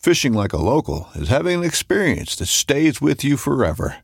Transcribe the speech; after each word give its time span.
Fishing 0.00 0.32
like 0.32 0.54
a 0.54 0.56
local 0.56 1.10
is 1.14 1.28
having 1.28 1.58
an 1.58 1.64
experience 1.64 2.34
that 2.36 2.46
stays 2.46 3.02
with 3.02 3.22
you 3.22 3.36
forever. 3.36 3.96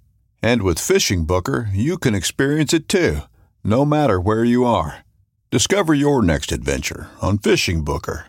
And 0.43 0.61
with 0.61 0.79
Fishing 0.79 1.25
Booker, 1.25 1.71
you 1.73 1.97
can 1.97 2.15
experience 2.15 2.75
it 2.75 2.87
too, 2.87 3.21
no 3.65 3.87
matter 3.87 4.21
where 4.21 4.45
you 4.45 4.67
are. 4.67 5.07
Discover 5.51 5.95
your 5.95 6.23
next 6.23 6.53
adventure 6.53 7.09
on 7.23 7.39
Fishing 7.39 7.83
Booker. 7.83 8.27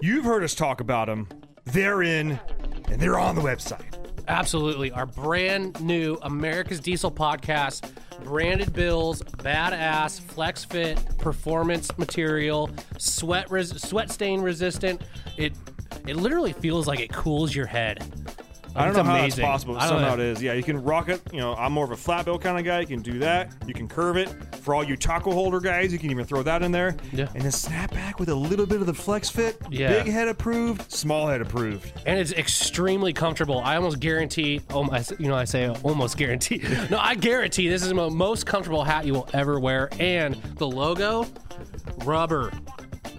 You've 0.00 0.24
heard 0.24 0.44
us 0.44 0.54
talk 0.54 0.80
about 0.80 1.08
them. 1.08 1.26
They're 1.64 2.04
in, 2.04 2.38
and 2.86 3.00
they're 3.00 3.18
on 3.18 3.34
the 3.34 3.42
website. 3.42 3.97
Absolutely. 4.28 4.92
Our 4.92 5.06
brand 5.06 5.80
new 5.80 6.18
America's 6.22 6.80
Diesel 6.80 7.10
podcast, 7.10 7.90
branded 8.24 8.72
bills, 8.74 9.22
badass, 9.22 10.20
flex 10.20 10.64
fit, 10.64 11.02
performance 11.18 11.96
material, 11.98 12.68
sweat 12.98 13.50
res- 13.50 13.80
sweat 13.82 14.10
stain 14.10 14.40
resistant. 14.42 15.00
It 15.38 15.54
it 16.06 16.16
literally 16.16 16.52
feels 16.52 16.86
like 16.86 17.00
it 17.00 17.10
cools 17.12 17.54
your 17.54 17.66
head. 17.66 18.04
I 18.76 18.80
don't 18.82 18.88
It's 18.90 18.96
know 18.98 19.04
how 19.04 19.16
amazing. 19.18 19.42
that's 19.42 19.50
possible. 19.50 19.74
but 19.74 19.82
I 19.82 19.88
don't 19.88 19.98
Somehow 19.98 20.14
know. 20.16 20.22
it 20.22 20.28
is. 20.28 20.42
Yeah, 20.42 20.52
you 20.52 20.62
can 20.62 20.82
rock 20.82 21.08
it. 21.08 21.20
You 21.32 21.38
know, 21.38 21.54
I'm 21.54 21.72
more 21.72 21.84
of 21.84 21.90
a 21.90 21.96
flat 21.96 22.24
bill 22.24 22.38
kind 22.38 22.58
of 22.58 22.64
guy. 22.64 22.80
You 22.80 22.86
can 22.86 23.02
do 23.02 23.18
that. 23.20 23.52
You 23.66 23.74
can 23.74 23.88
curve 23.88 24.16
it. 24.16 24.28
For 24.62 24.74
all 24.74 24.84
you 24.84 24.96
taco 24.96 25.32
holder 25.32 25.60
guys, 25.60 25.92
you 25.92 25.98
can 25.98 26.10
even 26.10 26.24
throw 26.24 26.42
that 26.42 26.62
in 26.62 26.70
there. 26.72 26.96
Yeah. 27.12 27.28
And 27.34 27.42
then 27.42 27.50
snap 27.52 27.90
back 27.92 28.18
with 28.20 28.28
a 28.28 28.34
little 28.34 28.66
bit 28.66 28.80
of 28.80 28.86
the 28.86 28.94
flex 28.94 29.28
fit. 29.30 29.60
Yeah. 29.70 29.88
Big 30.02 30.12
head 30.12 30.28
approved, 30.28 30.90
small 30.92 31.26
head 31.26 31.40
approved. 31.40 31.92
and 32.06 32.18
it's 32.20 32.32
extremely 32.32 33.12
comfortable. 33.12 33.60
I 33.60 33.76
almost 33.76 34.00
guarantee, 34.00 34.60
oh 34.70 34.84
my, 34.84 35.02
you 35.18 35.28
know, 35.28 35.34
I 35.36 35.44
say 35.44 35.68
almost 35.82 36.16
guarantee. 36.16 36.62
No, 36.90 36.98
I 36.98 37.14
guarantee 37.14 37.68
this 37.68 37.82
is 37.82 37.88
the 37.88 37.94
most 38.10 38.46
comfortable 38.46 38.84
hat 38.84 39.04
you 39.04 39.12
will 39.14 39.28
ever 39.32 39.58
wear. 39.60 39.88
And 39.98 40.34
the 40.56 40.66
logo, 40.66 41.26
rubber, 42.04 42.52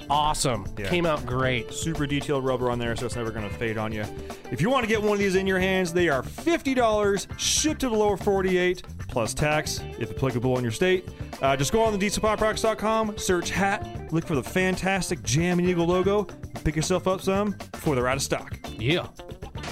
awesome. 0.10 0.66
Yeah. 0.78 0.88
Came 0.90 1.06
out 1.06 1.26
great. 1.26 1.72
Super 1.74 2.06
detailed 2.08 2.44
rubber 2.46 2.70
on 2.72 2.80
there, 2.80 2.96
so 2.96 3.06
it's 3.06 3.16
never 3.16 3.32
going 3.32 3.48
to 3.48 3.56
fade 3.56 3.78
on 3.78 3.92
you. 3.92 4.04
If 4.52 4.62
you 4.62 4.70
want 4.70 4.84
to 4.84 4.88
get 4.88 5.02
one 5.02 5.14
of 5.14 5.20
these 5.20 5.36
in 5.36 5.46
your 5.48 5.60
hands, 5.60 5.94
they 5.94 6.10
are 6.10 6.22
$50, 6.24 7.40
shipped 7.40 7.82
to 7.82 7.90
the 7.90 7.96
lower 7.96 8.18
48, 8.18 8.84
plus 9.08 9.34
tax, 9.34 9.80
if 10.00 10.12
applicable 10.12 10.58
in 10.58 10.64
your 10.64 10.72
state. 10.72 11.08
Uh, 11.42 11.56
just 11.56 11.72
go 11.72 11.82
on 11.82 11.98
the 11.98 12.06
dieselpowerproducts.com, 12.10 13.18
search 13.18 13.50
hat, 13.52 14.12
look 14.12 14.26
for 14.26 14.36
the 14.36 14.44
fantastic 14.44 15.22
Jam 15.24 15.60
and 15.60 15.68
Eagle 15.68 15.86
logo, 15.86 16.24
pick 16.64 16.76
yourself 16.76 17.08
up 17.08 17.22
some 17.22 17.56
before 17.72 17.96
they're 17.96 18.08
out 18.08 18.18
of 18.18 18.24
stock. 18.24 18.58
Yeah. 18.78 19.08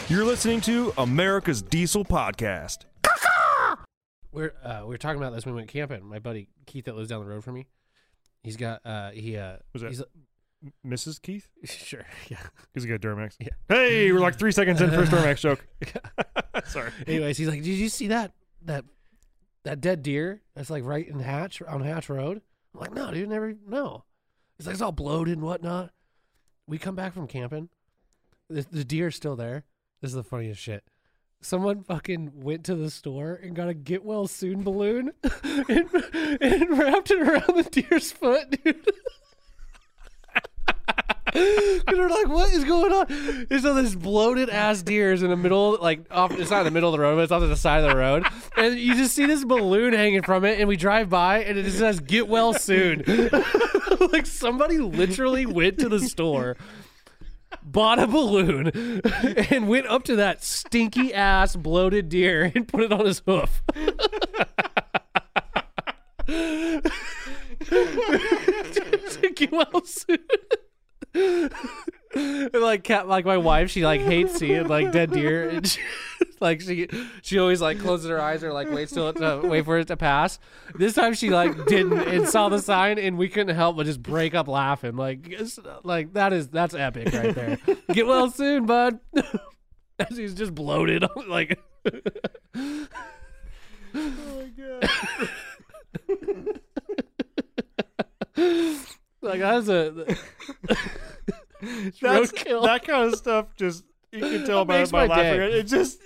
You're 0.10 0.26
listening 0.26 0.62
to 0.62 0.94
America's 0.98 1.62
Diesel 1.62 2.06
Podcast. 2.06 2.86
We're 4.32 4.54
uh, 4.64 4.82
we 4.84 4.90
were 4.90 4.98
talking 4.98 5.18
about 5.22 5.34
this 5.34 5.46
when 5.46 5.56
we 5.56 5.60
went 5.62 5.70
camping. 5.70 6.06
My 6.06 6.20
buddy 6.20 6.50
Keith 6.66 6.86
that 6.86 6.96
lives 6.96 7.10
down 7.10 7.22
the 7.22 7.30
road 7.30 7.44
from 7.44 7.56
me, 7.56 7.66
he's 8.44 8.56
got 8.58 8.86
uh 8.86 9.10
he 9.12 9.36
uh 9.38 9.58
Was 9.74 9.82
that- 9.82 9.90
he's 9.90 10.04
Mrs. 10.86 11.22
Keith? 11.22 11.48
sure 11.66 12.06
yeah. 12.30 12.38
Because 12.74 12.86
you 12.86 12.98
got 12.98 13.02
Duramax. 13.02 13.36
Yeah. 13.40 13.50
Hey, 13.70 14.12
we're 14.12 14.20
like 14.20 14.38
three 14.38 14.52
seconds 14.52 14.82
in 14.82 14.90
first 14.92 15.12
Duramax 15.12 15.40
joke. 15.40 15.66
Sorry. 16.66 16.92
Anyways, 17.06 17.38
he's 17.38 17.48
like, 17.48 17.62
did 17.62 17.76
you 17.76 17.90
see 17.90 18.08
that 18.08 18.34
that 18.66 18.86
that 19.64 19.82
dead 19.82 20.02
deer 20.02 20.42
that's 20.56 20.70
like 20.70 20.84
right 20.84 21.08
in 21.08 21.20
Hatch 21.20 21.62
on 21.62 21.82
Hatch 21.82 22.10
Road? 22.10 22.42
I'm 22.74 22.82
like, 22.82 22.94
no, 22.94 23.12
dude, 23.12 23.30
never 23.30 23.54
no. 23.68 24.04
It's 24.58 24.66
like 24.66 24.74
it's 24.74 24.82
all 24.82 24.92
bloated 24.92 25.38
and 25.38 25.46
whatnot. 25.46 25.92
We 26.68 26.78
come 26.78 26.96
back 26.96 27.14
from 27.14 27.28
camping. 27.28 27.70
The, 28.50 28.66
the 28.70 28.84
deer's 28.84 29.16
still 29.16 29.36
there. 29.36 29.66
This 30.02 30.10
is 30.10 30.16
the 30.16 30.24
funniest 30.24 30.62
shit. 30.62 30.84
Someone 31.42 31.84
fucking 31.84 32.32
went 32.34 32.64
to 32.66 32.76
the 32.76 32.90
store 32.90 33.36
and 33.36 33.56
got 33.56 33.70
a 33.70 33.74
get 33.74 34.04
well 34.04 34.28
soon 34.28 34.64
balloon 34.64 35.12
and, 35.44 35.90
and 36.42 36.78
wrapped 36.78 37.12
it 37.12 37.22
around 37.22 37.56
the 37.56 37.68
deer's 37.70 38.12
foot, 38.12 38.64
dude. 38.64 38.90
And 41.34 41.98
they're 41.98 42.10
like, 42.10 42.28
what 42.28 42.52
is 42.54 42.64
going 42.64 42.94
on? 42.94 43.48
And 43.50 43.62
so 43.62 43.74
this 43.74 43.96
bloated 43.96 44.50
ass 44.50 44.82
deer 44.82 45.14
is 45.14 45.24
in 45.24 45.30
the 45.30 45.38
middle, 45.38 45.78
like 45.82 46.02
off. 46.12 46.32
It's 46.32 46.52
not 46.52 46.60
in 46.60 46.66
the 46.66 46.72
middle 46.72 46.90
of 46.90 46.98
the 46.98 47.04
road, 47.04 47.16
but 47.16 47.24
it's 47.24 47.32
off 47.32 47.42
to 47.42 47.48
the 47.48 47.56
side 47.56 47.84
of 47.84 47.90
the 47.90 47.96
road, 47.96 48.26
and 48.56 48.78
you 48.78 48.96
just 48.96 49.16
see 49.16 49.26
this 49.26 49.44
balloon 49.44 49.94
hanging 49.94 50.24
from 50.24 50.46
it. 50.46 50.60
And 50.60 50.68
we 50.68 50.78
drive 50.78 51.10
by, 51.10 51.44
and 51.44 51.58
it 51.58 51.64
just 51.64 51.80
says 51.80 52.00
"Get 52.00 52.28
well 52.28 52.54
soon." 52.54 53.04
like 54.12 54.26
somebody 54.26 54.78
literally 54.78 55.46
went 55.46 55.80
to 55.80 55.90
the 55.90 56.00
store, 56.00 56.58
bought 57.64 58.00
a 58.00 58.08
balloon, 58.08 59.02
and 59.52 59.68
went 59.68 59.88
up 59.88 60.04
to 60.04 60.16
that 60.18 60.44
stinky 60.44 61.14
ass 61.14 61.56
bloated 61.56 62.10
deer 62.10 62.52
and 62.56 62.68
put 62.68 62.82
it 62.82 62.92
on 62.92 63.06
his 63.06 63.22
hoof. 63.26 63.62
Get 69.36 69.52
well 69.52 69.84
soon. 69.86 70.18
And, 72.16 72.54
like 72.54 72.84
cat 72.84 73.08
like 73.08 73.26
my 73.26 73.38
wife 73.38 73.70
she 73.70 73.84
like 73.84 74.02
hates 74.02 74.38
seeing 74.40 74.68
like 74.68 74.92
dead 74.92 75.12
deer. 75.12 75.50
And 75.58 75.68
she, 75.68 75.82
like 76.40 76.62
she 76.62 76.88
she 77.22 77.38
always 77.38 77.62
like 77.62 77.80
closes 77.80 78.10
her 78.10 78.20
eyes 78.20 78.44
or 78.44 78.54
like 78.54 78.72
waits 78.72 78.94
till 78.94 79.10
it 79.10 79.18
to 79.18 79.42
wait 79.44 79.66
for 79.66 79.78
it 79.78 79.88
to 79.88 79.98
pass. 79.98 80.40
This 80.74 80.94
time 80.96 81.14
she 81.14 81.30
like 81.30 81.66
didn't 81.66 82.00
and 82.00 82.28
saw 82.28 82.50
the 82.50 82.60
sign 82.60 82.98
and 82.98 83.18
we 83.18 83.28
couldn't 83.28 83.56
help 83.56 83.76
but 83.76 83.86
just 83.86 84.02
break 84.02 84.34
up 84.34 84.48
laughing. 84.48 84.96
Like 84.96 85.32
like 85.84 86.14
that 86.14 86.34
is 86.34 86.48
that's 86.48 86.74
epic 86.74 87.14
right 87.14 87.36
there. 87.36 87.58
Get 87.92 88.08
well 88.08 88.32
soon 88.32 88.66
bud. 88.66 89.00
As 90.00 90.18
he's 90.18 90.34
just 90.34 90.56
bloated. 90.56 91.06
Like 91.28 91.60
Oh 91.86 92.88
my 93.96 94.52
god. 94.58 94.90
Like 99.22 99.40
that's 99.40 99.68
a. 99.68 100.16
that 102.02 102.82
kind 102.86 103.14
of 103.14 103.16
stuff 103.16 103.48
just, 103.56 103.84
you 104.12 104.20
can 104.20 104.46
tell 104.46 104.66
by, 104.66 104.80
makes 104.80 104.92
by 104.92 105.08
my 105.08 105.16
laughing. 105.16 105.40
day. 105.40 105.60
It 105.60 105.64
just, 105.64 106.00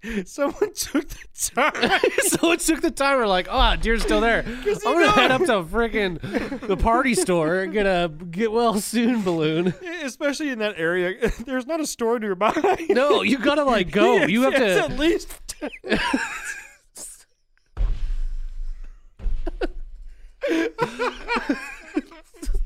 someone 0.24 0.72
took 0.74 1.08
the 1.08 1.50
time. 1.54 2.00
so 2.22 2.52
it 2.52 2.60
took 2.60 2.80
the 2.80 2.90
timer 2.90 3.26
like, 3.26 3.48
oh, 3.50 3.76
deer's 3.76 4.02
still 4.02 4.20
there. 4.20 4.44
I'm 4.46 4.80
gonna 4.82 5.10
head 5.10 5.30
up 5.30 5.40
to 5.42 5.62
freaking 5.64 6.20
the 6.66 6.76
party 6.76 7.14
store 7.14 7.60
and 7.60 7.72
get 7.72 7.86
a 7.86 8.10
get 8.30 8.52
well 8.52 8.80
soon 8.80 9.22
balloon. 9.22 9.74
Especially 10.02 10.50
in 10.50 10.58
that 10.60 10.74
area, 10.78 11.30
there's 11.44 11.66
not 11.66 11.80
a 11.80 11.86
store 11.86 12.18
nearby. 12.18 12.52
No, 12.88 13.22
you 13.22 13.38
gotta 13.38 13.64
like 13.64 13.90
go. 13.90 14.14
Yes, 14.16 14.30
you 14.30 14.42
have 14.42 14.52
yes, 14.52 14.86
to. 14.86 14.92
at 14.92 14.98
least. 14.98 15.38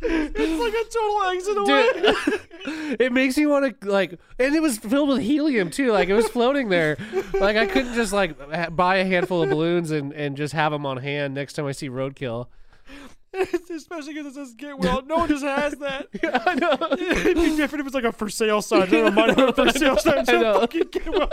it's 0.03 0.61
like 0.61 0.75
a 0.75 0.75
total 0.87 1.23
exit 1.31 1.57
away. 1.59 1.93
Dude, 1.93 2.97
it 3.01 3.13
makes 3.13 3.37
me 3.37 3.47
want 3.47 3.81
to 3.81 3.89
like, 3.89 4.19
and 4.39 4.55
it 4.55 4.61
was 4.61 4.79
filled 4.79 5.09
with 5.09 5.21
helium 5.21 5.71
too. 5.71 5.93
Like 5.93 6.09
it 6.09 6.15
was 6.15 6.29
floating 6.29 6.69
there. 6.69 6.97
Like 7.35 7.57
I 7.57 7.67
couldn't 7.67 7.95
just 7.95 8.13
like 8.13 8.39
ha- 8.53 8.71
buy 8.71 8.97
a 8.97 9.05
handful 9.05 9.43
of 9.43 9.51
balloons 9.51 9.91
and 9.91 10.13
and 10.13 10.37
just 10.37 10.53
have 10.55 10.73
them 10.73 10.85
on 10.87 10.99
hand 10.99 11.35
next 11.35 11.55
time 11.55 11.67
I 11.67 11.73
see 11.73 11.89
roadkill. 11.89 12.49
Especially 13.71 14.15
because 14.15 14.27
it 14.27 14.35
says 14.35 14.55
get 14.55 14.79
well. 14.79 15.03
No 15.03 15.17
one 15.19 15.29
just 15.29 15.45
has 15.45 15.75
that. 15.75 16.09
Yeah, 16.23 16.43
I 16.47 16.55
know. 16.55 16.79
It'd 16.93 17.37
be 17.37 17.57
different 17.57 17.81
if 17.81 17.87
it's 17.87 17.95
like 17.95 18.05
a 18.05 18.13
for 18.13 18.31
sale 18.31 18.63
sign. 18.63 18.83
I 18.83 18.87
don't 18.87 19.15
mind 19.15 19.39
a 19.39 19.53
for 19.53 19.69
sale 19.71 19.97
sign. 19.99 20.25
I 20.29 20.33
know. 20.33 20.61
fucking 20.61 20.89
get 20.91 21.09
well. 21.09 21.29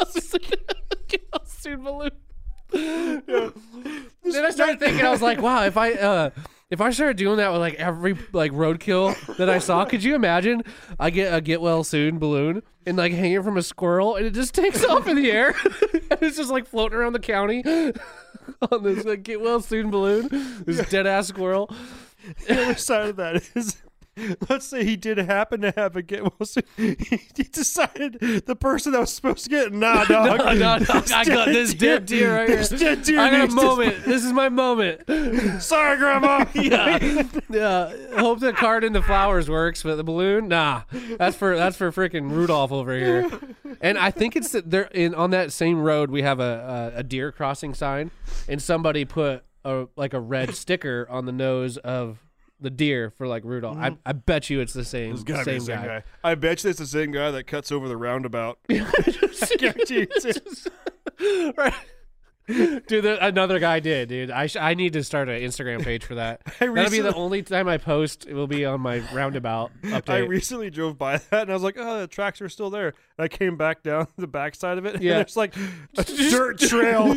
Get 1.07 1.27
well 1.31 1.45
soon 1.45 1.83
balloon. 1.83 2.11
Yeah. 2.73 3.49
Then 4.23 4.45
I 4.45 4.49
started 4.49 4.79
thinking, 4.79 5.06
I 5.06 5.11
was 5.11 5.21
like, 5.21 5.41
wow, 5.41 5.63
if 5.63 5.77
I 5.77 5.94
uh 5.94 6.29
if 6.73 6.81
I 6.81 6.89
started 6.89 7.17
doing 7.17 7.37
that 7.37 7.51
with 7.51 7.61
like 7.61 7.75
every 7.75 8.17
like 8.31 8.51
roadkill 8.51 9.37
that 9.37 9.47
I 9.47 9.59
saw, 9.59 9.85
could 9.85 10.03
you 10.03 10.15
imagine? 10.15 10.63
I 10.99 11.11
get 11.11 11.31
a 11.31 11.39
get 11.39 11.61
well 11.61 11.83
soon 11.83 12.17
balloon 12.17 12.63
and 12.87 12.97
like 12.97 13.13
hang 13.13 13.33
it 13.33 13.43
from 13.43 13.57
a 13.57 13.61
squirrel 13.61 14.15
and 14.15 14.25
it 14.25 14.31
just 14.31 14.55
takes 14.55 14.83
off 14.89 15.07
in 15.07 15.15
the 15.15 15.31
air 15.31 15.53
and 15.93 16.17
it's 16.19 16.35
just 16.35 16.49
like 16.49 16.65
floating 16.65 16.97
around 16.97 17.13
the 17.13 17.19
county 17.19 17.63
on 18.71 18.83
this 18.83 19.05
like 19.05 19.21
get 19.21 19.39
well 19.39 19.61
soon 19.61 19.91
balloon. 19.91 20.29
This 20.65 20.89
dead 20.89 21.05
ass 21.05 21.27
squirrel. 21.27 21.71
The 22.47 22.63
other 22.63 22.75
side 22.75 23.09
of 23.09 23.15
that 23.17 23.35
is, 23.53 23.79
let's 24.50 24.65
say 24.68 24.83
he 24.83 24.95
did 24.95 25.18
happen 25.18 25.62
to 25.62 25.74
have 25.75 25.95
a 25.95 26.01
get 26.01 26.21
well 26.24 26.33
soon. 26.45 26.63
He 26.77 27.44
decided 27.44 28.19
the 28.45 28.56
person 28.56 28.92
that 28.94 29.00
was 29.00 29.13
supposed 29.13 29.44
to 29.45 29.50
get 29.50 29.68
it, 29.68 29.74
nah, 29.74 30.04
dog. 30.06 30.39
No, 30.39 30.54
no, 30.54 30.77
no, 30.77 31.04
I 31.15 31.25
got 31.25 31.45
this 31.48 31.74
dead 31.74 32.06
deer 32.06 32.36
right 32.36 32.48
This 32.48 32.69
here. 32.69 32.80
dead 32.80 33.04
deer 33.04 33.19
I 33.19 33.30
got 33.30 33.36
a 33.36 33.42
needs 33.44 33.56
to- 33.56 33.62
moment. 33.62 34.06
This 34.06 34.24
is 34.24 34.33
my 34.33 34.50
moment. 34.50 35.01
Sorry, 35.62 35.98
Grandma. 35.98 36.45
Yeah, 36.54 37.24
yeah. 37.50 37.94
Hope 38.19 38.39
the 38.39 38.54
card 38.54 38.83
in 38.83 38.94
the 38.94 39.01
flowers 39.01 39.50
works, 39.50 39.83
but 39.83 39.95
the 39.95 40.04
balloon, 40.04 40.48
nah. 40.48 40.83
That's 41.18 41.36
for 41.36 41.56
that's 41.56 41.75
for 41.77 41.92
freaking 41.92 42.30
Rudolph 42.31 42.71
over 42.71 42.95
here. 42.95 43.30
And 43.81 43.98
I 43.98 44.12
think 44.12 44.36
it's 44.36 44.51
that 44.51 44.69
there 44.69 44.83
in 44.94 45.13
on 45.16 45.31
that 45.31 45.51
same 45.51 45.81
road 45.81 46.09
we 46.12 46.21
have 46.21 46.39
a, 46.39 46.92
a 46.95 47.00
a 47.00 47.04
deer 47.04 47.31
crossing 47.31 47.74
sign, 47.74 48.12
and 48.48 48.62
somebody 48.62 49.06
put 49.06 49.44
a 49.66 49.88
like 49.95 50.13
a 50.13 50.19
red 50.19 50.56
sticker 50.56 51.07
on 51.09 51.25
the 51.25 51.31
nose 51.31 51.77
of 51.77 52.19
the 52.63 52.69
deer 52.71 53.12
for 53.12 53.27
like 53.27 53.44
Rudolph. 53.45 53.77
I, 53.77 53.92
mm. 53.92 53.98
I 54.06 54.13
bet 54.13 54.50
you 54.50 54.60
it's 54.62 54.74
the 54.74 54.86
same 54.86 55.13
It's 55.13 55.24
gotta 55.24 55.44
same, 55.44 55.54
be 55.56 55.60
the 55.60 55.65
same 55.65 55.75
guy. 55.81 55.86
guy. 55.88 56.04
I 56.24 56.36
bet 56.36 56.63
you 56.63 56.69
it's 56.71 56.80
the 56.80 56.88
same 56.88 57.12
guy 57.12 57.30
that 57.31 57.45
cuts 57.45 57.71
over 57.71 57.88
the 57.88 57.98
roundabout. 57.98 58.57
I 58.69 59.56
guarantee 59.60 60.00
you 60.00 60.07
it's 60.10 60.68
right. 61.57 61.74
Dude, 62.45 62.88
the, 62.89 63.25
another 63.25 63.57
guy 63.57 63.80
did, 63.80 64.10
dude. 64.10 64.30
I 64.30 64.48
sh- 64.48 64.57
I 64.57 64.74
need 64.74 64.92
to 64.94 65.04
start 65.06 65.30
an 65.30 65.39
Instagram 65.42 65.81
page 65.81 66.04
for 66.04 66.15
that. 66.15 66.42
That'll 66.60 66.89
be 66.89 67.00
the 67.00 67.13
only 67.15 67.42
time 67.42 67.69
I 67.69 67.77
post. 67.77 68.27
It 68.27 68.33
will 68.33 68.48
be 68.48 68.66
on 68.66 68.81
my 68.81 69.00
roundabout 69.13 69.71
update. 69.83 70.09
I 70.09 70.18
recently 70.18 70.69
drove 70.69 70.98
by 70.98 71.19
that 71.30 71.44
and 71.44 71.51
I 71.51 71.54
was 71.54 71.63
like, 71.63 71.75
oh, 71.77 72.01
the 72.01 72.07
tracks 72.07 72.42
are 72.42 72.50
still 72.50 72.69
there. 72.69 72.88
And 73.18 73.25
I 73.25 73.27
came 73.30 73.56
back 73.56 73.81
down 73.81 74.07
the 74.18 74.27
backside 74.27 74.77
of 74.77 74.86
it 74.86 75.01
Yeah. 75.01 75.12
and 75.12 75.19
there's 75.19 75.38
like 75.38 75.56
a 75.98 76.04
dirt 76.04 76.59
trail. 76.59 77.13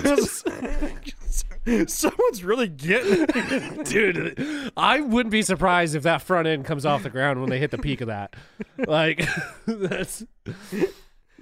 Someone's 1.87 2.45
really 2.45 2.69
getting 2.69 3.27
dude 3.85 4.73
i 4.77 5.01
wouldn't 5.01 5.33
be 5.33 5.43
surprised 5.43 5.95
if 5.95 6.05
that 6.05 6.23
front 6.23 6.47
end 6.47 6.65
comes 6.65 6.87
off 6.87 7.03
the 7.03 7.11
ground 7.11 7.41
when 7.41 7.51
they 7.51 7.59
hit 7.59 7.71
the 7.71 7.79
peak 7.79 8.01
of 8.01 8.09
that. 8.09 8.35
Like 8.79 9.27
that's 9.67 10.25
oh, 10.47 10.87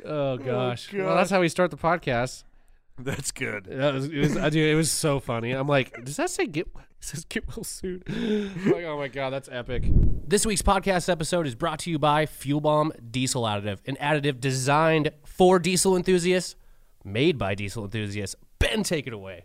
oh 0.05 0.37
gosh. 0.39 0.93
Well 0.93 1.15
that's 1.15 1.31
how 1.31 1.41
we 1.41 1.49
start 1.49 1.71
the 1.71 1.77
podcast. 1.77 2.45
That's 2.99 3.33
good. 3.33 3.65
that 3.65 3.93
was, 3.93 4.07
it 4.07 4.19
was 4.19 4.35
dude, 4.53 4.57
it 4.71 4.77
was 4.77 4.91
so 4.91 5.21
funny. 5.21 5.53
I'm 5.53 5.69
like 5.69 6.05
does 6.05 6.17
that 6.17 6.31
say 6.31 6.47
get 6.47 6.67
it 6.69 6.83
says 7.01 7.27
get 7.27 7.47
well 7.49 7.65
soon 7.65 8.03
I'm 8.09 8.71
like 8.71 8.85
oh 8.85 8.97
my 8.97 9.09
god 9.09 9.31
that's 9.31 9.49
epic. 9.53 9.85
This 10.27 10.47
week's 10.47 10.63
podcast 10.63 11.11
episode 11.11 11.47
is 11.47 11.55
brought 11.55 11.81
to 11.81 11.91
you 11.91 11.99
by 11.99 12.25
fuel 12.25 12.63
bomb 12.63 12.93
diesel 13.11 13.43
additive 13.43 13.81
an 13.87 13.97
additive 14.01 14.41
designed 14.41 15.11
for 15.25 15.59
diesel 15.59 15.97
enthusiasts 15.97 16.57
made 17.05 17.37
by 17.37 17.55
diesel 17.55 17.85
enthusiasts 17.85 18.37
ben 18.59 18.83
take 18.83 19.07
it 19.07 19.13
away 19.13 19.45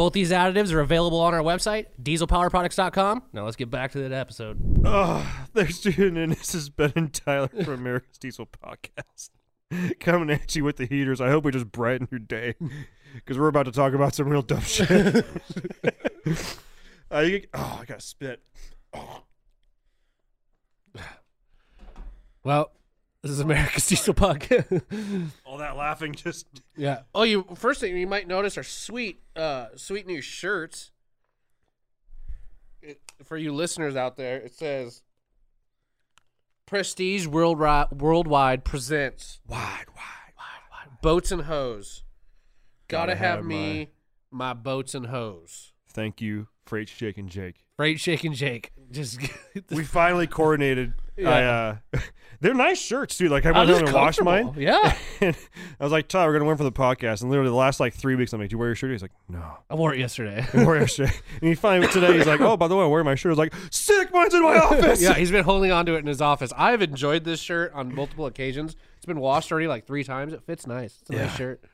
Both 0.00 0.14
these 0.14 0.30
additives 0.30 0.72
are 0.72 0.80
available 0.80 1.20
on 1.20 1.34
our 1.34 1.42
website, 1.42 1.88
dieselpowerproducts.com. 2.02 3.24
Now 3.34 3.44
let's 3.44 3.56
get 3.56 3.68
back 3.68 3.92
to 3.92 3.98
that 3.98 4.12
episode. 4.12 4.80
Oh, 4.82 5.46
there's 5.52 5.78
June, 5.78 6.16
and 6.16 6.32
this 6.32 6.54
is 6.54 6.70
Ben 6.70 6.94
and 6.96 7.12
Tyler 7.12 7.48
from 7.48 7.74
America's 7.74 8.16
Diesel 8.16 8.46
Podcast. 8.46 9.28
Coming 10.00 10.30
at 10.30 10.56
you 10.56 10.64
with 10.64 10.78
the 10.78 10.86
heaters. 10.86 11.20
I 11.20 11.28
hope 11.28 11.44
we 11.44 11.52
just 11.52 11.70
brighten 11.70 12.08
your 12.10 12.18
day 12.18 12.54
because 13.14 13.38
we're 13.38 13.48
about 13.48 13.66
to 13.66 13.72
talk 13.72 13.92
about 13.92 14.14
some 14.14 14.30
real 14.30 14.40
dumb 14.40 14.62
shit. 14.62 14.88
oh, 17.10 17.18
I 17.18 17.44
got 17.52 18.00
to 18.00 18.00
spit. 18.00 18.40
Oh. 18.94 19.24
Well, 22.42 22.72
this 23.22 23.32
is 23.32 23.40
America's 23.40 23.86
Diesel 23.88 24.14
Podcast. 24.14 24.82
All 25.44 25.58
that 25.58 25.76
laughing 25.76 26.14
just. 26.14 26.46
Yeah. 26.76 27.00
Oh, 27.14 27.22
you 27.22 27.44
first 27.54 27.80
thing 27.80 27.96
you 27.96 28.06
might 28.06 28.26
notice 28.26 28.56
are 28.56 28.62
sweet, 28.62 29.20
uh, 29.36 29.66
sweet 29.76 30.06
new 30.06 30.20
shirts. 30.20 30.90
It, 32.82 33.00
for 33.24 33.36
you 33.36 33.52
listeners 33.52 33.94
out 33.94 34.16
there, 34.16 34.38
it 34.38 34.54
says 34.54 35.02
Prestige 36.64 37.26
Worldwide 37.26 38.00
Worldwide 38.00 38.64
presents 38.64 39.40
Wide, 39.46 39.86
wide, 39.88 40.32
wide. 40.38 40.70
Wide 40.70 41.00
boats 41.02 41.30
and 41.30 41.42
hose. 41.42 42.04
Gotta, 42.88 43.12
Gotta 43.12 43.18
have, 43.18 43.36
have 43.38 43.44
me 43.44 43.90
my 44.30 44.54
boats 44.54 44.94
and 44.94 45.06
hose. 45.06 45.72
Thank 45.92 46.20
you, 46.20 46.48
Freight 46.64 46.88
Shake 46.88 47.18
and 47.18 47.28
Jake. 47.28 47.64
Freight 47.76 48.00
Shake 48.00 48.24
and 48.24 48.34
Jake. 48.34 48.72
Just 48.90 49.20
We 49.70 49.84
finally 49.84 50.26
coordinated. 50.26 50.94
I, 51.26 51.42
uh, 51.44 51.76
they're 52.40 52.54
nice 52.54 52.80
shirts, 52.80 53.16
too. 53.18 53.28
Like, 53.28 53.44
I 53.46 53.50
Oh, 53.50 53.52
went 53.52 53.70
home 53.70 53.84
and 53.86 53.92
washed 53.94 54.22
mine. 54.22 54.54
Yeah, 54.56 54.96
And 55.20 55.36
I 55.78 55.84
was 55.84 55.92
like, 55.92 56.08
Todd, 56.08 56.26
we're 56.26 56.32
going 56.32 56.40
to 56.40 56.44
wear 56.46 56.52
'em 56.52 56.58
for 56.58 56.64
the 56.64 56.72
podcast. 56.72 57.20
And 57.22 57.30
literally 57.30 57.50
the 57.50 57.56
last 57.56 57.80
like 57.80 57.94
three 57.94 58.14
weeks, 58.14 58.32
I'm 58.32 58.40
like, 58.40 58.48
do 58.50 58.54
you 58.54 58.58
wear 58.58 58.68
your 58.68 58.74
shirt? 58.74 58.90
He's 58.92 59.02
like, 59.02 59.12
no. 59.28 59.42
I 59.68 59.74
wore 59.74 59.92
it 59.94 59.98
yesterday. 60.00 60.46
I 60.54 60.64
wore 60.64 60.76
your 60.76 60.86
shirt. 60.86 61.10
And 61.40 61.48
he 61.48 61.54
finally, 61.54 61.88
today, 61.88 62.16
he's 62.16 62.26
like, 62.26 62.40
oh, 62.40 62.56
by 62.56 62.68
the 62.68 62.76
way, 62.76 62.84
I 62.84 62.86
wear 62.86 63.04
my 63.04 63.14
shirt. 63.14 63.30
I 63.30 63.32
was 63.32 63.38
like, 63.38 63.54
sick, 63.70 64.12
mine's 64.12 64.34
in 64.34 64.42
my 64.42 64.56
office. 64.58 65.02
yeah, 65.02 65.14
he's 65.14 65.30
been 65.30 65.44
holding 65.44 65.70
on 65.72 65.86
to 65.86 65.94
it 65.94 65.98
in 65.98 66.06
his 66.06 66.20
office. 66.20 66.52
I've 66.56 66.82
enjoyed 66.82 67.24
this 67.24 67.40
shirt 67.40 67.72
on 67.74 67.94
multiple 67.94 68.26
occasions. 68.26 68.76
It's 68.96 69.06
been 69.06 69.20
washed 69.20 69.50
already 69.52 69.66
like 69.68 69.86
three 69.86 70.04
times. 70.04 70.32
It 70.32 70.42
fits 70.44 70.66
nice. 70.66 70.98
It's 71.02 71.10
a 71.10 71.14
Yeah. 71.14 71.22
nice 71.26 71.36
shirt. 71.36 71.64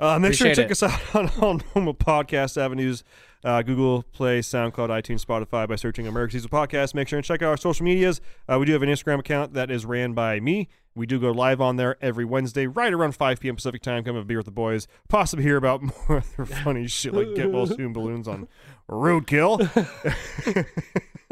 Uh, 0.00 0.18
make 0.18 0.34
sure 0.34 0.52
to 0.52 0.60
Appreciate 0.60 0.64
check 0.64 0.72
us 0.72 0.82
out 0.82 1.14
on 1.14 1.30
all 1.40 1.60
normal 1.74 1.94
podcast 1.94 2.60
avenues 2.60 3.04
uh, 3.44 3.62
Google 3.62 4.02
Play, 4.12 4.40
SoundCloud, 4.40 4.88
iTunes, 4.88 5.24
Spotify 5.24 5.68
by 5.68 5.76
searching 5.76 6.06
America's 6.06 6.42
Diesel 6.42 6.50
Podcast. 6.50 6.94
Make 6.94 7.08
sure 7.08 7.18
and 7.18 7.24
check 7.26 7.42
out 7.42 7.48
our 7.48 7.56
social 7.56 7.84
medias. 7.84 8.20
Uh, 8.48 8.58
we 8.58 8.66
do 8.66 8.72
have 8.72 8.82
an 8.82 8.88
Instagram 8.88 9.20
account 9.20 9.52
that 9.54 9.70
is 9.70 9.84
ran 9.84 10.12
by 10.14 10.40
me. 10.40 10.68
We 10.96 11.06
do 11.06 11.18
go 11.18 11.32
live 11.32 11.60
on 11.60 11.76
there 11.76 11.96
every 12.00 12.24
Wednesday, 12.24 12.68
right 12.68 12.92
around 12.92 13.16
5 13.16 13.40
p.m. 13.40 13.56
Pacific 13.56 13.82
time. 13.82 14.04
Come 14.04 14.14
have 14.14 14.24
a 14.24 14.26
beer 14.26 14.38
with 14.38 14.46
the 14.46 14.52
boys. 14.52 14.86
Possibly 15.08 15.44
hear 15.44 15.56
about 15.56 15.82
more 16.08 16.20
funny 16.22 16.86
shit 16.86 17.12
like 17.12 17.34
Get 17.34 17.50
Well 17.50 17.66
Soon 17.66 17.92
balloons 17.92 18.28
on 18.28 18.48
Roadkill. 18.88 19.60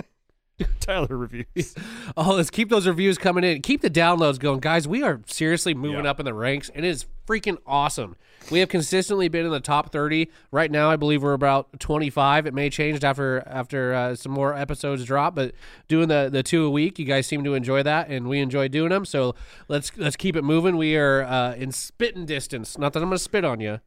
Tyler 0.81 1.17
reviews. 1.17 1.75
Oh, 2.17 2.35
let's 2.35 2.51
keep 2.51 2.69
those 2.69 2.87
reviews 2.87 3.19
coming 3.19 3.45
in. 3.45 3.63
Keep 3.63 3.81
the 3.83 3.91
downloads 3.91 4.39
going, 4.39 4.61
guys. 4.61 4.87
We 4.89 5.03
are 5.03 5.21
seriously 5.27 5.75
moving 5.75 6.05
Yeah. 6.05 6.11
up 6.11 6.21
in 6.21 6.25
the 6.27 6.35
ranks, 6.35 6.71
and 6.75 6.85
it 6.85 6.89
is 6.89 7.07
freaking 7.27 7.59
awesome. 7.67 8.17
We 8.51 8.59
have 8.59 8.69
consistently 8.69 9.29
been 9.29 9.45
in 9.47 9.53
the 9.53 9.61
top 9.61 9.93
thirty. 9.93 10.29
Right 10.51 10.71
now, 10.71 10.91
I 10.91 10.97
believe 10.97 11.23
we're 11.23 11.33
about 11.33 11.79
twenty 11.79 12.11
five. 12.11 12.45
It 12.47 12.55
may 12.55 12.71
change 12.71 13.03
after 13.05 13.43
after 13.47 13.95
uh, 13.95 14.15
some 14.17 14.33
more 14.33 14.53
episodes 14.55 15.05
drop, 15.05 15.35
but 15.37 15.55
doing 15.87 16.09
the 16.09 16.29
the 16.31 16.43
two 16.43 16.65
a 16.65 16.71
week, 16.71 16.99
you 16.99 17.05
guys 17.05 17.27
seem 17.27 17.45
to 17.45 17.55
enjoy 17.55 17.83
that, 17.85 18.09
and 18.09 18.29
we 18.29 18.41
enjoy 18.41 18.67
doing 18.69 18.91
them. 18.91 19.05
So 19.05 19.35
let's 19.69 19.97
let's 19.97 20.17
keep 20.17 20.35
it 20.35 20.43
moving. 20.43 20.77
We 20.77 20.97
are 20.97 21.23
uh, 21.23 21.55
in 21.55 21.71
spitting 21.71 22.27
distance. 22.27 22.77
Not 22.77 22.93
that 22.95 22.99
I'm 23.01 23.09
going 23.11 23.19
to 23.19 23.23
spit 23.23 23.45
on 23.45 23.61
you, 23.61 23.79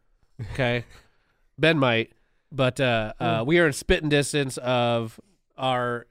okay? 0.54 0.86
ben 1.60 1.78
might, 1.78 2.14
but 2.52 2.80
uh, 2.80 3.12
uh, 3.20 3.44
we 3.46 3.60
are 3.60 3.68
in 3.68 3.74
spitting 3.74 4.08
distance 4.10 4.58
of 4.60 5.20
our 5.58 6.08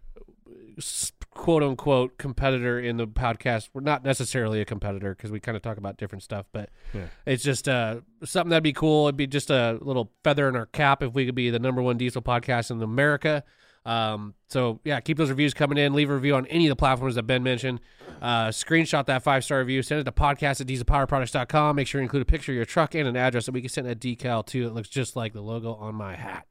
quote 1.30 1.62
unquote 1.62 2.16
competitor 2.18 2.78
in 2.78 2.96
the 2.96 3.06
podcast. 3.06 3.68
We're 3.72 3.80
not 3.82 4.04
necessarily 4.04 4.60
a 4.60 4.64
competitor 4.64 5.14
because 5.14 5.30
we 5.30 5.40
kind 5.40 5.56
of 5.56 5.62
talk 5.62 5.76
about 5.78 5.96
different 5.96 6.22
stuff, 6.22 6.46
but 6.52 6.70
Yeah. 6.92 7.06
it's 7.26 7.42
just 7.42 7.68
uh, 7.68 8.00
something 8.24 8.50
that'd 8.50 8.62
be 8.62 8.72
cool. 8.72 9.06
It'd 9.08 9.16
be 9.16 9.26
just 9.26 9.50
a 9.50 9.78
little 9.80 10.12
feather 10.22 10.48
in 10.48 10.56
our 10.56 10.66
cap 10.66 11.02
if 11.02 11.12
we 11.14 11.26
could 11.26 11.34
be 11.34 11.50
the 11.50 11.58
number 11.58 11.82
one 11.82 11.96
diesel 11.98 12.22
podcast 12.22 12.70
in 12.70 12.82
America. 12.82 13.42
Um, 13.86 14.32
so 14.48 14.80
yeah, 14.84 14.98
keep 15.00 15.18
those 15.18 15.28
reviews 15.28 15.52
coming 15.52 15.76
in. 15.76 15.92
Leave 15.92 16.08
a 16.08 16.14
review 16.14 16.34
on 16.36 16.46
any 16.46 16.66
of 16.66 16.70
the 16.70 16.76
platforms 16.76 17.16
that 17.16 17.24
Ben 17.24 17.42
mentioned. 17.42 17.80
Uh, 18.22 18.48
screenshot 18.48 19.04
that 19.06 19.22
five 19.22 19.44
star 19.44 19.58
review. 19.58 19.82
Send 19.82 20.00
it 20.00 20.04
to 20.04 20.12
podcast 20.12 20.60
at 20.62 20.66
dieselpowerproducts.com. 20.66 21.76
Make 21.76 21.86
sure 21.86 22.00
you 22.00 22.04
include 22.04 22.22
a 22.22 22.26
picture 22.26 22.52
of 22.52 22.56
your 22.56 22.64
truck 22.64 22.94
and 22.94 23.06
an 23.06 23.16
address 23.16 23.44
that 23.46 23.52
we 23.52 23.60
can 23.60 23.68
send 23.68 23.86
a 23.86 23.94
decal 23.94 24.46
to. 24.46 24.66
It 24.66 24.72
looks 24.72 24.88
just 24.88 25.16
like 25.16 25.34
the 25.34 25.42
logo 25.42 25.74
on 25.74 25.94
my 25.96 26.14
hat. 26.16 26.46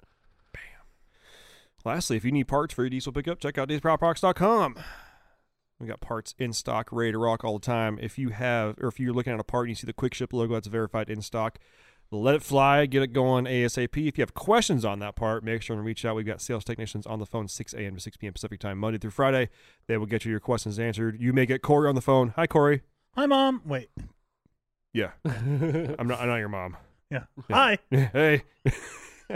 Lastly, 1.85 2.17
if 2.17 2.23
you 2.23 2.31
need 2.31 2.47
parts 2.47 2.73
for 2.73 2.83
your 2.83 2.89
diesel 2.89 3.11
pickup, 3.11 3.39
check 3.39 3.57
out 3.57 3.69
dieselpowerproducts.com. 3.69 4.77
We 5.79 5.87
got 5.87 5.99
parts 5.99 6.33
in 6.37 6.53
stock, 6.53 6.89
ready 6.91 7.11
to 7.11 7.17
rock 7.17 7.43
all 7.43 7.59
the 7.59 7.65
time. 7.65 7.99
If 8.01 8.17
you 8.17 8.29
have, 8.29 8.77
or 8.79 8.87
if 8.87 8.99
you're 8.99 9.13
looking 9.13 9.33
at 9.33 9.39
a 9.39 9.43
part 9.43 9.65
and 9.65 9.71
you 9.71 9.75
see 9.75 9.85
the 9.85 9.93
Quick 9.93 10.13
Ship 10.13 10.31
logo, 10.31 10.55
it's 10.55 10.67
verified 10.67 11.09
in 11.09 11.21
stock. 11.21 11.59
Let 12.09 12.35
it 12.35 12.43
fly, 12.43 12.85
get 12.85 13.01
it 13.01 13.11
going 13.11 13.45
ASAP. 13.45 14.07
If 14.07 14.17
you 14.17 14.21
have 14.21 14.33
questions 14.33 14.85
on 14.85 14.99
that 14.99 15.15
part, 15.15 15.43
make 15.43 15.61
sure 15.63 15.75
to 15.75 15.81
reach 15.81 16.05
out. 16.05 16.15
We've 16.15 16.25
got 16.25 16.41
sales 16.41 16.63
technicians 16.63 17.07
on 17.07 17.19
the 17.19 17.25
phone 17.25 17.47
6 17.47 17.73
a.m. 17.73 17.95
to 17.95 17.99
6 17.99 18.17
p.m. 18.17 18.33
Pacific 18.33 18.59
time, 18.59 18.77
Monday 18.77 18.99
through 18.99 19.11
Friday. 19.11 19.49
They 19.87 19.97
will 19.97 20.05
get 20.05 20.23
you 20.23 20.31
your 20.31 20.39
questions 20.39 20.77
answered. 20.77 21.19
You 21.19 21.33
may 21.33 21.45
get 21.47 21.63
Corey 21.63 21.89
on 21.89 21.95
the 21.95 22.01
phone. 22.01 22.33
Hi, 22.35 22.45
Corey. 22.45 22.81
Hi, 23.15 23.25
mom. 23.25 23.61
Wait. 23.65 23.89
Yeah, 24.93 25.11
I'm 25.25 26.07
not. 26.07 26.21
I'm 26.21 26.27
not 26.27 26.37
your 26.37 26.49
mom. 26.49 26.77
Yeah. 27.09 27.23
Yeah. 27.49 27.55
Hi. 27.55 27.79
hey. 28.13 28.43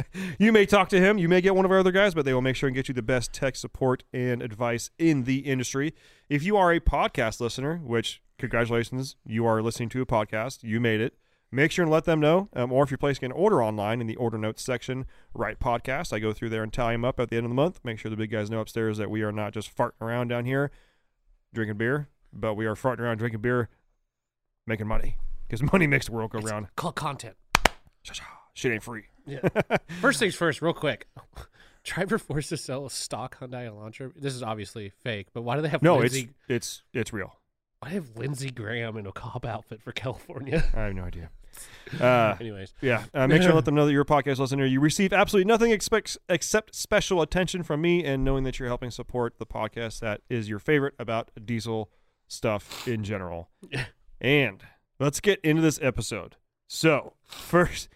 you 0.40 0.52
may 0.52 0.66
talk 0.66 0.90
to 0.90 1.00
him. 1.00 1.18
You 1.18 1.30
may 1.30 1.42
get 1.42 1.56
one 1.56 1.66
of 1.66 1.72
our 1.72 1.80
other 1.80 1.92
guys, 1.92 2.14
but 2.14 2.26
they 2.26 2.34
will 2.34 2.42
make 2.42 2.56
sure 2.56 2.68
and 2.68 2.76
get 2.76 2.88
you 2.88 2.94
the 2.94 3.02
best 3.02 3.34
tech 3.34 3.56
support 3.56 4.04
and 4.14 4.42
advice 4.42 4.90
in 4.98 5.24
the 5.24 5.40
industry. 5.40 5.94
If 6.30 6.44
you 6.44 6.58
are 6.58 6.72
a 6.72 6.80
podcast 6.80 7.40
listener, 7.40 7.78
which 7.78 8.22
congratulations, 8.38 9.16
you 9.26 9.46
are 9.46 9.62
listening 9.62 9.90
to 9.90 10.02
a 10.02 10.06
podcast, 10.06 10.64
you 10.64 10.80
made 10.80 11.02
it. 11.02 11.16
Make 11.50 11.72
sure 11.72 11.84
and 11.84 11.92
let 11.92 12.04
them 12.04 12.20
know. 12.20 12.50
Um, 12.54 12.74
or 12.74 12.84
if 12.84 12.92
you're 12.92 12.98
placing 12.98 13.26
an 13.26 13.32
order 13.32 13.64
online 13.64 14.02
in 14.02 14.08
the 14.08 14.18
order 14.18 14.38
notes 14.38 14.62
section, 14.62 15.06
write 15.34 15.60
podcast. 15.60 16.12
I 16.12 16.20
go 16.20 16.34
through 16.34 16.50
there 16.50 16.62
and 16.62 16.74
tally 16.74 16.94
them 16.94 17.06
up 17.06 17.22
at 17.22 17.30
the 17.30 17.38
end 17.38 17.46
of 17.46 17.50
the 17.50 17.56
month. 17.56 17.80
Make 17.86 18.00
sure 18.00 18.12
the 18.12 18.18
big 18.18 18.32
guys 18.32 18.50
know 18.50 18.60
upstairs 18.60 18.98
that 18.98 19.10
we 19.10 19.22
are 19.22 19.32
not 19.32 19.54
just 19.54 19.76
farting 19.76 20.02
around 20.02 20.28
down 20.28 20.46
here 20.46 20.72
drinking 21.54 21.78
beer, 21.78 22.10
but 22.34 22.56
we 22.56 22.66
are 22.66 22.76
farting 22.76 23.00
around 23.00 23.18
drinking 23.18 23.42
beer, 23.42 23.70
making 24.66 24.88
money 24.88 25.16
because 25.48 25.64
money 25.72 25.88
makes 25.88 26.08
the 26.08 26.12
world 26.12 26.32
go 26.32 26.40
round. 26.40 26.68
Called 26.76 26.96
content. 26.96 27.36
Shit 28.54 28.72
ain't 28.72 28.84
free. 28.84 29.06
Yeah. 29.28 29.48
first 30.02 30.20
things 30.20 30.36
first, 30.36 30.62
real 30.62 30.74
quick. 30.74 31.08
Driver 31.84 32.18
forced 32.18 32.50
to 32.50 32.58
sell 32.58 32.86
a 32.86 32.90
stock 32.90 33.40
Hyundai 33.40 33.70
Elantra. 33.70 34.12
This 34.16 34.34
is 34.34 34.44
obviously 34.44 34.90
fake, 34.90 35.28
but 35.34 35.44
why 35.44 35.56
do 35.56 35.62
they 35.62 35.70
have 35.70 35.82
No, 35.82 35.98
Lindsey, 35.98 36.30
it's 36.50 36.84
it's 36.84 36.84
it's 36.94 37.14
real. 37.14 37.40
why 37.80 37.90
do 37.90 38.00
they 38.00 38.06
have 38.06 38.18
Lindsey 38.18 38.50
Graham 38.52 38.98
in 38.98 39.06
a 39.06 39.12
cop 39.12 39.46
outfit 39.46 39.82
for 39.82 39.92
California? 39.94 40.66
I 40.76 40.82
have 40.82 40.96
no 40.96 41.04
idea. 41.04 41.30
Uh, 42.00 42.36
Anyways, 42.40 42.74
yeah, 42.82 43.06
uh, 43.14 43.26
make 43.26 43.42
sure 43.42 43.50
to 43.52 43.56
let 43.56 43.66
them 43.66 43.74
know 43.74 43.86
that 43.86 43.92
you're 43.94 44.02
a 44.02 44.06
podcast 44.06 44.38
listener. 44.38 44.66
You 44.66 44.80
receive 44.80 45.12
absolutely 45.14 45.48
nothing 45.48 45.72
expects, 45.72 46.18
except 46.30 46.76
special 46.76 47.22
attention 47.22 47.64
from 47.64 47.82
me 47.82 48.04
and 48.04 48.24
knowing 48.24 48.44
that 48.44 48.60
you're 48.60 48.68
helping 48.68 48.92
support 48.92 49.40
the 49.40 49.46
podcast 49.46 50.02
that 50.02 50.22
is 50.30 50.50
your 50.50 50.60
favorite 50.60 50.94
about 51.00 51.32
diesel 51.46 51.90
stuff 52.28 52.88
in 52.88 53.04
general. 53.04 53.50
and 54.22 54.62
let's 55.00 55.20
get 55.20 55.40
into 55.40 55.62
this 55.62 55.80
episode. 55.82 56.36
So, 56.68 57.14
first, 57.24 57.88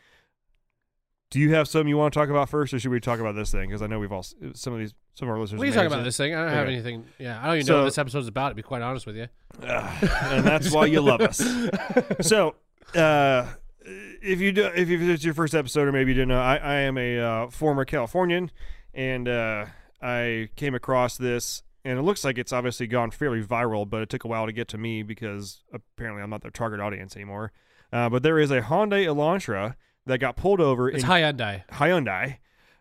do 1.31 1.39
you 1.39 1.53
have 1.55 1.67
something 1.67 1.87
you 1.87 1.97
want 1.97 2.13
to 2.13 2.19
talk 2.19 2.29
about 2.29 2.49
first, 2.49 2.73
or 2.73 2.79
should 2.79 2.91
we 2.91 2.99
talk 2.99 3.19
about 3.19 3.35
this 3.35 3.51
thing? 3.51 3.69
Because 3.69 3.81
I 3.81 3.87
know 3.87 3.99
we've 3.99 4.11
all 4.11 4.23
some 4.53 4.73
of 4.73 4.79
these 4.79 4.93
some 5.15 5.27
of 5.27 5.33
our 5.33 5.39
listeners. 5.39 5.59
we 5.59 5.67
can 5.67 5.75
talk 5.75 5.87
about 5.87 6.03
this 6.03 6.17
thing. 6.17 6.35
I 6.35 6.43
don't 6.43 6.53
have 6.53 6.67
anything. 6.67 7.05
Yeah, 7.17 7.41
I 7.41 7.47
don't 7.47 7.57
even 7.57 7.67
know 7.67 7.77
what 7.79 7.85
this 7.85 7.97
episode's 7.97 8.27
about. 8.27 8.49
To 8.49 8.55
be 8.55 8.61
quite 8.61 8.81
honest 8.81 9.05
with 9.07 9.15
you, 9.15 9.27
Ugh, 9.63 10.09
and 10.25 10.45
that's 10.45 10.71
why 10.71 10.85
you 10.85 11.01
love 11.01 11.21
us. 11.21 11.41
So, 12.21 12.55
uh, 12.95 13.47
if 13.85 14.39
you 14.41 14.51
do, 14.51 14.65
if 14.65 14.89
it's 14.89 15.23
your 15.23 15.33
first 15.33 15.55
episode, 15.55 15.87
or 15.87 15.91
maybe 15.91 16.11
you 16.11 16.15
didn't 16.15 16.29
know, 16.29 16.41
I, 16.41 16.57
I 16.57 16.75
am 16.81 16.97
a 16.97 17.19
uh, 17.19 17.49
former 17.49 17.85
Californian, 17.85 18.51
and 18.93 19.27
uh, 19.27 19.65
I 20.01 20.49
came 20.57 20.75
across 20.75 21.17
this, 21.17 21.63
and 21.85 21.97
it 21.97 22.01
looks 22.01 22.25
like 22.25 22.37
it's 22.37 22.51
obviously 22.51 22.87
gone 22.87 23.09
fairly 23.09 23.41
viral, 23.41 23.89
but 23.89 24.01
it 24.01 24.09
took 24.09 24.25
a 24.25 24.27
while 24.27 24.45
to 24.45 24.51
get 24.51 24.67
to 24.69 24.77
me 24.77 25.01
because 25.01 25.63
apparently 25.73 26.21
I'm 26.21 26.29
not 26.29 26.41
their 26.41 26.51
target 26.51 26.81
audience 26.81 27.15
anymore. 27.15 27.53
Uh, 27.93 28.09
but 28.09 28.23
there 28.23 28.39
is 28.39 28.51
a 28.51 28.61
Hyundai 28.61 29.05
Elantra 29.05 29.75
that 30.11 30.19
got 30.19 30.35
pulled 30.35 30.59
over 30.59 30.89
it's 30.89 31.03
in 31.03 31.09
Hyundai. 31.09 31.63
Hyundai, 31.69 32.37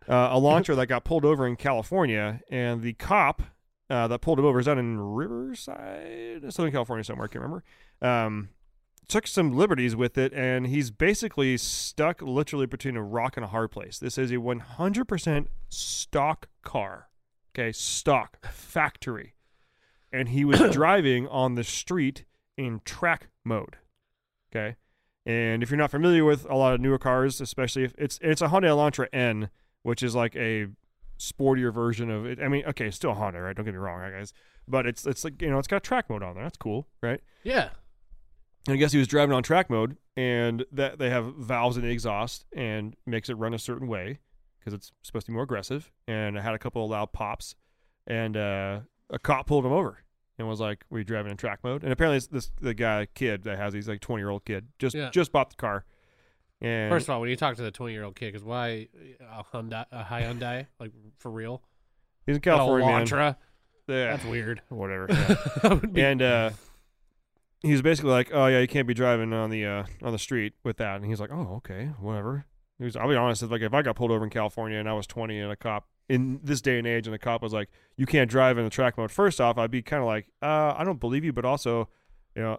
uh, 0.08 0.36
launcher 0.36 0.74
that 0.74 0.86
got 0.86 1.04
pulled 1.04 1.24
over 1.24 1.46
in 1.46 1.54
California, 1.56 2.40
and 2.50 2.82
the 2.82 2.92
cop 2.94 3.42
uh, 3.88 4.08
that 4.08 4.20
pulled 4.20 4.38
him 4.38 4.44
over 4.44 4.58
is 4.58 4.66
out 4.66 4.78
in 4.78 4.98
Riverside, 4.98 6.52
Southern 6.52 6.72
California 6.72 7.04
somewhere. 7.04 7.26
I 7.26 7.28
can't 7.28 7.42
remember. 7.42 7.64
Um, 8.02 8.48
took 9.06 9.28
some 9.28 9.52
liberties 9.56 9.94
with 9.94 10.18
it, 10.18 10.32
and 10.32 10.66
he's 10.66 10.90
basically 10.90 11.56
stuck 11.56 12.20
literally 12.20 12.66
between 12.66 12.96
a 12.96 13.02
rock 13.02 13.36
and 13.36 13.44
a 13.44 13.48
hard 13.48 13.70
place. 13.70 13.98
This 13.98 14.18
is 14.18 14.32
a 14.32 14.36
100% 14.36 15.46
stock 15.68 16.48
car. 16.62 17.08
Okay, 17.54 17.70
stock 17.70 18.44
factory, 18.52 19.34
and 20.12 20.30
he 20.30 20.44
was 20.44 20.60
driving 20.72 21.28
on 21.28 21.54
the 21.54 21.64
street 21.64 22.24
in 22.56 22.80
track 22.84 23.28
mode. 23.44 23.76
Okay. 24.50 24.76
And 25.30 25.62
if 25.62 25.70
you're 25.70 25.78
not 25.78 25.92
familiar 25.92 26.24
with 26.24 26.44
a 26.50 26.56
lot 26.56 26.74
of 26.74 26.80
newer 26.80 26.98
cars, 26.98 27.40
especially 27.40 27.84
if 27.84 27.94
it's 27.96 28.18
it's 28.20 28.42
a 28.42 28.48
Hyundai 28.48 28.64
Elantra 28.64 29.06
N, 29.12 29.50
which 29.82 30.02
is 30.02 30.14
like 30.16 30.34
a 30.34 30.66
sportier 31.20 31.72
version 31.72 32.10
of 32.10 32.26
it. 32.26 32.40
I 32.40 32.48
mean, 32.48 32.64
okay, 32.66 32.86
it's 32.86 32.96
still 32.96 33.12
a 33.12 33.14
Honda, 33.14 33.40
right? 33.40 33.54
Don't 33.54 33.64
get 33.64 33.74
me 33.74 33.78
wrong, 33.78 34.00
right, 34.00 34.12
guys. 34.12 34.32
But 34.66 34.86
it's 34.86 35.06
it's 35.06 35.22
like 35.22 35.40
you 35.40 35.48
know, 35.48 35.58
it's 35.58 35.68
got 35.68 35.84
track 35.84 36.10
mode 36.10 36.24
on 36.24 36.34
there. 36.34 36.42
That's 36.42 36.56
cool, 36.56 36.88
right? 37.00 37.20
Yeah, 37.44 37.68
And 38.66 38.74
I 38.74 38.76
guess 38.76 38.90
he 38.92 38.98
was 38.98 39.06
driving 39.06 39.34
on 39.34 39.42
track 39.44 39.70
mode, 39.70 39.98
and 40.16 40.64
that 40.72 40.98
they 40.98 41.10
have 41.10 41.34
valves 41.36 41.76
in 41.76 41.84
the 41.84 41.90
exhaust 41.90 42.44
and 42.54 42.96
makes 43.06 43.28
it 43.28 43.34
run 43.34 43.54
a 43.54 43.58
certain 43.58 43.86
way 43.86 44.18
because 44.58 44.74
it's 44.74 44.90
supposed 45.02 45.26
to 45.26 45.32
be 45.32 45.34
more 45.34 45.44
aggressive. 45.44 45.92
And 46.08 46.36
it 46.36 46.42
had 46.42 46.54
a 46.54 46.58
couple 46.58 46.84
of 46.84 46.90
loud 46.90 47.12
pops, 47.12 47.54
and 48.06 48.36
uh, 48.36 48.80
a 49.10 49.18
cop 49.18 49.46
pulled 49.46 49.64
him 49.64 49.72
over 49.72 49.98
and 50.40 50.48
was 50.48 50.58
like, 50.60 50.84
"Were 50.90 50.98
you 50.98 51.04
driving 51.04 51.30
in 51.30 51.36
track 51.36 51.60
mode?" 51.62 51.84
And 51.84 51.92
apparently, 51.92 52.16
it's 52.16 52.26
this 52.26 52.50
the 52.60 52.74
guy 52.74 53.06
kid 53.14 53.44
that 53.44 53.58
has 53.58 53.72
he's 53.74 53.88
like 53.88 54.00
twenty 54.00 54.22
year 54.22 54.30
old 54.30 54.44
kid 54.44 54.66
just 54.80 54.94
Yeah. 54.96 55.10
just 55.10 55.30
bought 55.30 55.50
the 55.50 55.56
car. 55.56 55.84
And 56.62 56.90
First 56.90 57.06
of 57.08 57.10
all, 57.14 57.20
when 57.20 57.30
you 57.30 57.36
talk 57.36 57.56
to 57.56 57.62
the 57.62 57.70
20 57.70 57.94
year 57.94 58.04
old 58.04 58.14
kid, 58.16 58.32
because 58.32 58.44
why 58.44 58.88
a 59.20 59.42
Hyundai, 59.44 59.86
a 59.90 60.02
Hyundai, 60.04 60.66
like 60.78 60.90
for 61.18 61.30
real? 61.30 61.62
he's 62.26 62.36
in 62.36 62.42
California, 62.42 62.86
man. 62.86 63.06
Elantra? 63.06 63.36
Yeah, 63.88 64.10
That's 64.10 64.24
weird. 64.26 64.60
whatever. 64.68 65.06
yeah. 65.10 65.34
That 65.62 65.80
would 65.80 65.92
be- 65.94 66.02
and 66.02 66.20
uh, 66.20 66.50
he 67.62 67.72
was 67.72 67.80
basically 67.82 68.10
like, 68.10 68.30
"Oh 68.32 68.46
yeah, 68.46 68.58
you 68.60 68.68
can't 68.68 68.86
be 68.86 68.92
driving 68.94 69.32
on 69.32 69.48
the 69.50 69.64
uh, 69.64 69.84
on 70.02 70.12
the 70.12 70.18
street 70.18 70.52
with 70.62 70.76
that." 70.78 70.96
And 70.96 71.06
he's 71.06 71.18
like, 71.20 71.30
"Oh 71.32 71.54
okay, 71.56 71.92
whatever." 71.98 72.44
He 72.78 72.84
was, 72.84 72.94
I'll 72.96 73.08
be 73.08 73.16
honest, 73.16 73.42
it's 73.42 73.50
like 73.52 73.62
if 73.62 73.72
I 73.74 73.80
got 73.82 73.96
pulled 73.96 74.10
over 74.10 74.24
in 74.24 74.30
California 74.30 74.78
and 74.78 74.88
I 74.88 74.92
was 74.94 75.06
20 75.06 75.38
and 75.38 75.52
a 75.52 75.56
cop 75.56 75.86
in 76.10 76.40
this 76.42 76.60
day 76.60 76.76
and 76.76 76.86
age 76.86 77.06
and 77.06 77.14
the 77.14 77.18
cop 77.18 77.40
was 77.40 77.52
like, 77.52 77.70
"You 77.96 78.04
can't 78.04 78.28
drive 78.28 78.58
in 78.58 78.64
the 78.64 78.70
track 78.70 78.98
mode." 78.98 79.10
First 79.10 79.40
off, 79.40 79.56
I'd 79.56 79.70
be 79.70 79.80
kind 79.80 80.02
of 80.02 80.06
like, 80.06 80.26
uh, 80.42 80.74
"I 80.76 80.84
don't 80.84 81.00
believe 81.00 81.24
you," 81.24 81.32
but 81.32 81.44
also, 81.44 81.88
you 82.34 82.42
know, 82.42 82.58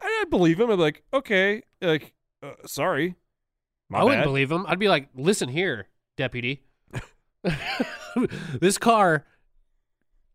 I, 0.00 0.06
I 0.06 0.24
believe 0.28 0.58
him. 0.58 0.70
I'd 0.70 0.76
be 0.76 0.82
like, 0.82 1.02
"Okay, 1.14 1.62
like, 1.80 2.12
uh, 2.42 2.52
sorry." 2.66 3.14
My 3.90 3.98
I 3.98 4.04
wouldn't 4.04 4.20
bad." 4.20 4.24
believe 4.24 4.52
him. 4.52 4.64
I'd 4.68 4.78
be 4.78 4.88
like, 4.88 5.08
listen 5.16 5.48
here, 5.48 5.88
deputy. 6.16 6.62
this 8.60 8.78
car 8.78 9.26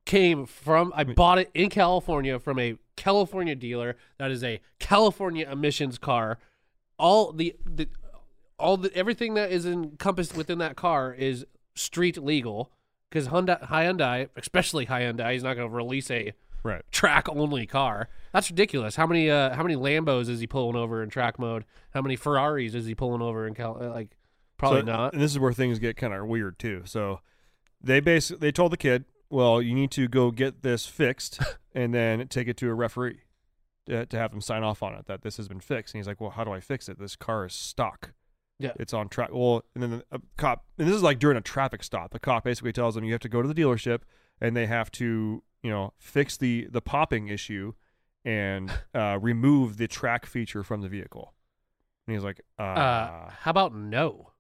came 0.05 0.45
from, 0.45 0.91
I 0.93 1.05
bought 1.05 1.39
it 1.39 1.50
in 1.53 1.69
California 1.69 2.38
from 2.38 2.60
a 2.60 2.77
California 2.98 3.55
dealer 3.55 3.95
that 4.17 4.29
is 4.29 4.43
a 4.43 4.60
California 4.79 5.50
emissions 5.50 5.98
car. 5.98 6.38
All 7.00 7.31
the, 7.31 7.55
the 7.65 7.88
all 8.57 8.77
the 8.77 8.93
everything 8.95 9.34
that 9.34 9.51
is 9.51 9.65
encompassed 9.65 10.36
within 10.36 10.60
that 10.60 10.75
car 10.75 11.13
is 11.13 11.45
street 11.75 12.17
legal 12.17 12.72
because 13.10 13.27
Hyundai, 13.27 13.62
Hyundai, 13.67 14.29
especially 14.36 14.86
Hyundai, 14.88 15.36
is 15.36 15.44
not 15.44 15.55
going 15.55 15.70
to 15.70 15.75
release 15.75 16.10
a 16.12 16.34
Right. 16.63 16.82
track 16.91 17.29
only 17.29 17.67
car. 17.67 18.10
That's 18.34 18.50
ridiculous. 18.50 18.96
How 18.96 19.05
many 19.05 19.29
uh 19.29 19.53
how 19.55 19.62
many 19.62 19.75
Lambos 19.75 20.27
is 20.29 20.39
he 20.39 20.48
pulling 20.48 20.75
over 20.75 21.03
in 21.03 21.10
track 21.10 21.38
mode? 21.38 21.63
How 21.94 22.01
many 22.01 22.15
Ferraris 22.15 22.74
is 22.74 22.88
he 22.88 22.96
pulling 22.96 23.22
over 23.22 23.46
in 23.46 23.53
Cal 23.53 23.77
uh, 23.79 23.89
like 23.89 24.17
probably 24.58 24.79
So- 24.82 24.86
not. 24.88 25.13
And 25.13 25.22
this 25.22 25.32
is 25.32 25.38
where 25.38 25.53
things 25.53 25.77
get 25.77 25.96
kind 25.96 26.12
of 26.13 26.25
weird 26.25 26.58
too. 26.58 26.82
So 26.86 27.20
they 27.79 28.00
basically 28.00 28.39
they 28.48 28.51
told 28.51 28.72
the 28.72 28.77
kid, 28.77 29.05
well, 29.29 29.62
you 29.62 29.75
need 29.75 29.91
to 29.91 30.08
go 30.08 30.32
get 30.32 30.63
this 30.63 30.88
fixed 30.88 31.39
and 31.75 31.94
then 31.94 32.27
take 32.29 32.48
it 32.48 32.58
to 32.58 32.70
a 32.70 32.74
referee 32.74 33.20
to, 33.86 34.08
to 34.08 34.17
have 34.17 34.32
them 34.32 34.41
sign 34.41 34.63
off 34.63 34.82
on 34.82 34.96
it 34.96 35.05
that 35.05 35.22
this 35.22 35.38
has 35.38 35.48
been 35.48 35.60
fixed. 35.60 35.94
And 35.94 36.00
he's 36.00 36.08
like, 36.08 36.20
well, 36.20 36.32
how 36.32 36.44
do 36.44 36.51
I 36.51 36.60
fix 36.62 36.89
it? 36.89 36.98
This 36.98 37.15
car 37.15 37.46
is 37.46 37.53
stock. 37.53 38.13
Yeah. 38.60 38.72
It's 38.78 38.94
on 38.94 39.10
track. 39.10 39.30
Well, 39.34 39.64
and 39.74 39.84
then 39.84 39.90
the 39.92 40.06
a 40.12 40.22
cop, 40.38 40.66
and 40.78 40.88
this 40.88 40.96
is 40.96 41.04
like 41.04 41.20
during 41.20 41.38
a 41.38 41.42
traffic 41.42 41.84
stop. 41.84 42.12
The 42.12 42.20
cop 42.20 42.44
basically 42.46 42.72
tells 42.72 42.96
them 42.96 43.04
you 43.04 43.12
have 43.12 43.22
to 43.22 43.30
go 43.30 43.42
to 43.42 43.48
the 43.48 43.54
dealership 43.54 44.02
and 44.40 44.56
they 44.56 44.66
have 44.66 44.90
to, 44.94 45.44
you 45.62 45.70
know, 45.70 45.94
fix 45.98 46.38
the 46.38 46.68
the 46.72 46.82
popping 46.82 47.28
issue 47.28 47.74
and 48.24 48.72
uh, 48.96 49.18
remove 49.22 49.78
the 49.78 49.88
track 49.88 50.26
feature 50.26 50.64
from 50.64 50.82
the 50.82 50.88
vehicle. 50.90 51.34
And 52.08 52.16
he's 52.16 52.24
like, 52.24 52.42
uh, 52.60 52.62
Uh, 52.64 53.30
how 53.42 53.52
about 53.52 53.74
no? 53.76 54.32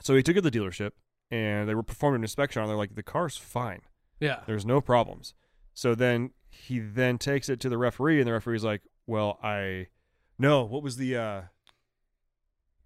so 0.00 0.14
he 0.16 0.22
took 0.22 0.36
it 0.36 0.42
to 0.42 0.50
the 0.50 0.58
dealership 0.58 0.92
and 1.30 1.68
they 1.68 1.74
were 1.74 1.82
performing 1.82 2.20
an 2.20 2.24
inspection 2.24 2.60
on. 2.60 2.64
it. 2.66 2.68
They're 2.68 2.76
like, 2.76 2.94
the 2.94 3.02
car's 3.02 3.36
fine. 3.36 3.80
Yeah. 4.20 4.40
There's 4.46 4.64
no 4.66 4.80
problems. 4.80 5.34
So 5.74 5.94
then 5.94 6.30
he 6.50 6.78
then 6.78 7.16
takes 7.18 7.48
it 7.48 7.58
to 7.60 7.68
the 7.70 7.78
referee, 7.78 8.18
and 8.20 8.26
the 8.28 8.32
referee's 8.32 8.62
like, 8.64 8.82
"Well, 9.06 9.38
I 9.42 9.86
no. 10.38 10.64
What 10.64 10.82
was 10.82 10.96
the 10.98 11.16
uh 11.16 11.42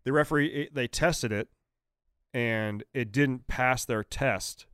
the 0.07 0.13
referee? 0.13 0.47
It, 0.47 0.75
they 0.75 0.89
tested 0.89 1.33
it, 1.33 1.49
and 2.33 2.85
it 2.95 3.13
didn't 3.13 3.47
pass 3.49 3.85
their 3.85 4.03
test, 4.03 4.65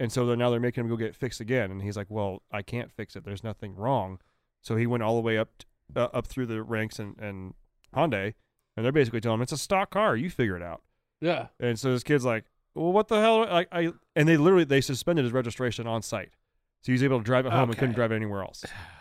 and 0.00 0.10
so 0.10 0.26
they're, 0.26 0.36
now 0.36 0.50
they're 0.50 0.58
making 0.58 0.82
him 0.82 0.88
go 0.88 0.96
get 0.96 1.08
it 1.08 1.14
fixed 1.14 1.40
again. 1.40 1.70
And 1.70 1.82
he's 1.82 1.96
like, 1.96 2.08
"Well, 2.08 2.42
I 2.50 2.62
can't 2.62 2.90
fix 2.90 3.14
it. 3.14 3.24
There's 3.24 3.44
nothing 3.44 3.76
wrong." 3.76 4.18
So 4.62 4.74
he 4.74 4.86
went 4.86 5.02
all 5.02 5.14
the 5.14 5.20
way 5.20 5.38
up 5.38 5.50
t- 5.58 5.66
uh, 5.94 6.08
up 6.12 6.26
through 6.26 6.46
the 6.46 6.62
ranks 6.62 6.98
and 6.98 7.14
and 7.20 7.54
Hyundai, 7.94 8.34
and 8.76 8.84
they're 8.84 8.90
basically 8.90 9.20
telling 9.20 9.38
him 9.38 9.42
it's 9.42 9.52
a 9.52 9.58
stock 9.58 9.90
car. 9.90 10.16
You 10.16 10.30
figure 10.30 10.56
it 10.56 10.62
out. 10.62 10.82
Yeah. 11.20 11.48
And 11.60 11.78
so 11.78 11.92
this 11.92 12.02
kid's 12.02 12.24
like, 12.24 12.46
"Well, 12.74 12.92
what 12.92 13.08
the 13.08 13.20
hell?" 13.20 13.40
Like 13.40 13.68
I 13.70 13.92
and 14.16 14.26
they 14.26 14.38
literally 14.38 14.64
they 14.64 14.80
suspended 14.80 15.24
his 15.24 15.32
registration 15.32 15.86
on 15.86 16.00
site, 16.00 16.32
so 16.80 16.86
he 16.86 16.92
was 16.92 17.02
able 17.02 17.18
to 17.18 17.24
drive 17.24 17.44
it 17.44 17.52
home 17.52 17.68
and 17.68 17.78
couldn't 17.78 17.94
drive 17.94 18.12
it 18.12 18.16
anywhere 18.16 18.40
else. 18.42 18.64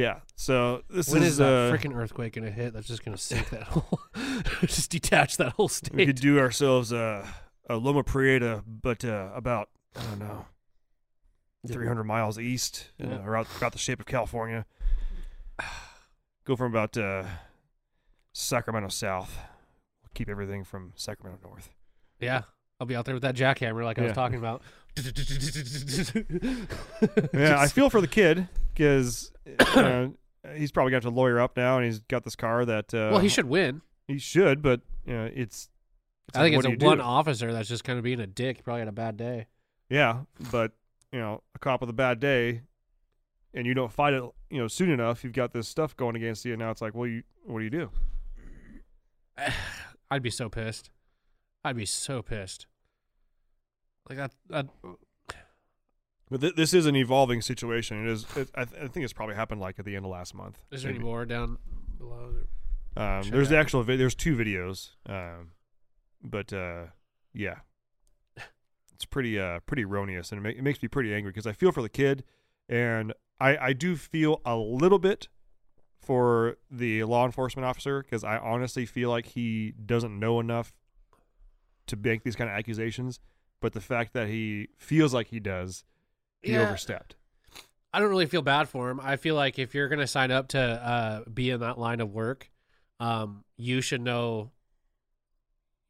Yeah. 0.00 0.20
So 0.36 0.82
this 0.88 1.08
When 1.10 1.22
is 1.22 1.32
is 1.32 1.36
that 1.38 1.46
uh, 1.52 1.72
freaking 1.76 1.94
earthquake 1.94 2.32
gonna 2.34 2.50
hit? 2.50 2.72
That's 2.72 2.86
just 2.86 3.04
gonna 3.04 3.18
sink 3.18 3.50
that 3.50 3.62
whole, 3.74 4.00
just 4.62 4.90
detach 4.90 5.36
that 5.36 5.52
whole 5.52 5.68
state. 5.68 5.94
we 5.94 6.06
could 6.06 6.16
do 6.16 6.38
ourselves 6.38 6.92
a 6.92 7.28
a 7.68 7.76
Loma 7.76 8.02
Prieta, 8.02 8.62
but 8.66 9.04
uh, 9.04 9.30
about 9.34 9.68
I 9.96 10.02
don't 10.04 10.18
know, 10.20 10.46
three 11.68 11.86
hundred 11.86 12.04
miles 12.04 12.38
east, 12.38 12.90
Yeah. 12.98 13.16
uh, 13.16 13.28
about 13.28 13.46
about 13.58 13.72
the 13.72 13.78
shape 13.78 14.00
of 14.00 14.06
California. 14.06 14.64
Go 16.44 16.56
from 16.56 16.72
about 16.72 16.96
uh, 16.96 17.24
Sacramento 18.32 18.88
south. 18.88 19.38
Keep 20.14 20.28
everything 20.30 20.64
from 20.64 20.92
Sacramento 20.96 21.38
north. 21.44 21.70
Yeah, 22.18 22.42
I'll 22.80 22.86
be 22.86 22.96
out 22.96 23.04
there 23.04 23.14
with 23.14 23.22
that 23.22 23.36
jackhammer 23.36 23.84
like 23.84 23.98
I 23.98 24.02
Yeah. 24.02 24.08
was 24.08 24.16
talking 24.16 24.38
about. 24.38 24.62
Yeah, 27.32 27.60
I 27.60 27.68
feel 27.68 27.90
for 27.90 28.00
the 28.00 28.08
kid 28.08 28.48
because 28.80 29.30
uh, 29.58 30.08
he's 30.54 30.72
probably 30.72 30.90
got 30.90 31.02
to 31.02 31.10
lawyer 31.10 31.38
up 31.38 31.54
now, 31.56 31.76
and 31.76 31.84
he's 31.84 32.00
got 32.00 32.24
this 32.24 32.34
car 32.34 32.64
that. 32.64 32.94
Uh, 32.94 33.10
well, 33.12 33.18
he 33.18 33.28
should 33.28 33.44
win. 33.44 33.82
He 34.08 34.18
should, 34.18 34.62
but 34.62 34.80
you 35.04 35.12
know, 35.12 35.26
it's. 35.26 35.68
it's 36.28 36.38
I 36.38 36.42
think 36.42 36.56
it's 36.56 36.66
a 36.66 36.86
one 36.86 36.96
do? 36.96 37.04
officer 37.04 37.52
that's 37.52 37.68
just 37.68 37.84
kind 37.84 37.98
of 37.98 38.04
being 38.04 38.20
a 38.20 38.26
dick. 38.26 38.56
He 38.56 38.62
probably 38.62 38.80
had 38.80 38.88
a 38.88 38.92
bad 38.92 39.18
day. 39.18 39.48
Yeah, 39.90 40.20
but 40.50 40.72
you 41.12 41.18
know, 41.18 41.42
a 41.54 41.58
cop 41.58 41.82
with 41.82 41.90
a 41.90 41.94
bad 41.94 42.20
day, 42.20 42.62
and 43.52 43.66
you 43.66 43.74
don't 43.74 43.92
fight 43.92 44.14
it, 44.14 44.22
you 44.48 44.58
know, 44.58 44.68
soon 44.68 44.90
enough. 44.90 45.22
You've 45.24 45.34
got 45.34 45.52
this 45.52 45.68
stuff 45.68 45.94
going 45.94 46.16
against 46.16 46.46
you, 46.46 46.54
and 46.54 46.60
now 46.60 46.70
it's 46.70 46.80
like, 46.80 46.94
well, 46.94 47.06
you, 47.06 47.22
what 47.44 47.58
do 47.58 47.64
you 47.64 47.70
do? 47.70 47.90
I'd 50.10 50.22
be 50.22 50.30
so 50.30 50.48
pissed. 50.48 50.90
I'd 51.64 51.76
be 51.76 51.86
so 51.86 52.22
pissed. 52.22 52.66
Like 54.08 54.16
that. 54.16 54.32
that 54.48 54.66
But 56.30 56.40
th- 56.40 56.54
this 56.54 56.72
is 56.72 56.86
an 56.86 56.94
evolving 56.96 57.42
situation. 57.42 58.06
It 58.06 58.12
is. 58.12 58.24
It, 58.36 58.50
I, 58.54 58.64
th- 58.64 58.82
I 58.82 58.86
think 58.86 59.04
it's 59.04 59.12
probably 59.12 59.34
happened 59.34 59.60
like 59.60 59.78
at 59.78 59.84
the 59.84 59.96
end 59.96 60.04
of 60.04 60.10
last 60.12 60.34
month. 60.34 60.58
is 60.70 60.82
there 60.82 60.90
any 60.90 61.00
more 61.00 61.24
down 61.24 61.58
below? 61.98 62.34
Um, 62.96 63.22
there's 63.30 63.48
the 63.48 63.56
actual. 63.56 63.82
Vi- 63.82 63.96
there's 63.96 64.14
two 64.14 64.36
videos. 64.36 64.90
Um, 65.06 65.52
but 66.22 66.52
uh, 66.52 66.86
yeah, 67.32 67.56
it's 68.94 69.04
pretty 69.04 69.38
uh 69.38 69.60
pretty 69.66 69.84
erroneous, 69.84 70.30
and 70.32 70.38
it, 70.38 70.42
ma- 70.42 70.58
it 70.58 70.62
makes 70.62 70.82
me 70.82 70.88
pretty 70.88 71.12
angry 71.14 71.30
because 71.32 71.46
I 71.46 71.52
feel 71.52 71.72
for 71.72 71.82
the 71.82 71.88
kid, 71.88 72.24
and 72.68 73.12
I 73.40 73.56
I 73.56 73.72
do 73.72 73.96
feel 73.96 74.40
a 74.44 74.56
little 74.56 74.98
bit 74.98 75.28
for 76.00 76.56
the 76.70 77.04
law 77.04 77.26
enforcement 77.26 77.66
officer 77.66 78.02
because 78.02 78.24
I 78.24 78.38
honestly 78.38 78.86
feel 78.86 79.10
like 79.10 79.26
he 79.26 79.72
doesn't 79.84 80.18
know 80.18 80.40
enough 80.40 80.72
to 81.86 81.96
make 81.96 82.22
these 82.22 82.36
kind 82.36 82.48
of 82.48 82.56
accusations. 82.56 83.20
But 83.60 83.74
the 83.74 83.80
fact 83.80 84.14
that 84.14 84.28
he 84.28 84.68
feels 84.78 85.12
like 85.12 85.26
he 85.28 85.38
does, 85.40 85.84
he 86.42 86.52
Yeah. 86.52 86.62
overstepped. 86.66 87.16
I 87.92 87.98
don't 88.00 88.08
really 88.10 88.26
feel 88.26 88.42
bad 88.42 88.68
for 88.68 88.88
him. 88.90 89.00
I 89.02 89.16
feel 89.16 89.34
like 89.34 89.58
if 89.58 89.74
you're 89.74 89.88
going 89.88 89.98
to 89.98 90.06
sign 90.06 90.30
up 90.30 90.48
to 90.48 90.60
uh, 90.60 91.24
be 91.28 91.50
in 91.50 91.60
that 91.60 91.76
line 91.78 92.00
of 92.00 92.10
work, 92.12 92.50
um, 93.00 93.44
you 93.56 93.80
should 93.80 94.00
know. 94.00 94.50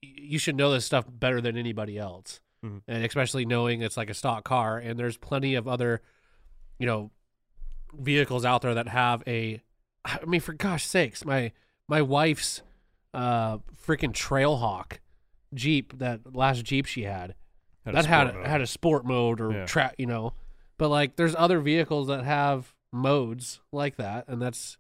You 0.03 0.39
should 0.39 0.57
know 0.57 0.73
this 0.73 0.87
stuff 0.87 1.05
better 1.09 1.43
than 1.43 1.59
anybody 1.59 1.99
else, 1.99 2.41
Mhm. 2.65 2.81
and 2.89 3.05
especially 3.05 3.45
knowing 3.45 3.83
it's 3.83 3.99
like 3.99 4.09
a 4.09 4.15
stock 4.15 4.45
car. 4.45 4.79
And 4.79 4.99
there's 4.99 5.19
plenty 5.19 5.55
of 5.55 5.69
other, 5.69 6.01
you 6.79 6.87
know, 6.87 7.11
vehicles 7.93 8.45
out 8.47 8.63
there 8.63 8.75
that 8.75 8.89
have 8.89 9.23
a. 9.27 9.61
I 10.07 10.25
mean, 10.25 10.41
for 10.41 10.55
gosh 10.55 10.85
sakes, 10.87 11.25
my 11.27 11.53
my 11.87 12.01
wife's 12.01 12.63
uh 13.13 13.59
freaking 13.59 14.13
Trailhawk 14.15 14.99
Jeep, 15.53 15.99
that 15.99 16.35
last 16.35 16.65
Jeep 16.65 16.87
she 16.87 17.03
had, 17.03 17.35
Had 17.85 17.95
that 17.97 18.07
had 18.07 18.35
mode. 18.35 18.47
had 18.47 18.61
a 18.63 18.67
sport 18.67 19.05
mode 19.05 19.41
or 19.41 19.53
Yeah. 19.53 19.67
track, 19.67 19.97
you 19.99 20.07
know. 20.07 20.33
But 20.81 20.89
like, 20.89 21.17
there's 21.17 21.35
other 21.37 21.61
vehicles 21.61 22.09
that 22.09 22.25
have 22.25 22.75
modes 22.91 23.61
like 23.71 23.97
that, 23.99 24.25
and 24.29 24.41
that's 24.41 24.79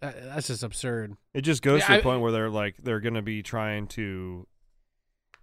that's 0.00 0.48
just 0.48 0.62
absurd. 0.62 1.16
It 1.32 1.40
just 1.42 1.62
goes 1.62 1.80
Yeah, 1.80 1.86
to 1.86 1.92
the 1.94 1.98
I- 1.98 2.02
point 2.02 2.20
where 2.20 2.30
they're 2.32 2.50
like 2.50 2.76
they're 2.82 3.00
going 3.00 3.14
to 3.14 3.22
be 3.22 3.42
trying 3.42 3.86
to, 3.88 4.46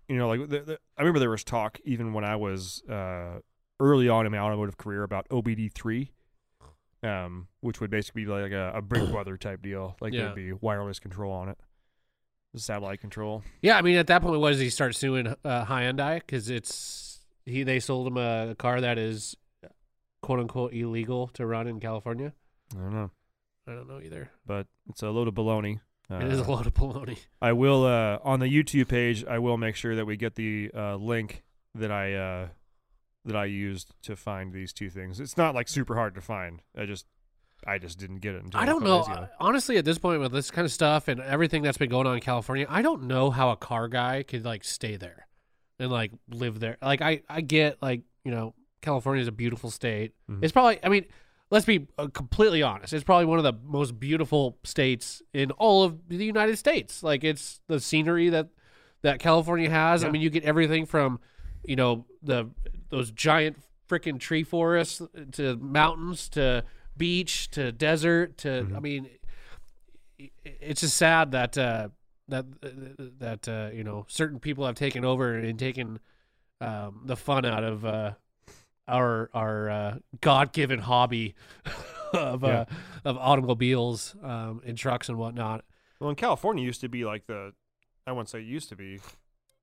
you 0.07 0.15
know, 0.17 0.27
like 0.27 0.41
the, 0.49 0.59
the, 0.59 0.79
I 0.97 1.01
remember 1.01 1.19
there 1.19 1.29
was 1.31 1.43
talk 1.43 1.79
even 1.83 2.13
when 2.13 2.23
I 2.23 2.35
was 2.35 2.83
uh, 2.89 3.39
early 3.79 4.07
on 4.07 4.25
in 4.25 4.31
my 4.31 4.37
automotive 4.37 4.77
career 4.77 5.01
about 5.03 5.27
OBD 5.29 5.73
three, 5.73 6.11
um, 7.01 7.47
which 7.61 7.81
would 7.81 7.89
basically 7.89 8.25
be 8.25 8.29
like 8.31 8.51
a, 8.51 8.73
a 8.75 8.81
Big 8.83 9.09
Brother 9.11 9.35
type 9.37 9.61
deal. 9.63 9.95
Like 9.99 10.13
Yeah. 10.13 10.25
there'd 10.25 10.35
be 10.35 10.53
wireless 10.53 10.99
control 10.99 11.31
on 11.31 11.49
it, 11.49 11.57
satellite 12.55 12.99
control. 13.01 13.43
Yeah, 13.61 13.77
I 13.77 13.81
mean, 13.81 13.95
at 13.97 14.07
that 14.07 14.21
point, 14.21 14.39
what 14.41 14.49
does 14.51 14.59
he 14.59 14.69
start 14.69 14.95
suing 14.95 15.25
uh, 15.25 15.65
Hyundai 15.65 16.15
because 16.19 16.49
it's 16.51 17.07
he 17.45 17.63
they 17.63 17.79
sold 17.79 18.05
him 18.07 18.17
a 18.17 18.53
car 18.59 18.81
that 18.81 18.97
is 18.99 19.35
quote 20.21 20.39
unquote 20.39 20.73
illegal 20.73 21.27
to 21.29 21.45
run 21.45 21.67
in 21.67 21.79
California. 21.79 22.33
I 22.75 22.79
don't 22.79 22.93
know, 22.93 23.11
I 23.67 23.71
don't 23.73 23.87
know 23.87 23.99
either. 24.01 24.29
but 24.45 24.67
it's 24.89 25.01
a 25.03 25.09
load 25.09 25.27
of 25.27 25.33
baloney. 25.33 25.79
Uh, 26.11 26.15
it 26.17 26.31
is 26.31 26.39
a 26.39 26.49
load 26.51 26.65
of 26.65 26.73
baloney. 26.73 27.19
I 27.41 27.51
will 27.53 27.85
uh, 27.85 28.17
on 28.23 28.39
the 28.39 28.47
YouTube 28.47 28.87
page. 28.87 29.23
I 29.25 29.37
will 29.39 29.57
make 29.57 29.75
sure 29.75 29.95
that 29.95 30.05
we 30.05 30.17
get 30.17 30.35
the 30.35 30.71
uh, 30.75 30.95
link 30.95 31.43
that 31.75 31.91
I 31.91 32.13
uh, 32.15 32.47
that 33.25 33.35
I 33.35 33.45
used 33.45 33.93
to 34.03 34.15
find 34.15 34.51
these 34.51 34.73
two 34.73 34.89
things. 34.89 35.19
It's 35.19 35.37
not 35.37 35.53
like 35.53 35.67
super 35.67 35.95
hard 35.95 36.15
to 36.15 36.21
find. 36.21 36.61
I 36.75 36.85
just 36.85 37.05
I 37.67 37.77
just 37.77 37.99
didn't 37.99 38.19
get 38.21 38.33
it. 38.35 38.43
Until 38.43 38.59
I 38.59 38.65
don't 38.65 38.83
know. 38.83 39.03
ago. 39.03 39.27
Honestly, 39.39 39.77
at 39.77 39.85
this 39.85 39.97
point 39.99 40.19
with 40.21 40.31
this 40.31 40.49
kind 40.49 40.65
of 40.65 40.71
stuff 40.71 41.07
and 41.07 41.19
everything 41.21 41.61
that's 41.61 41.77
been 41.77 41.89
going 41.89 42.07
on 42.07 42.15
in 42.15 42.21
California, 42.21 42.65
I 42.69 42.81
don't 42.81 43.03
know 43.03 43.29
how 43.29 43.51
a 43.51 43.55
car 43.57 43.87
guy 43.87 44.23
could 44.23 44.45
like 44.45 44.63
stay 44.63 44.95
there 44.95 45.27
and 45.77 45.91
like 45.91 46.11
live 46.29 46.59
there. 46.59 46.77
Like 46.81 47.01
I, 47.01 47.21
I 47.29 47.41
get 47.41 47.81
like 47.83 48.01
you 48.23 48.31
know 48.31 48.55
California 48.81 49.21
is 49.21 49.27
a 49.27 49.31
beautiful 49.31 49.69
state. 49.71 50.13
Mhm. 50.29 50.39
It's 50.43 50.51
probably. 50.51 50.79
I 50.83 50.89
mean, 50.89 51.05
let's 51.51 51.65
be 51.65 51.87
uh, 51.97 52.07
completely 52.07 52.61
honest. 52.61 52.93
It's 52.93 53.03
probably 53.03 53.25
one 53.25 53.37
of 53.37 53.43
the 53.43 53.53
most 53.63 53.99
beautiful 53.99 54.57
states 54.63 55.21
in 55.33 55.51
all 55.51 55.83
of 55.83 56.07
the 56.07 56.23
United 56.23 56.57
States. 56.57 57.03
Like 57.03 57.23
it's 57.23 57.61
the 57.67 57.79
scenery 57.79 58.29
that 58.29 58.49
that 59.01 59.19
California 59.19 59.69
has. 59.69 60.03
I 60.03 60.09
mean, 60.09 60.21
you 60.21 60.29
get 60.29 60.43
everything 60.43 60.85
from 60.85 61.19
you 61.65 61.75
know 61.75 62.05
the 62.21 62.49
those 62.89 63.11
giant 63.11 63.57
freaking 63.89 64.19
tree 64.19 64.43
forests 64.43 65.01
to 65.31 65.57
mountains 65.57 66.29
to 66.29 66.63
beach 66.95 67.49
to 67.51 67.71
desert 67.71 68.37
to 68.37 68.47
Mm-hmm. 68.47 68.75
I 68.75 68.79
mean 68.79 69.09
it's 70.43 70.81
just 70.81 70.97
sad 70.97 71.31
that 71.31 71.57
uh 71.57 71.89
that 72.27 72.45
that 73.19 73.47
uh 73.47 73.69
you 73.73 73.83
know 73.83 74.05
certain 74.07 74.39
people 74.39 74.65
have 74.65 74.75
taken 74.75 75.05
over 75.05 75.35
and 75.35 75.57
taken 75.57 75.99
um 76.61 77.01
the 77.05 77.15
fun 77.15 77.45
out 77.45 77.63
of 77.63 77.85
uh 77.85 78.11
our 78.89 79.29
our 79.33 79.69
uh 79.69 79.97
god-given 80.21 80.79
hobby 80.79 81.35
of 82.13 82.43
uh 82.43 82.65
of 83.05 83.17
automobiles 83.17 84.15
um 84.23 84.61
and 84.65 84.77
trucks 84.77 85.09
and 85.09 85.17
whatnot 85.17 85.63
Well, 85.99 86.09
in 86.09 86.15
California 86.15 86.63
used 86.63 86.81
to 86.81 86.89
be 86.89 87.05
like 87.05 87.25
the 87.27 87.53
I 88.07 88.11
wouldn't 88.11 88.29
say 88.29 88.39
used 88.41 88.69
to 88.69 88.75
be. 88.75 88.99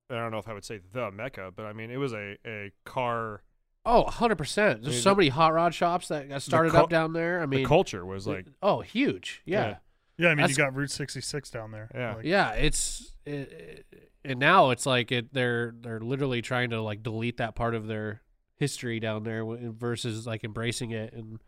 I 0.09 0.13
don't 0.15 0.31
know 0.31 0.37
if 0.37 0.47
I 0.47 0.53
would 0.53 0.63
say 0.63 0.79
the 0.93 1.11
mecca, 1.11 1.51
but 1.53 1.65
I 1.65 1.73
mean 1.73 1.91
it 1.91 1.97
was 1.97 2.13
a 2.13 2.37
a 2.45 2.71
car. 2.85 3.41
oh 3.85 4.05
100% 4.05 4.55
there's 4.55 4.81
mean, 4.85 4.93
so 4.93 5.09
the- 5.11 5.15
many 5.17 5.29
hot 5.29 5.53
rod 5.53 5.73
shops 5.73 6.07
that 6.07 6.29
got 6.29 6.41
started 6.41 6.71
cul- 6.71 6.83
up 6.83 6.89
down 6.89 7.13
there 7.13 7.41
i 7.41 7.45
mean 7.45 7.61
the 7.63 7.65
culture 7.67 8.05
was 8.05 8.25
like 8.27 8.45
oh 8.61 8.81
huge 8.81 9.41
yeah 9.45 9.59
Yeah. 9.67 9.75
Yeah, 10.19 10.27
I 10.29 10.31
mean, 10.31 10.37
That's- 10.37 10.57
you 10.57 10.63
got 10.63 10.73
Route 10.75 10.89
66 10.89 11.51
down 11.51 11.69
there. 11.71 11.91
Yeah. 11.93 12.15
Like, 12.15 12.25
yeah 12.25 12.51
it's 12.53 13.13
it, 13.23 13.85
and 14.25 14.39
now 14.39 14.71
it's 14.71 14.87
like 14.87 15.11
it 15.11 15.31
they're 15.31 15.75
they're 15.79 15.99
literally 15.99 16.41
trying 16.41 16.71
to 16.71 16.81
like 16.81 17.03
delete 17.03 17.37
that 17.37 17.53
part 17.53 17.75
of 17.75 17.85
their 17.85 18.21
history 18.57 18.99
down 18.99 19.23
there 19.23 19.45
versus 19.45 20.25
like 20.27 20.43
embracing 20.43 20.91
it 20.91 21.13
and 21.13 21.39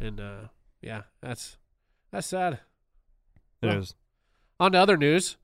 and 0.00 0.20
uh 0.20 0.48
yeah 0.80 1.02
that's 1.20 1.56
that's 2.12 2.26
sad. 2.26 2.54
It 3.62 3.66
Well, 3.66 3.78
is. 3.78 3.94
on 4.58 4.72
to 4.72 4.78
other 4.78 4.96
news. 4.96 5.36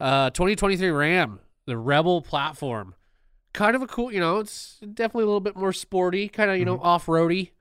Uh 0.00 0.30
2023 0.30 0.90
ram 0.90 1.40
the 1.66 1.76
rebel 1.78 2.20
platform. 2.22 2.94
Kind 3.52 3.74
of 3.76 3.82
a 3.82 3.86
cool 3.86 4.12
you 4.12 4.20
know 4.20 4.38
it's 4.38 4.78
definitely 4.80 5.22
a 5.24 5.26
little 5.26 5.40
bit 5.40 5.56
more 5.56 5.72
sporty 5.72 6.28
kind 6.28 6.50
of 6.50 6.58
you 6.58 6.64
know 6.64 6.78
off-roady 6.80 7.52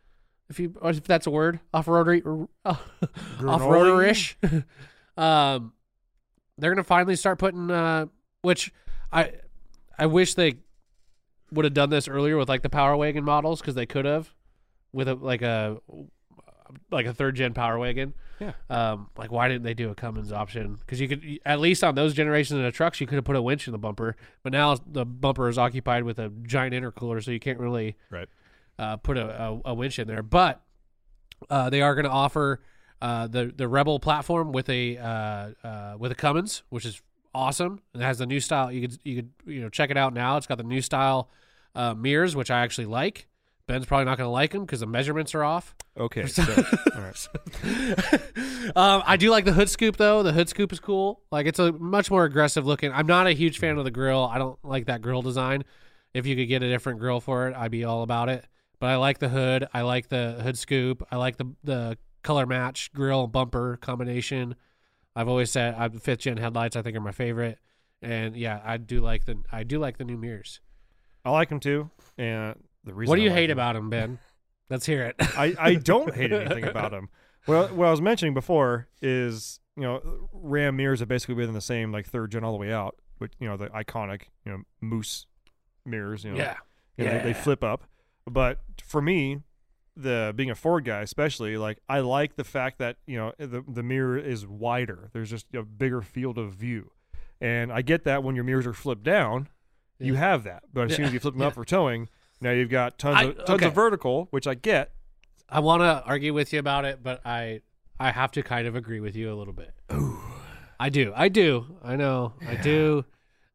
if 0.49 0.59
you 0.59 0.75
or 0.81 0.89
if 0.91 1.03
that's 1.03 1.25
a 1.27 1.31
word 1.31 1.59
off-roadery 1.73 2.47
uh, 2.65 2.75
off-roader-ish. 3.45 4.37
Um 5.17 5.73
they're 6.57 6.71
gonna 6.71 6.83
finally 6.83 7.15
start 7.15 7.39
putting 7.39 7.69
uh 7.71 8.07
which 8.41 8.71
i 9.11 9.31
i 9.97 10.05
wish 10.05 10.33
they 10.35 10.55
would 11.53 11.65
have 11.65 11.73
done 11.73 11.89
this 11.89 12.07
earlier 12.07 12.37
with 12.37 12.49
like 12.49 12.61
the 12.61 12.69
power 12.69 12.95
wagon 12.97 13.23
models 13.23 13.61
because 13.61 13.75
they 13.75 13.85
could 13.85 14.05
have 14.05 14.33
with 14.91 15.07
a 15.07 15.15
like 15.15 15.41
a 15.41 15.77
like 16.91 17.05
a 17.05 17.13
third 17.13 17.35
gen 17.35 17.53
power 17.53 17.77
wagon 17.77 18.13
Yeah. 18.39 18.53
um 18.69 19.09
like 19.17 19.31
why 19.31 19.47
didn't 19.47 19.63
they 19.63 19.73
do 19.75 19.89
a 19.91 19.95
cummins 19.95 20.31
option 20.31 20.75
because 20.75 20.99
you 20.99 21.07
could 21.07 21.39
at 21.45 21.59
least 21.59 21.83
on 21.83 21.93
those 21.95 22.13
generations 22.13 22.59
of 22.63 22.73
trucks 22.73 22.99
you 22.99 23.05
could 23.07 23.15
have 23.15 23.25
put 23.25 23.35
a 23.35 23.41
winch 23.41 23.67
in 23.67 23.71
the 23.71 23.77
bumper 23.77 24.15
but 24.41 24.51
now 24.51 24.75
the 24.87 25.05
bumper 25.05 25.47
is 25.49 25.57
occupied 25.57 26.03
with 26.03 26.17
a 26.19 26.29
giant 26.43 26.73
intercooler 26.73 27.23
so 27.23 27.29
you 27.31 27.39
can't 27.39 27.59
really 27.59 27.95
Right. 28.09 28.27
uh, 28.79 28.97
put 28.97 29.17
a, 29.17 29.43
a, 29.43 29.61
a 29.65 29.73
winch 29.73 29.99
in 29.99 30.07
there. 30.07 30.23
But 30.23 30.61
uh, 31.49 31.69
they 31.69 31.81
are 31.81 31.93
going 31.93 32.05
to 32.05 32.11
offer 32.11 32.61
uh, 33.01 33.27
the 33.27 33.53
the 33.55 33.67
Rebel 33.67 33.99
platform 33.99 34.51
with 34.51 34.69
a 34.69 34.97
uh, 34.97 35.49
uh, 35.67 35.95
with 35.99 36.11
a 36.11 36.15
Cummins, 36.15 36.63
which 36.69 36.85
is 36.85 37.01
awesome. 37.35 37.81
It 37.93 38.01
has 38.01 38.17
the 38.17 38.25
new 38.25 38.39
style. 38.39 38.71
You 38.71 38.87
could 38.87 38.97
you 39.03 39.15
could 39.17 39.29
you 39.45 39.61
know 39.61 39.69
check 39.69 39.91
it 39.91 39.97
out 39.97 40.13
now. 40.13 40.37
It's 40.37 40.47
got 40.47 40.57
the 40.57 40.63
new 40.63 40.81
style 40.81 41.29
uh, 41.75 41.93
mirrors, 41.93 42.35
which 42.35 42.51
I 42.51 42.61
actually 42.61 42.85
like. 42.85 43.27
Ben's 43.65 43.85
probably 43.85 44.05
not 44.05 44.17
going 44.17 44.27
to 44.27 44.31
like 44.31 44.51
them 44.51 44.65
because 44.65 44.81
the 44.81 44.87
measurements 44.87 45.33
are 45.33 45.43
off. 45.43 45.75
Okay. 45.97 46.25
So, 46.27 46.43
all 46.95 47.01
right. 47.01 47.27
um, 48.75 49.03
I 49.05 49.15
do 49.17 49.29
like 49.29 49.45
the 49.45 49.53
hood 49.53 49.69
scoop 49.69 49.97
though. 49.97 50.23
The 50.23 50.33
hood 50.33 50.49
scoop 50.49 50.73
is 50.73 50.79
cool. 50.79 51.21
Like 51.31 51.45
it's 51.45 51.59
a 51.59 51.71
much 51.71 52.11
more 52.11 52.25
aggressive 52.25 52.65
looking. 52.65 52.91
I'm 52.91 53.07
not 53.07 53.27
a 53.27 53.31
huge 53.31 53.59
fan 53.59 53.77
of 53.77 53.85
the 53.85 53.91
grill. 53.91 54.25
I 54.25 54.37
don't 54.37 54.57
like 54.63 54.87
that 54.87 55.01
grill 55.01 55.21
design. 55.21 55.63
If 56.13 56.25
you 56.25 56.35
could 56.35 56.47
get 56.47 56.61
a 56.61 56.69
different 56.69 56.99
grill 56.99 57.19
for 57.19 57.47
it, 57.47 57.55
I'd 57.55 57.71
be 57.71 57.83
all 57.83 58.03
about 58.03 58.29
it. 58.29 58.45
But 58.79 58.89
I 58.89 58.97
like 58.97 59.19
the 59.19 59.29
hood. 59.29 59.67
I 59.73 59.81
like 59.81 60.09
the 60.09 60.39
hood 60.43 60.57
scoop. 60.57 61.07
I 61.11 61.15
like 61.17 61.37
the 61.37 61.53
the 61.63 61.97
color 62.21 62.45
match 62.45 62.91
grill 62.93 63.23
and 63.23 63.31
bumper 63.31 63.77
combination. 63.77 64.55
I've 65.15 65.29
always 65.29 65.51
said 65.51 65.75
I 65.75 65.87
fifth 65.89 66.19
gen 66.19 66.37
headlights. 66.37 66.75
I 66.75 66.81
think 66.81 66.97
are 66.97 67.01
my 67.01 67.11
favorite. 67.11 67.59
And 68.01 68.35
yeah, 68.35 68.59
I 68.63 68.77
do 68.77 68.99
like 68.99 69.25
the 69.25 69.37
I 69.51 69.63
do 69.63 69.79
like 69.79 69.97
the 69.97 70.03
new 70.03 70.17
mirrors. 70.17 70.59
I 71.25 71.31
like 71.31 71.49
him 71.49 71.59
too. 71.59 71.89
And 72.17 72.55
the 72.83 72.93
reason 72.93 73.09
What 73.09 73.15
do 73.15 73.21
I 73.21 73.23
you 73.25 73.29
like 73.29 73.37
hate 73.39 73.47
them- 73.47 73.57
about 73.57 73.75
him, 73.75 73.89
Ben? 73.89 74.19
Let's 74.69 74.85
hear 74.85 75.03
it. 75.03 75.15
I, 75.19 75.55
I 75.59 75.73
don't 75.91 76.13
hate 76.15 76.31
anything 76.31 76.63
about 76.65 76.93
him. 76.93 77.09
Well, 77.47 77.67
what 77.69 77.87
I 77.87 77.91
was 77.91 78.01
mentioning 78.01 78.33
before 78.33 78.87
is 79.01 79.59
you 79.75 79.83
know 79.83 80.29
Ram 80.31 80.75
mirrors 80.77 80.99
have 80.99 81.09
basically 81.09 81.35
been 81.35 81.53
the 81.53 81.61
same 81.61 81.91
like 81.91 82.07
third 82.07 82.31
gen 82.31 82.43
all 82.43 82.51
the 82.53 82.57
way 82.57 82.71
out, 82.71 82.95
which 83.17 83.33
you 83.39 83.47
know 83.47 83.57
the 83.57 83.67
iconic 83.67 84.23
you 84.45 84.51
know 84.51 84.61
moose 84.81 85.25
mirrors. 85.85 86.23
You 86.23 86.31
know, 86.31 86.37
yeah. 86.37 86.55
you 86.97 87.05
know, 87.05 87.11
they, 87.11 87.19
they 87.19 87.29
Yeah. 87.29 87.41
flip 87.41 87.63
up. 87.63 87.83
But 88.25 88.59
for 88.83 89.01
me, 89.01 89.41
the 89.97 90.31
being 90.35 90.49
a 90.49 90.55
Ford 90.55 90.85
guy, 90.85 91.01
especially 91.01 91.57
like 91.57 91.79
I 91.89 91.99
like 91.99 92.35
the 92.37 92.45
fact 92.45 92.79
that 92.79 92.95
you 93.05 93.17
know 93.17 93.33
the 93.37 93.63
the 93.67 93.83
mirror 93.83 94.17
is 94.17 94.47
wider. 94.47 95.09
There's 95.13 95.29
just 95.29 95.47
a 95.53 95.63
bigger 95.63 96.01
field 96.01 96.37
of 96.37 96.53
view, 96.53 96.91
and 97.41 97.71
I 97.71 97.81
get 97.81 98.05
that 98.05 98.23
when 98.23 98.35
your 98.35 98.45
mirrors 98.45 98.65
are 98.65 98.73
flipped 98.73 99.03
down, 99.03 99.49
you 99.99 100.15
have 100.15 100.43
that. 100.45 100.63
But 100.73 100.89
as 100.91 100.95
soon 100.95 101.05
as 101.05 101.13
you 101.13 101.19
flip 101.19 101.33
them 101.33 101.41
Yeah. 101.41 101.47
up 101.47 101.53
for 101.53 101.65
towing, 101.65 102.09
now 102.41 102.51
you've 102.51 102.69
got 102.69 102.97
tons 102.99 103.17
I- 103.17 103.23
of 103.23 103.37
tons 103.37 103.49
okay. 103.49 103.65
of 103.67 103.73
vertical, 103.75 104.27
which 104.31 104.47
I 104.47 104.53
get. 104.55 104.91
I 105.49 105.59
want 105.59 105.81
to 105.81 106.03
argue 106.05 106.33
with 106.33 106.51
you 106.53 106.59
about 106.59 106.85
it, 106.85 106.99
but 107.03 107.21
I 107.25 107.61
I 107.99 108.11
have 108.11 108.31
to 108.33 108.43
kind 108.43 108.67
of 108.67 108.75
agree 108.75 108.99
with 108.99 109.15
you 109.15 109.31
a 109.31 109.35
little 109.35 109.53
bit. 109.53 109.71
I 110.79 110.89
do. 110.89 111.13
I 111.15 111.29
do. 111.29 111.77
I 111.83 111.95
know. 111.95 112.33
I 112.47 112.55
do. 112.55 113.05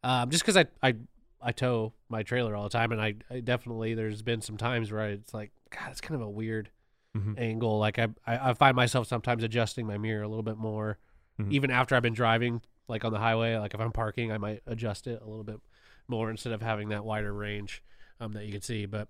Um, 0.03 0.31
just 0.31 0.43
because 0.45 0.57
I, 0.57 0.67
I 0.83 0.95
I 1.43 1.53
tow 1.53 1.93
my 2.09 2.23
trailer 2.23 2.55
all 2.57 2.63
the 2.65 2.69
time, 2.71 2.93
and 2.93 3.01
I, 3.01 3.15
I 3.31 3.41
definitely 3.41 3.95
there's 3.95 4.23
been 4.23 4.41
some 4.41 4.57
times 4.57 4.91
where 4.93 5.09
it's 5.11 5.35
like 5.35 5.51
God, 5.71 5.91
it's 5.91 6.01
kind 6.01 6.15
of 6.21 6.27
a 6.27 6.31
weird 6.31 6.71
Mhm. 7.17 7.39
angle. 7.39 7.79
Like 7.79 7.99
I, 7.99 8.09
I 8.27 8.51
I 8.51 8.55
find 8.55 8.77
myself 8.77 9.07
sometimes 9.09 9.43
adjusting 9.43 9.87
my 9.87 9.99
mirror 9.99 10.23
a 10.23 10.29
little 10.29 10.43
bit 10.45 10.57
more, 10.57 10.99
Mhm. 11.41 11.51
even 11.53 11.71
after 11.71 11.95
I've 11.97 12.03
been 12.03 12.15
driving, 12.15 12.63
like 12.87 13.05
on 13.05 13.13
the 13.13 13.19
highway. 13.19 13.57
Like 13.57 13.75
if 13.75 13.81
I'm 13.81 13.93
parking, 13.93 14.31
I 14.31 14.39
might 14.39 14.63
adjust 14.67 15.07
it 15.07 15.21
a 15.21 15.27
little 15.27 15.45
bit 15.45 15.61
more 16.09 16.31
instead 16.31 16.53
of 16.53 16.63
having 16.63 16.89
that 16.89 17.05
wider 17.05 17.33
range 17.33 17.83
um, 18.21 18.33
that 18.33 18.45
you 18.45 18.53
can 18.53 18.63
see. 18.63 18.87
But 18.87 19.09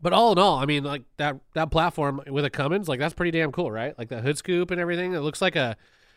but 0.00 0.12
all 0.12 0.32
in 0.32 0.38
all, 0.38 0.58
I 0.58 0.64
mean, 0.66 0.84
like 0.84 1.02
that 1.18 1.36
that 1.54 1.70
platform 1.70 2.22
with 2.28 2.44
a 2.44 2.50
Cummins, 2.50 2.88
like 2.88 2.98
that's 3.00 3.14
pretty 3.14 3.30
damn 3.36 3.52
cool, 3.52 3.70
right? 3.70 3.96
Like 3.98 4.08
the 4.08 4.20
hood 4.20 4.38
scoop 4.38 4.70
and 4.70 4.80
everything. 4.80 5.14
It 5.14 5.20
looks 5.20 5.42
like 5.42 5.56
a, 5.56 5.76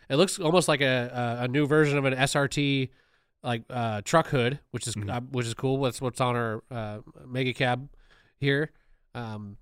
it 0.10 0.16
looks 0.16 0.40
almost 0.40 0.68
like 0.68 0.82
a 0.82 1.38
a, 1.42 1.44
a 1.44 1.48
new 1.48 1.68
version 1.68 1.98
of 1.98 2.06
an 2.06 2.14
SRT 2.14 2.90
like 3.44 3.64
uh, 3.70 4.02
truck 4.04 4.28
hood, 4.28 4.60
which 4.72 4.88
is 4.88 4.96
Mhm. 4.96 5.10
uh, 5.14 5.22
which 5.32 5.46
is 5.46 5.54
cool. 5.54 5.82
That's 5.82 6.02
what's 6.02 6.22
on 6.22 6.36
our 6.36 6.64
uh, 6.72 7.00
mega 7.28 7.54
cab 7.54 7.90
here. 8.40 8.72
Um, 9.14 9.58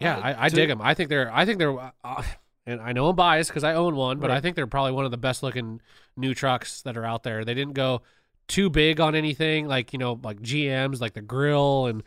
yeah, 0.00 0.16
Uh, 0.16 0.20
I, 0.20 0.44
I 0.44 0.48
dig 0.48 0.68
them. 0.68 0.80
I 0.82 0.94
think 0.94 1.08
they're 1.08 1.32
I 1.34 1.44
think 1.44 1.58
they're. 1.58 1.78
Uh, 1.78 2.22
and 2.68 2.80
I 2.80 2.92
know 2.92 3.08
I'm 3.08 3.16
biased 3.16 3.50
because 3.50 3.62
I 3.64 3.74
own 3.74 3.94
one, 3.96 4.18
but 4.18 4.30
Right. 4.30 4.36
I 4.36 4.40
think 4.40 4.56
they're 4.56 4.66
probably 4.66 4.92
one 4.92 5.04
of 5.04 5.10
the 5.12 5.16
best 5.16 5.42
looking 5.42 5.80
new 6.16 6.34
trucks 6.34 6.82
that 6.82 6.96
are 6.96 7.04
out 7.04 7.22
there. 7.22 7.44
They 7.44 7.54
didn't 7.54 7.74
go 7.74 8.02
too 8.48 8.70
big 8.70 9.00
on 9.00 9.14
anything 9.14 9.66
like 9.66 9.92
you 9.92 9.98
know 9.98 10.18
like 10.22 10.40
GMs 10.40 11.00
like 11.00 11.14
the 11.14 11.22
grill 11.22 11.86
and 11.86 12.02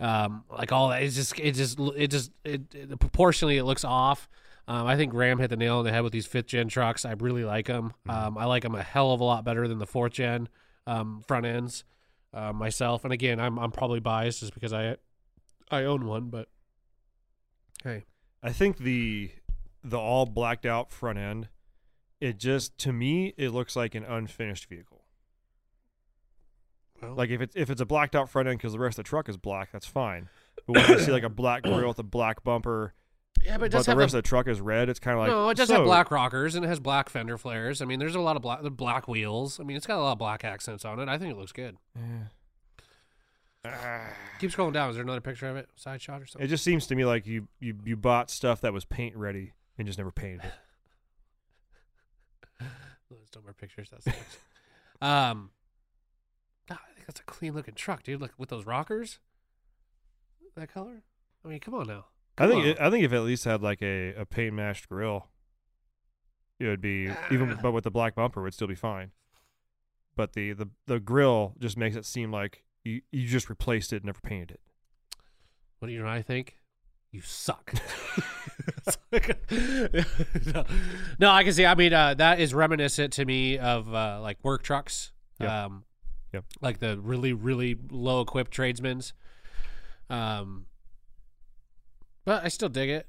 um, 0.00 0.44
like 0.50 0.72
all 0.72 0.88
that. 0.88 1.02
It's 1.02 1.14
just 1.14 1.38
it 1.38 1.52
just 1.52 1.78
it 1.78 2.08
just 2.08 2.30
it, 2.44 2.62
it 2.74 2.98
proportionally 2.98 3.58
it 3.58 3.64
looks 3.64 3.84
off. 3.84 4.28
Um, 4.66 4.86
I 4.86 4.96
think 4.96 5.12
Ram 5.14 5.38
hit 5.38 5.50
the 5.50 5.56
nail 5.56 5.78
on 5.78 5.84
the 5.84 5.92
head 5.92 6.02
with 6.02 6.12
these 6.12 6.26
fifth 6.26 6.46
gen 6.46 6.68
trucks. 6.68 7.04
I 7.04 7.12
really 7.12 7.44
like 7.44 7.66
them. 7.66 7.92
Um, 8.08 8.38
I 8.38 8.44
like 8.44 8.62
them 8.62 8.74
a 8.74 8.82
hell 8.82 9.12
of 9.12 9.20
a 9.20 9.24
lot 9.24 9.44
better 9.44 9.66
than 9.66 9.78
the 9.78 9.86
fourth 9.86 10.12
gen 10.12 10.48
um, 10.86 11.22
front 11.26 11.44
ends 11.44 11.84
uh, 12.32 12.52
myself. 12.52 13.04
And 13.04 13.12
again, 13.12 13.40
I'm 13.40 13.58
I'm 13.58 13.72
probably 13.72 14.00
biased 14.00 14.40
just 14.40 14.54
because 14.54 14.72
I 14.72 14.96
I 15.70 15.84
own 15.84 16.06
one, 16.06 16.30
but 16.30 16.48
hey, 17.84 18.04
I 18.42 18.52
think 18.52 18.78
the 18.78 19.30
the 19.82 19.98
all 19.98 20.26
blacked 20.26 20.66
out 20.66 20.90
front 20.90 21.18
end, 21.18 21.48
it 22.20 22.38
just 22.38 22.76
to 22.78 22.92
me 22.92 23.34
it 23.36 23.50
looks 23.50 23.76
like 23.76 23.94
an 23.94 24.04
unfinished 24.04 24.66
vehicle. 24.66 24.99
Well, 27.02 27.14
Like 27.14 27.30
if 27.30 27.40
it's 27.40 27.56
if 27.56 27.70
it's 27.70 27.80
a 27.80 27.86
blacked 27.86 28.14
out 28.16 28.28
front 28.28 28.48
end 28.48 28.58
because 28.58 28.72
the 28.72 28.78
rest 28.78 28.98
of 28.98 29.04
the 29.04 29.08
truck 29.08 29.28
is 29.28 29.36
black, 29.36 29.70
that's 29.72 29.86
fine. 29.86 30.28
But 30.66 30.76
when 30.76 30.88
you 30.98 31.04
see 31.04 31.12
like 31.12 31.22
a 31.22 31.28
black 31.30 31.62
grill 31.62 31.88
with 31.88 31.98
a 31.98 32.02
black 32.04 32.44
bumper, 32.44 32.94
yeah, 33.42 33.52
but 33.52 33.60
but, 33.60 33.66
it 33.66 33.68
does 33.72 33.86
the 33.86 33.92
have 33.92 33.98
rest 33.98 34.12
the- 34.12 34.18
of 34.18 34.24
the 34.24 34.28
truck 34.28 34.46
is 34.48 34.60
red, 34.60 34.88
it's 34.88 35.00
kind 35.00 35.14
of 35.16 35.20
like 35.20 35.30
no, 35.30 35.48
it 35.48 35.56
does 35.56 35.68
so, 35.68 35.76
have 35.76 35.84
black 35.84 36.10
rockers 36.10 36.54
and 36.54 36.64
it 36.64 36.68
has 36.68 36.80
black 36.80 37.08
fender 37.08 37.38
flares. 37.38 37.80
I 37.80 37.84
mean, 37.86 37.98
there's 37.98 38.14
a 38.14 38.20
lot 38.20 38.36
of 38.36 38.42
black 38.42 38.62
the 38.62 38.70
black 38.70 39.08
wheels. 39.08 39.58
I 39.58 39.62
mean, 39.64 39.76
it's 39.76 39.86
got 39.86 39.98
a 39.98 40.02
lot 40.02 40.12
of 40.12 40.18
black 40.18 40.44
accents 40.44 40.84
on 40.84 40.98
it. 41.00 41.08
I 41.08 41.16
think 41.18 41.32
it 41.32 41.36
looks 41.38 41.52
good. 41.52 41.76
Eh. 41.96 42.00
Ah. 43.64 44.06
Keep 44.40 44.50
scrolling 44.52 44.72
down. 44.72 44.88
Is 44.90 44.96
there 44.96 45.02
another 45.02 45.20
picture 45.20 45.46
of 45.48 45.56
it? 45.56 45.68
Side 45.76 46.00
shot 46.00 46.22
or 46.22 46.26
something? 46.26 46.44
It 46.44 46.48
just 46.48 46.64
seems 46.64 46.86
to 46.88 46.94
me 46.94 47.04
like 47.04 47.26
you 47.26 47.48
you 47.60 47.76
you 47.84 47.96
bought 47.96 48.30
stuff 48.30 48.60
that 48.62 48.72
was 48.72 48.84
paint 48.84 49.16
ready 49.16 49.52
and 49.78 49.86
just 49.86 49.98
never 49.98 50.10
painted 50.10 50.44
it. 50.44 50.52
Those 53.10 53.28
no 53.34 53.42
more 53.42 53.52
pictures. 53.54 53.90
That 53.90 54.02
sucks. 54.02 54.38
um, 55.00 55.00
God, 55.00 55.28
I 55.30 55.30
think 55.40 55.50
that's 57.10 57.18
a 57.18 57.24
clean 57.24 57.54
looking 57.54 57.74
truck, 57.74 58.04
dude. 58.04 58.20
Look 58.20 58.34
with 58.38 58.50
those 58.50 58.66
rockers. 58.66 59.18
That 60.54 60.72
color. 60.72 61.02
I 61.44 61.48
mean, 61.48 61.58
come 61.58 61.74
on 61.74 61.88
now. 61.88 62.04
I 62.38 62.46
think 62.46 62.64
it, 62.64 62.80
I 62.80 62.88
think 62.88 63.04
if 63.04 63.12
it 63.12 63.16
at 63.16 63.22
least 63.22 63.44
had 63.44 63.62
like 63.62 63.82
a, 63.82 64.14
a 64.14 64.24
paint 64.24 64.54
mashed 64.54 64.88
grill, 64.88 65.26
it 66.60 66.66
would 66.66 66.80
be 66.80 67.10
even 67.32 67.58
but 67.60 67.72
with 67.72 67.82
the 67.82 67.90
black 67.90 68.14
bumper 68.14 68.40
it 68.40 68.44
would 68.44 68.54
still 68.54 68.68
be 68.68 68.76
fine. 68.76 69.10
But 70.14 70.34
the, 70.34 70.52
the, 70.52 70.68
the 70.86 71.00
grill 71.00 71.54
just 71.58 71.76
makes 71.76 71.96
it 71.96 72.06
seem 72.06 72.30
like 72.30 72.62
you, 72.84 73.00
you 73.10 73.26
just 73.26 73.50
replaced 73.50 73.92
it 73.92 73.96
and 73.96 74.04
never 74.04 74.20
painted 74.20 74.52
it. 74.52 74.60
What 75.80 75.88
do 75.88 75.94
you 75.94 76.02
know? 76.02 76.08
I 76.08 76.22
think 76.22 76.58
you 77.10 77.22
suck. 77.22 77.74
No. 80.46 80.64
no, 81.18 81.30
I 81.30 81.42
can 81.42 81.52
see. 81.52 81.66
I 81.66 81.74
mean, 81.74 81.92
uh, 81.92 82.14
that 82.14 82.38
is 82.38 82.54
reminiscent 82.54 83.12
to 83.14 83.24
me 83.24 83.58
of 83.58 83.92
uh, 83.92 84.20
like 84.20 84.38
work 84.44 84.62
trucks. 84.62 85.12
Yep. 85.40 85.50
Um, 85.50 85.84
Yep. 86.32 86.44
Like 86.60 86.78
the 86.78 86.98
really, 86.98 87.32
really 87.32 87.76
low 87.90 88.20
equipped 88.20 88.50
tradesmen's. 88.52 89.12
Um, 90.08 90.66
but 92.24 92.44
I 92.44 92.48
still 92.48 92.68
dig 92.68 92.90
it. 92.90 93.08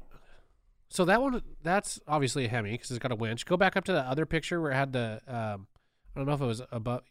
So 0.90 1.06
that 1.06 1.22
one, 1.22 1.42
that's 1.64 2.00
obviously 2.08 2.46
a 2.46 2.48
Hemi 2.50 2.72
because 2.72 2.92
it's 2.92 3.00
got 3.00 3.12
a 3.12 3.16
winch. 3.16 3.46
Go 3.46 3.56
back 3.58 3.78
up 3.78 3.86
to 3.86 3.92
the 3.94 4.02
other 4.02 4.26
picture 4.26 4.60
where 4.62 4.72
it 4.72 4.76
had 4.76 4.94
the. 4.94 5.22
Um, 5.28 5.68
I 6.16 6.20
don't 6.20 6.28
know 6.28 6.34
if 6.34 6.42
it 6.42 6.46
was 6.46 6.62
above. 6.72 7.04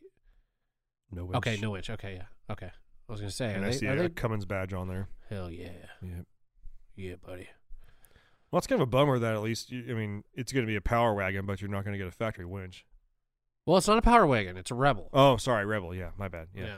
No 1.10 1.24
winch. 1.24 1.36
Okay, 1.38 1.58
no 1.60 1.70
winch. 1.70 1.88
Okay, 1.90 2.14
yeah. 2.16 2.24
Okay. 2.52 2.66
I 3.08 3.12
was 3.12 3.20
gonna 3.20 3.30
say, 3.32 3.54
And 3.54 3.64
I 3.64 3.70
they, 3.70 3.76
see 3.76 3.86
a 3.86 3.96
they- 3.96 4.08
Cummins 4.10 4.44
badge 4.44 4.72
on 4.72 4.86
there. 4.88 5.08
hell 5.28 5.50
yeah, 5.50 5.70
Yeah. 6.02 6.20
yeah, 6.94 7.14
buddy. 7.24 7.48
Well, 8.52 8.58
it's 8.58 8.66
kind 8.66 8.80
of 8.80 8.86
a 8.86 8.90
bummer 8.90 9.18
that 9.18 9.34
at 9.34 9.42
least 9.42 9.70
you, 9.70 9.84
I 9.90 9.94
mean 9.94 10.24
it's 10.34 10.52
going 10.52 10.64
to 10.64 10.70
be 10.70 10.76
a 10.76 10.80
power 10.80 11.14
wagon, 11.14 11.46
but 11.46 11.60
you're 11.60 11.70
not 11.70 11.84
going 11.84 11.92
to 11.92 11.98
get 11.98 12.06
a 12.06 12.12
factory 12.12 12.44
winch. 12.44 12.84
Well, 13.70 13.78
it's 13.78 13.86
not 13.86 13.98
a 13.98 14.02
power 14.02 14.26
wagon; 14.26 14.56
it's 14.56 14.72
a 14.72 14.74
Rebel. 14.74 15.08
Oh, 15.12 15.36
sorry, 15.36 15.64
Rebel. 15.64 15.94
Yeah, 15.94 16.10
my 16.18 16.26
bad. 16.26 16.48
Yeah. 16.52 16.64
yeah. 16.64 16.76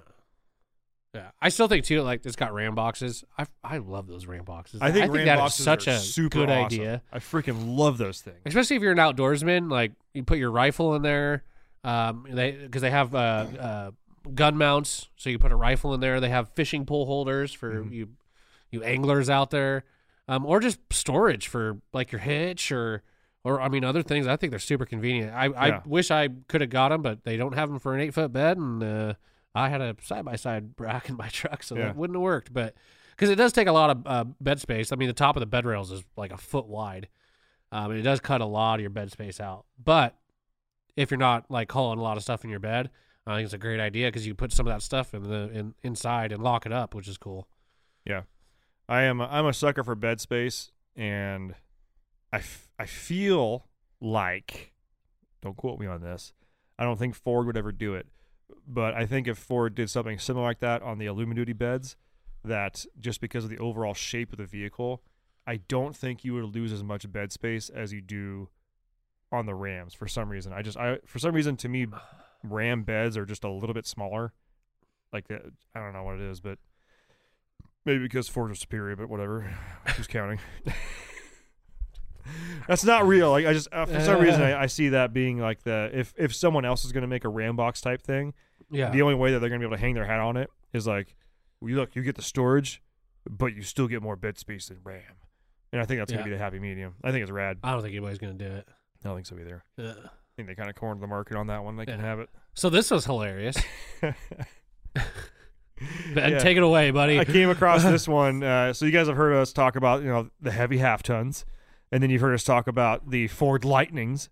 Yeah. 1.14 1.30
I 1.40 1.48
still 1.48 1.66
think 1.66 1.86
too. 1.86 2.02
Like 2.02 2.26
it's 2.26 2.36
got 2.36 2.52
ram 2.52 2.74
boxes. 2.74 3.24
I 3.38 3.46
I 3.64 3.78
love 3.78 4.06
those 4.08 4.26
ram 4.26 4.44
boxes. 4.44 4.82
I 4.82 4.92
think, 4.92 5.10
ram 5.10 5.24
that 5.24 5.36
is 5.36 5.40
boxes 5.40 5.64
such 5.64 5.88
are 5.88 5.92
a 5.92 5.98
super 5.98 6.40
good 6.40 6.50
awesome. 6.50 6.64
idea. 6.66 7.02
I 7.10 7.18
freaking 7.18 7.76
love 7.78 7.96
those 7.96 8.20
things. 8.20 8.36
especially 8.44 8.76
if 8.76 8.82
you're 8.82 8.92
an 8.92 8.98
outdoorsman. 8.98 9.70
Like 9.70 9.92
you 10.12 10.22
put 10.22 10.36
your 10.36 10.50
rifle 10.50 10.94
in 10.94 11.00
there. 11.00 11.44
Um, 11.82 12.26
they 12.30 12.52
because 12.52 12.82
they 12.82 12.90
have 12.90 13.14
uh, 13.14 13.18
uh, 13.18 13.90
gun 14.34 14.58
mounts, 14.58 15.08
so 15.16 15.30
you 15.30 15.38
put 15.38 15.50
a 15.50 15.56
rifle 15.56 15.94
in 15.94 16.00
there. 16.00 16.20
They 16.20 16.28
have 16.28 16.50
fishing 16.50 16.84
pole 16.84 17.06
holders 17.06 17.54
for 17.54 17.72
Mm-hmm. 17.72 17.92
you 17.94 18.08
you 18.70 18.82
anglers 18.82 19.30
out 19.30 19.50
there, 19.50 19.84
um, 20.28 20.44
or 20.44 20.60
just 20.60 20.78
storage 20.90 21.48
for 21.48 21.78
like 21.94 22.12
your 22.12 22.20
hitch 22.20 22.70
or 22.70 23.02
or 23.44 23.60
I 23.60 23.68
mean 23.68 23.84
other 23.84 24.02
things. 24.02 24.26
I 24.26 24.36
think 24.36 24.50
they're 24.50 24.58
super 24.58 24.86
convenient. 24.86 25.32
I, 25.34 25.46
I 25.46 25.80
wish 25.84 26.10
I 26.10 26.28
could 26.48 26.60
have 26.60 26.70
got 26.70 26.90
them, 26.90 27.02
but 27.02 27.24
they 27.24 27.36
don't 27.36 27.54
have 27.54 27.68
them 27.68 27.78
for 27.78 27.94
an 27.94 28.00
eight 28.00 28.14
foot 28.14 28.32
bed, 28.32 28.56
and 28.58 28.82
uh, 28.82 29.14
I 29.54 29.68
had 29.68 29.80
a 29.80 29.96
side 30.02 30.24
by 30.24 30.36
side 30.36 30.70
rack 30.78 31.08
in 31.08 31.16
my 31.16 31.28
truck, 31.28 31.62
so 31.62 31.76
Yeah. 31.76 31.86
that 31.86 31.96
wouldn't 31.96 32.16
have 32.16 32.22
worked. 32.22 32.52
But 32.52 32.74
because 33.10 33.30
it 33.30 33.36
does 33.36 33.52
take 33.52 33.68
a 33.68 33.72
lot 33.72 33.90
of 33.90 34.02
uh, 34.06 34.24
bed 34.40 34.60
space. 34.60 34.90
I 34.92 34.96
mean, 34.96 35.08
the 35.08 35.12
top 35.14 35.36
of 35.36 35.40
the 35.40 35.46
bed 35.46 35.66
rails 35.66 35.90
is 35.92 36.02
like 36.16 36.32
a 36.32 36.38
foot 36.38 36.66
wide. 36.66 37.08
Um, 37.70 37.90
and 37.90 37.98
it 38.00 38.02
does 38.02 38.20
cut 38.20 38.40
a 38.42 38.46
lot 38.46 38.74
of 38.74 38.80
your 38.82 38.90
bed 38.90 39.10
space 39.10 39.40
out. 39.40 39.64
But 39.82 40.14
if 40.94 41.10
you're 41.10 41.16
not 41.18 41.50
like 41.50 41.72
hauling 41.72 41.98
a 41.98 42.02
lot 42.02 42.16
of 42.18 42.22
stuff 42.22 42.44
in 42.44 42.50
your 42.50 42.58
bed, 42.60 42.90
I 43.26 43.36
think 43.36 43.44
it's 43.46 43.54
a 43.54 43.58
great 43.58 43.80
idea 43.80 44.08
because 44.08 44.26
you 44.26 44.34
put 44.34 44.52
some 44.52 44.66
of 44.66 44.74
that 44.74 44.82
stuff 44.82 45.14
in 45.14 45.22
the 45.22 45.50
in, 45.52 45.74
inside 45.82 46.32
and 46.32 46.42
lock 46.42 46.66
it 46.66 46.72
up, 46.72 46.94
which 46.94 47.08
is 47.08 47.16
cool. 47.16 47.48
Yeah, 48.04 48.22
I 48.90 49.02
am. 49.02 49.20
A, 49.22 49.26
I'm 49.26 49.46
a 49.46 49.54
sucker 49.54 49.82
for 49.84 49.94
bed 49.94 50.20
space, 50.20 50.70
and 50.96 51.54
I, 52.32 52.38
f- 52.38 52.68
I 52.78 52.86
feel 52.86 53.66
like, 54.00 54.72
don't 55.42 55.56
quote 55.56 55.78
me 55.78 55.86
on 55.86 56.00
this. 56.00 56.32
I 56.78 56.84
don't 56.84 56.98
think 56.98 57.14
Ford 57.14 57.46
would 57.46 57.56
ever 57.56 57.72
do 57.72 57.94
it, 57.94 58.06
but 58.66 58.94
I 58.94 59.06
think 59.06 59.28
if 59.28 59.38
Ford 59.38 59.74
did 59.74 59.90
something 59.90 60.18
similar 60.18 60.46
like 60.46 60.60
that 60.60 60.82
on 60.82 60.98
the 60.98 61.06
Illuminati 61.06 61.52
beds, 61.52 61.96
that 62.44 62.84
just 62.98 63.20
because 63.20 63.44
of 63.44 63.50
the 63.50 63.58
overall 63.58 63.94
shape 63.94 64.32
of 64.32 64.38
the 64.38 64.46
vehicle, 64.46 65.02
I 65.46 65.56
don't 65.56 65.94
think 65.94 66.24
you 66.24 66.34
would 66.34 66.54
lose 66.54 66.72
as 66.72 66.82
much 66.82 67.10
bed 67.12 67.32
space 67.32 67.68
as 67.68 67.92
you 67.92 68.00
do 68.00 68.48
on 69.30 69.46
the 69.46 69.54
Rams 69.54 69.94
for 69.94 70.06
some 70.06 70.28
reason. 70.28 70.52
I 70.52 70.62
just, 70.62 70.76
I 70.76 70.98
for 71.06 71.18
some 71.18 71.34
reason 71.34 71.56
to 71.58 71.68
me, 71.68 71.86
Ram 72.42 72.82
beds 72.82 73.16
are 73.16 73.26
just 73.26 73.44
a 73.44 73.50
little 73.50 73.74
bit 73.74 73.86
smaller. 73.86 74.32
Like 75.12 75.28
that, 75.28 75.42
I 75.74 75.80
don't 75.80 75.92
know 75.92 76.02
what 76.02 76.16
it 76.16 76.22
is, 76.22 76.40
but 76.40 76.58
maybe 77.84 78.02
because 78.02 78.28
Ford 78.28 78.56
superior, 78.56 78.96
but 78.96 79.08
whatever. 79.08 79.54
Who's 79.96 80.06
counting? 80.06 80.40
That's 82.68 82.84
not 82.84 83.06
real. 83.06 83.30
Like 83.30 83.46
I 83.46 83.52
just 83.52 83.68
uh, 83.72 83.86
for 83.86 84.00
some 84.00 84.20
reason 84.20 84.42
I, 84.42 84.62
I 84.62 84.66
see 84.66 84.90
that 84.90 85.12
being 85.12 85.38
like 85.38 85.62
the 85.62 85.90
if 85.92 86.12
if 86.16 86.34
someone 86.34 86.64
else 86.64 86.84
is 86.84 86.92
going 86.92 87.02
to 87.02 87.08
make 87.08 87.24
a 87.24 87.28
Ram 87.28 87.56
box 87.56 87.80
type 87.80 88.02
thing, 88.02 88.34
Yeah. 88.70 88.90
the 88.90 89.02
only 89.02 89.14
way 89.14 89.32
that 89.32 89.38
they're 89.40 89.48
going 89.48 89.60
to 89.60 89.66
be 89.66 89.68
able 89.70 89.76
to 89.76 89.80
hang 89.80 89.94
their 89.94 90.04
hat 90.06 90.20
on 90.20 90.36
it 90.36 90.50
is 90.72 90.86
like, 90.86 91.14
well, 91.60 91.70
you 91.70 91.76
look, 91.76 91.94
you 91.96 92.02
get 92.02 92.16
the 92.16 92.22
storage, 92.22 92.82
but 93.28 93.54
you 93.54 93.62
still 93.62 93.88
get 93.88 94.02
more 94.02 94.16
bed 94.16 94.38
space 94.38 94.68
than 94.68 94.78
Ram. 94.84 95.02
And 95.72 95.80
I 95.80 95.84
think 95.86 96.00
that's 96.00 96.10
going 96.12 96.20
Yeah. 96.20 96.24
to 96.24 96.30
be 96.30 96.36
the 96.36 96.42
happy 96.42 96.58
medium. 96.58 96.94
I 97.02 97.10
think 97.12 97.22
it's 97.22 97.30
rad. 97.30 97.58
I 97.64 97.72
don't 97.72 97.82
think 97.82 97.92
anybody's 97.94 98.18
gonna 98.18 98.34
do 98.34 98.46
it. 98.46 98.66
I 99.04 99.08
don't 99.08 99.16
think 99.16 99.26
so 99.26 99.36
either. 99.38 99.64
Uh, 99.78 99.94
I 100.06 100.34
think 100.36 100.48
they 100.48 100.54
kind 100.54 100.70
of 100.70 100.76
cornered 100.76 101.02
the 101.02 101.06
market 101.06 101.36
on 101.36 101.46
that 101.48 101.62
one. 101.64 101.76
They 101.76 101.86
can 101.86 101.98
Yeah. 102.00 102.06
have 102.06 102.20
it. 102.20 102.28
so 102.54 102.70
this 102.70 102.90
was 102.90 103.04
hilarious. 103.04 103.56
Ben, 106.14 106.32
Yeah. 106.32 106.38
take 106.38 106.56
it 106.56 106.62
away, 106.62 106.90
buddy. 106.90 107.18
I 107.18 107.24
came 107.24 107.50
across 107.50 107.82
this 107.82 108.06
one. 108.06 108.42
Uh, 108.42 108.72
so 108.72 108.84
you 108.86 108.92
guys 108.92 109.08
have 109.08 109.16
heard 109.16 109.32
us 109.34 109.52
talk 109.52 109.74
about 109.76 110.02
you 110.02 110.08
know 110.08 110.28
the 110.40 110.52
heavy 110.52 110.78
half 110.78 111.02
tons, 111.02 111.44
and 111.92 112.02
then 112.02 112.10
you've 112.10 112.20
heard 112.22 112.34
us 112.34 112.42
talk 112.42 112.66
about 112.66 113.08
the 113.10 113.28
Ford 113.28 113.64
Lightnings, 113.64 114.28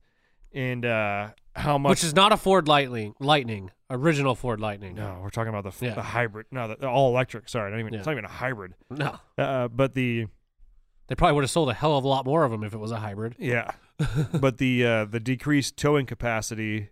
and 0.52 0.84
uh, 0.84 1.28
how 1.54 1.78
much. 1.78 1.90
Which 1.90 2.04
is 2.04 2.14
not 2.14 2.32
a 2.32 2.36
Ford 2.36 2.66
Lightning, 2.66 3.14
Lightning, 3.20 3.70
original 3.88 4.34
Ford 4.34 4.58
Lightning. 4.60 4.96
no, 4.96 5.20
we're 5.22 5.30
talking 5.30 5.54
about 5.54 5.64
the 5.78 5.86
Yeah. 5.86 5.94
the 5.94 6.02
hybrid. 6.02 6.46
No, 6.50 6.66
the, 6.68 6.76
the 6.76 6.88
all 6.88 7.10
electric. 7.10 7.48
Sorry, 7.48 7.70
not 7.70 7.78
even. 7.78 7.92
Yeah. 7.92 7.98
It's 8.00 8.06
not 8.06 8.12
even 8.12 8.24
a 8.24 8.28
hybrid. 8.28 8.74
No. 8.90 9.18
Uh, 9.38 9.68
but 9.68 9.94
the 9.94 10.26
They 11.06 11.14
probably 11.14 11.34
would 11.34 11.44
have 11.44 11.50
sold 11.50 11.68
a 11.70 11.74
hell 11.74 11.96
of 11.96 12.04
a 12.04 12.08
lot 12.08 12.24
more 12.26 12.42
of 12.44 12.50
them 12.50 12.64
if 12.64 12.72
it 12.74 12.78
was 12.78 12.90
a 12.90 12.98
hybrid. 12.98 13.36
yeah, 13.38 13.70
but 14.40 14.58
the 14.58 14.84
uh, 14.84 15.04
the 15.04 15.20
decreased 15.20 15.76
towing 15.76 16.06
capacity 16.06 16.88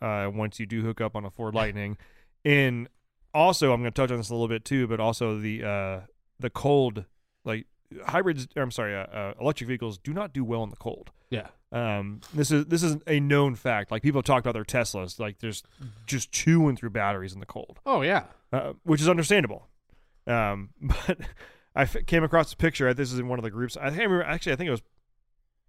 uh, 0.00 0.30
once 0.32 0.58
you 0.60 0.66
do 0.66 0.82
hook 0.82 1.00
up 1.00 1.14
on 1.16 1.24
a 1.24 1.30
Ford 1.30 1.54
Lightning, 1.54 1.96
and 2.44 2.88
also 3.34 3.72
I'm 3.72 3.80
going 3.80 3.92
to 3.92 4.02
touch 4.02 4.10
on 4.10 4.18
this 4.18 4.30
a 4.30 4.34
little 4.34 4.48
bit 4.48 4.64
too, 4.64 4.86
but 4.86 5.00
also 5.00 5.38
the 5.38 5.64
uh, 5.64 6.00
the 6.38 6.50
cold 6.50 7.04
like 7.44 7.66
hybrids. 8.06 8.48
I'm 8.56 8.70
sorry, 8.70 8.94
uh, 8.96 9.00
uh, 9.04 9.34
electric 9.40 9.68
vehicles 9.68 9.98
do 9.98 10.12
not 10.12 10.32
do 10.32 10.44
well 10.44 10.62
in 10.62 10.70
the 10.70 10.76
cold. 10.76 11.10
Yeah. 11.30 11.48
Um, 11.72 12.20
this 12.34 12.50
is 12.50 12.66
this 12.66 12.82
is 12.82 12.96
a 13.06 13.18
known 13.20 13.54
fact. 13.54 13.90
Like 13.90 14.02
people 14.02 14.22
talk 14.22 14.40
about 14.40 14.52
their 14.52 14.64
Teslas, 14.64 15.18
like 15.18 15.38
there's 15.38 15.62
just 16.06 16.30
chewing 16.32 16.76
through 16.76 16.90
batteries 16.90 17.32
in 17.32 17.40
the 17.40 17.46
cold, 17.46 17.78
Oh 17.86 18.02
yeah. 18.02 18.24
uh, 18.52 18.74
which 18.82 19.00
is 19.00 19.08
understandable. 19.08 19.68
Um, 20.26 20.70
but 20.80 21.18
I 21.74 21.82
f- 21.82 22.04
came 22.06 22.22
across 22.24 22.52
a 22.52 22.56
picture. 22.56 22.92
This 22.92 23.12
is 23.12 23.18
in 23.18 23.28
one 23.28 23.38
of 23.38 23.42
the 23.42 23.50
groups. 23.50 23.76
I 23.76 23.88
think 23.88 24.00
I 24.00 24.04
remember. 24.04 24.24
Actually, 24.24 24.52
I 24.52 24.56
think 24.56 24.68
it 24.68 24.72
was. 24.72 24.82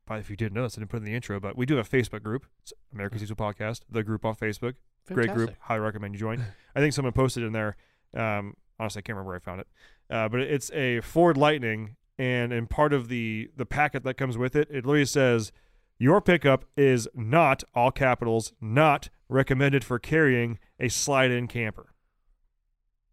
Probably 0.05 0.19
if 0.19 0.29
you 0.29 0.35
didn't 0.35 0.53
know 0.53 0.63
this, 0.63 0.77
I 0.77 0.81
didn't 0.81 0.89
put 0.91 0.97
it 0.97 1.03
in 1.03 1.05
the 1.05 1.15
intro, 1.15 1.39
but 1.39 1.55
we 1.55 1.65
do 1.65 1.77
have 1.77 1.87
a 1.87 1.89
Facebook 1.89 2.21
group, 2.23 2.45
it's 2.61 2.73
America's 2.93 3.21
Diesel 3.21 3.37
Podcast, 3.37 3.81
the 3.89 4.03
group 4.03 4.25
on 4.25 4.35
Facebook. 4.35 4.73
Great 5.07 5.33
group. 5.33 5.53
Highly 5.61 5.79
recommend 5.79 6.13
you 6.13 6.19
join. 6.19 6.43
I 6.75 6.81
think 6.81 6.91
someone 6.93 7.13
posted 7.13 7.43
in 7.43 7.53
there. 7.53 7.77
Um, 8.13 8.55
honestly, 8.77 8.99
I 8.99 9.01
can't 9.03 9.15
remember 9.15 9.29
where 9.29 9.37
I 9.37 9.39
found 9.39 9.61
it, 9.61 9.67
uh, 10.09 10.27
but 10.27 10.41
it's 10.41 10.69
a 10.71 10.99
Ford 10.99 11.37
Lightning, 11.37 11.95
and 12.17 12.53
in 12.53 12.67
part 12.67 12.93
of 12.93 13.07
the 13.07 13.49
the 13.55 13.65
packet 13.65 14.03
that 14.03 14.15
comes 14.15 14.37
with 14.37 14.55
it, 14.55 14.67
it 14.69 14.85
literally 14.85 15.05
says 15.05 15.51
your 15.97 16.21
pickup 16.21 16.65
is 16.75 17.07
not 17.13 17.63
all 17.75 17.91
capitals 17.91 18.53
not 18.59 19.09
recommended 19.29 19.83
for 19.83 19.99
carrying 19.99 20.59
a 20.79 20.89
slide-in 20.89 21.47
camper. 21.47 21.93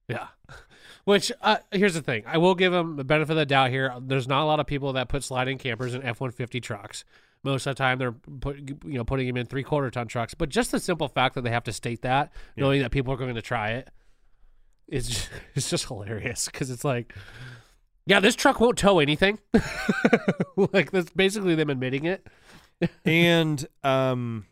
Yeah. 0.08 0.28
Which 1.04 1.32
uh, 1.40 1.58
here's 1.72 1.94
the 1.94 2.02
thing, 2.02 2.24
I 2.26 2.38
will 2.38 2.54
give 2.54 2.72
them 2.72 2.96
the 2.96 3.04
benefit 3.04 3.32
of 3.32 3.36
the 3.38 3.46
doubt 3.46 3.70
here. 3.70 3.94
There's 4.00 4.28
not 4.28 4.42
a 4.42 4.46
lot 4.46 4.60
of 4.60 4.66
people 4.66 4.92
that 4.94 5.08
put 5.08 5.24
sliding 5.24 5.56
campers 5.58 5.94
in 5.94 6.02
F-150 6.02 6.62
trucks. 6.62 7.04
Most 7.42 7.66
of 7.66 7.74
the 7.74 7.78
time, 7.78 7.98
they're 7.98 8.12
put, 8.12 8.58
you 8.58 8.78
know 8.84 9.04
putting 9.04 9.26
them 9.26 9.38
in 9.38 9.46
three 9.46 9.62
quarter 9.62 9.90
ton 9.90 10.08
trucks. 10.08 10.34
But 10.34 10.50
just 10.50 10.72
the 10.72 10.78
simple 10.80 11.08
fact 11.08 11.36
that 11.36 11.42
they 11.42 11.50
have 11.50 11.64
to 11.64 11.72
state 11.72 12.02
that, 12.02 12.32
Yeah. 12.54 12.64
knowing 12.64 12.82
that 12.82 12.90
people 12.90 13.14
are 13.14 13.16
going 13.16 13.34
to 13.34 13.40
try 13.42 13.70
it, 13.70 13.88
is 14.88 15.08
just, 15.08 15.30
it's 15.54 15.70
just 15.70 15.86
hilarious 15.86 16.46
because 16.46 16.70
it's 16.70 16.84
like, 16.84 17.14
yeah, 18.06 18.20
this 18.20 18.34
truck 18.34 18.60
won't 18.60 18.78
tow 18.78 18.98
anything. 18.98 19.38
like 20.56 20.90
that's 20.90 21.10
basically 21.10 21.54
them 21.54 21.70
admitting 21.70 22.04
it. 22.06 22.26
and 23.04 23.66
um, 23.84 24.46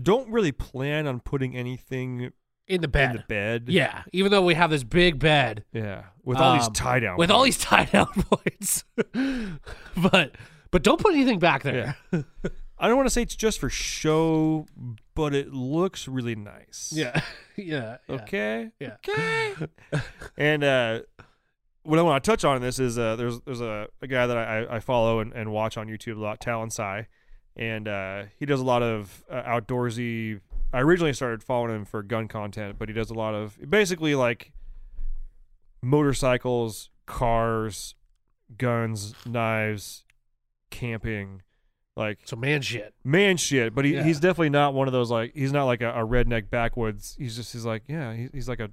don't 0.00 0.28
really 0.30 0.52
plan 0.52 1.06
on 1.06 1.20
putting 1.20 1.54
anything 1.56 2.32
In 2.66 2.80
the 2.80 2.88
bed. 2.88 3.10
in 3.10 3.16
the 3.16 3.22
bed. 3.28 3.64
Yeah, 3.68 4.02
even 4.12 4.30
though 4.32 4.42
we 4.42 4.54
have 4.54 4.70
this 4.70 4.84
big 4.84 5.18
bed 5.18 5.64
yeah, 5.72 6.04
with 6.24 6.38
all 6.38 6.54
these 6.54 6.66
Um, 6.66 6.72
tie 6.72 7.00
down, 7.00 7.16
with 7.18 7.30
all 7.30 7.42
these 7.44 7.58
tie 7.58 7.84
down 7.84 8.06
points, 8.30 8.84
but 9.96 10.34
but 10.70 10.82
don't 10.82 11.00
put 11.00 11.14
anything 11.14 11.38
back 11.38 11.62
there. 11.62 11.96
I 12.76 12.88
don't 12.88 12.96
want 12.96 13.06
to 13.06 13.10
say 13.10 13.22
it's 13.22 13.36
just 13.36 13.60
for 13.60 13.70
show, 13.70 14.66
but 15.14 15.32
it 15.34 15.52
looks 15.52 16.08
really 16.08 16.34
nice. 16.34 16.90
Yeah, 16.94 17.20
yeah, 17.56 17.98
yeah. 18.08 18.14
Okay. 18.16 18.70
Yeah. 18.80 18.96
Okay. 19.06 19.54
and 20.36 20.64
uh, 20.64 21.00
what 21.84 21.98
I 21.98 22.02
want 22.02 22.22
to 22.22 22.30
touch 22.30 22.44
on 22.44 22.56
in 22.56 22.62
this 22.62 22.78
is 22.78 22.98
uh, 22.98 23.14
there's 23.16 23.40
there's 23.42 23.60
a, 23.60 23.86
a 24.02 24.06
guy 24.06 24.26
that 24.26 24.36
I, 24.36 24.76
I 24.76 24.80
follow 24.80 25.20
and, 25.20 25.32
and 25.32 25.52
watch 25.52 25.76
on 25.76 25.86
YouTube 25.86 26.16
a 26.16 26.20
lot, 26.20 26.40
Talon 26.40 26.70
Sai, 26.70 27.06
and 27.56 27.86
uh, 27.88 28.24
he 28.38 28.46
does 28.46 28.60
a 28.60 28.64
lot 28.64 28.82
of 28.82 29.22
uh, 29.30 29.42
outdoorsy. 29.42 30.40
I 30.72 30.80
originally 30.80 31.12
started 31.12 31.42
following 31.42 31.74
him 31.74 31.84
for 31.84 32.02
gun 32.02 32.26
content, 32.26 32.76
but 32.78 32.88
he 32.88 32.94
does 32.94 33.10
a 33.10 33.14
lot 33.14 33.34
of 33.34 33.56
basically 33.70 34.14
like 34.14 34.52
motorcycles, 35.82 36.90
cars, 37.06 37.94
guns, 38.56 39.14
knives, 39.26 40.04
camping, 40.70 41.42
like 41.96 42.18
So 42.24 42.36
man, 42.36 42.62
shit. 42.62 42.94
man 43.04 43.36
shit. 43.36 43.74
But 43.74 43.84
he, 43.84 43.94
Yeah. 43.94 44.02
he's 44.02 44.18
definitely 44.20 44.50
not 44.50 44.74
one 44.74 44.88
of 44.88 44.92
those 44.92 45.10
like 45.10 45.32
he's 45.34 45.52
not 45.52 45.64
like 45.64 45.80
a, 45.82 45.90
a 45.92 46.06
redneck 46.06 46.50
backwoods. 46.50 47.14
He's 47.18 47.36
just 47.36 47.52
he's 47.52 47.64
like 47.64 47.82
yeah 47.88 48.14
he, 48.14 48.28
he's 48.32 48.48
like 48.48 48.60
a. 48.60 48.70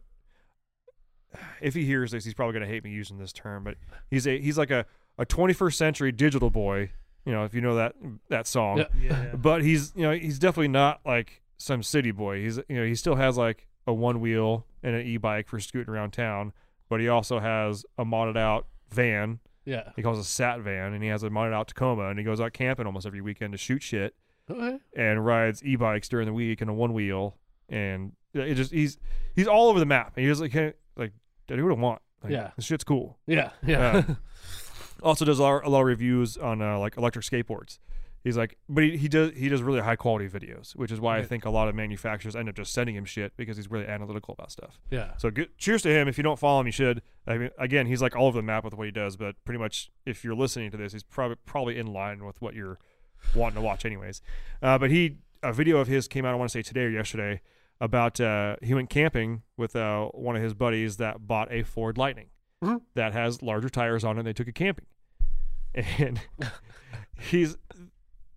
If 1.62 1.74
he 1.74 1.86
hears 1.86 2.12
this, 2.12 2.26
he's 2.26 2.34
probably 2.34 2.54
gonna 2.54 2.68
hate 2.68 2.84
me 2.84 2.92
using 2.92 3.18
this 3.18 3.32
term, 3.34 3.64
but 3.64 3.76
he's 4.10 4.28
a 4.28 4.40
he's 4.40 4.58
like 4.58 4.72
a 4.72 4.86
a 5.18 5.26
21st 5.26 5.74
century 5.74 6.12
digital 6.12 6.50
boy. 6.50 6.92
You 7.26 7.32
know 7.32 7.44
if 7.46 7.54
you 7.54 7.62
know 7.62 7.76
that 7.76 7.96
that 8.30 8.48
song, 8.48 8.80
Yeah, 8.80 8.86
yeah, 9.02 9.36
but 9.36 9.62
he's 9.64 9.94
you 9.96 10.04
know 10.04 10.12
he's 10.12 10.40
definitely 10.40 10.70
not 10.70 11.02
like 11.06 11.42
some 11.58 11.84
city 11.84 12.12
boy. 12.12 12.42
He's 12.42 12.58
you 12.68 12.78
know 12.78 12.86
he 12.86 12.96
still 12.96 13.16
has 13.16 13.38
like 13.38 13.68
a 13.88 13.94
one 13.94 14.20
wheel 14.20 14.66
and 14.84 14.96
an 14.96 15.06
e 15.06 15.18
bike 15.18 15.48
for 15.48 15.60
scooting 15.60 15.94
around 15.94 16.12
town, 16.12 16.54
but 16.90 17.00
he 17.00 17.08
also 17.08 17.40
has 17.40 17.86
a 17.98 18.06
modded 18.06 18.38
out 18.38 18.66
van 18.90 19.40
yeah. 19.66 19.92
he 19.96 20.02
calls 20.02 20.18
it 20.18 20.22
a 20.22 20.24
sat 20.24 20.60
van, 20.62 20.94
and 20.94 21.04
he 21.04 21.10
has 21.10 21.24
a 21.24 21.30
modded 21.30 21.54
out 21.54 21.68
Tacoma, 21.68 22.08
and 22.10 22.18
he 22.18 22.26
goes 22.26 22.42
out 22.42 22.54
camping 22.54 22.86
almost 22.86 23.06
every 23.06 23.22
weekend 23.22 23.52
to 23.54 23.58
shoot 23.58 23.84
shit 23.84 24.16
Okay. 24.50 24.80
and 24.98 25.24
rides 25.26 25.64
e-bikes 25.64 26.10
during 26.10 26.26
the 26.26 26.34
week 26.34 26.62
and 26.62 26.70
a 26.70 26.74
one 26.74 26.94
wheel, 26.94 27.38
and 27.70 28.14
it 28.34 28.56
just 28.56 28.72
he's 28.72 28.98
he's 29.36 29.48
all 29.48 29.70
over 29.70 29.80
the 29.80 29.86
map. 29.86 30.14
And 30.16 30.26
he 30.26 30.32
just 30.32 30.42
like 30.42 30.52
like 30.96 31.14
do 31.48 31.64
what 31.64 31.78
I 31.78 31.80
want. 31.82 32.02
Like, 32.24 32.34
Yeah. 32.34 32.52
this 32.56 32.66
shit's 32.66 32.84
cool. 32.84 33.18
Yeah, 33.28 33.52
yeah. 33.66 34.04
Also 35.04 35.26
does 35.26 35.40
a 35.40 35.42
lot, 35.42 35.66
a 35.66 35.70
lot 35.70 35.80
of 35.80 35.88
reviews 35.88 36.38
on 36.38 36.62
uh, 36.62 36.78
like 36.78 36.96
electric 36.96 37.26
skateboards, 37.26 37.80
He's 38.24 38.38
like, 38.38 38.56
but 38.70 38.84
he, 38.84 38.98
he 38.98 39.08
does 39.08 39.32
he 39.36 39.50
does 39.50 39.64
really 39.64 39.80
high 39.80 39.96
quality 39.96 40.30
videos, 40.30 40.76
which 40.76 40.92
is 40.92 41.00
why 41.00 41.18
I 41.18 41.24
think 41.24 41.44
a 41.46 41.50
lot 41.50 41.68
of 41.68 41.74
manufacturers 41.74 42.36
end 42.36 42.50
up 42.50 42.56
just 42.56 42.72
sending 42.72 42.96
him 42.96 43.04
shit 43.04 43.36
because 43.36 43.58
he's 43.58 43.72
really 43.72 43.88
analytical 43.88 44.36
about 44.38 44.52
stuff. 44.52 44.80
Yeah. 44.92 45.18
So 45.18 45.32
good, 45.32 45.58
cheers 45.58 45.82
to 45.84 45.90
him. 45.90 46.08
If 46.08 46.18
you 46.18 46.24
don't 46.24 46.38
follow 46.38 46.60
him, 46.60 46.68
you 46.68 46.72
should. 46.72 47.02
I 47.26 47.40
mean, 47.40 47.50
again, 47.58 47.88
he's 47.88 48.00
like 48.00 48.16
all 48.16 48.28
over 48.28 48.38
the 48.38 48.44
map 48.44 48.64
with 48.64 48.76
what 48.76 48.86
he 48.86 48.92
does, 48.92 49.16
but 49.16 49.44
pretty 49.44 49.58
much 49.58 49.90
if 50.06 50.24
you're 50.24 50.36
listening 50.36 50.70
to 50.70 50.78
this, 50.78 50.94
he's 50.94 51.02
probably 51.02 51.38
probably 51.48 51.80
in 51.80 51.88
line 51.88 52.24
with 52.24 52.40
what 52.44 52.54
you're 52.54 52.78
wanting 53.34 53.56
to 53.56 53.62
watch, 53.62 53.86
anyways. 53.86 54.22
Uh, 54.62 54.78
but 54.78 54.92
he 54.92 55.18
a 55.42 55.52
video 55.52 55.80
of 55.80 55.88
his 55.88 56.08
came 56.08 56.24
out. 56.24 56.34
I 56.34 56.36
want 56.36 56.52
to 56.52 56.54
say 56.54 56.62
today 56.62 56.82
or 56.82 56.90
yesterday 56.90 57.42
about 57.82 58.22
uh, 58.22 58.56
he 58.62 58.74
went 58.74 58.90
camping 58.90 59.42
with 59.58 59.76
uh, 59.76 60.06
one 60.14 60.38
of 60.38 60.42
his 60.42 60.54
buddies 60.54 60.96
that 60.98 61.28
bought 61.28 61.52
a 61.52 61.64
Ford 61.64 61.98
Lightning 61.98 62.28
Mhm. 62.64 62.82
that 62.94 63.12
has 63.12 63.42
larger 63.42 63.68
tires 63.70 64.04
on 64.06 64.16
it. 64.16 64.20
and 64.22 64.28
They 64.28 64.34
took 64.34 64.48
it 64.48 64.56
camping, 64.56 64.86
and 65.74 66.22
he's 67.20 67.58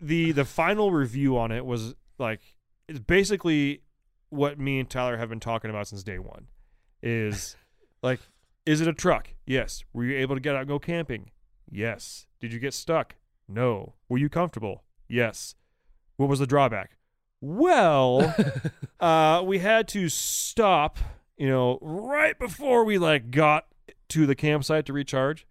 the 0.00 0.32
the 0.32 0.44
final 0.44 0.90
review 0.92 1.38
on 1.38 1.52
it 1.52 1.64
was 1.64 1.94
like 2.18 2.40
it's 2.88 2.98
basically 2.98 3.82
what 4.30 4.58
me 4.58 4.80
and 4.80 4.88
Tyler 4.90 5.16
have 5.18 5.28
been 5.28 5.40
talking 5.40 5.70
about 5.70 5.86
since 5.88 6.02
day 6.02 6.18
one 6.18 6.48
is 7.02 7.56
like 8.02 8.20
is 8.66 8.80
it 8.80 8.88
a 8.88 8.94
truck? 8.94 9.28
Yes. 9.46 9.84
Were 9.92 10.04
you 10.04 10.16
able 10.16 10.34
to 10.36 10.40
get 10.40 10.54
out 10.54 10.62
and 10.62 10.68
go 10.68 10.78
camping? 10.78 11.30
Yes. 11.70 12.26
Did 12.40 12.50
you 12.52 12.58
get 12.58 12.72
stuck? 12.72 13.16
No. 13.46 13.92
Were 14.08 14.16
you 14.16 14.30
comfortable? 14.30 14.84
Yes. 15.06 15.54
What 16.16 16.30
was 16.30 16.38
the 16.38 16.46
drawback? 16.46 16.96
Well, 17.44 18.34
uh, 19.00 19.42
we 19.44 19.58
had 19.58 19.86
to 19.88 20.08
stop, 20.08 20.96
you 21.36 21.46
know, 21.46 21.78
right 21.82 22.38
before 22.38 22.84
we 22.84 22.96
like 22.96 23.30
got 23.30 23.66
to 24.08 24.26
the 24.26 24.34
campsite 24.34 24.86
to 24.86 24.94
recharge. 24.94 25.46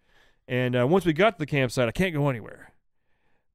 And 0.48 0.74
uh, 0.74 0.88
once 0.88 1.04
we 1.06 1.12
got 1.12 1.34
to 1.34 1.38
the 1.38 1.46
campsite, 1.46 1.86
I 1.88 1.92
can't 1.92 2.12
go 2.12 2.28
anywhere 2.28 2.72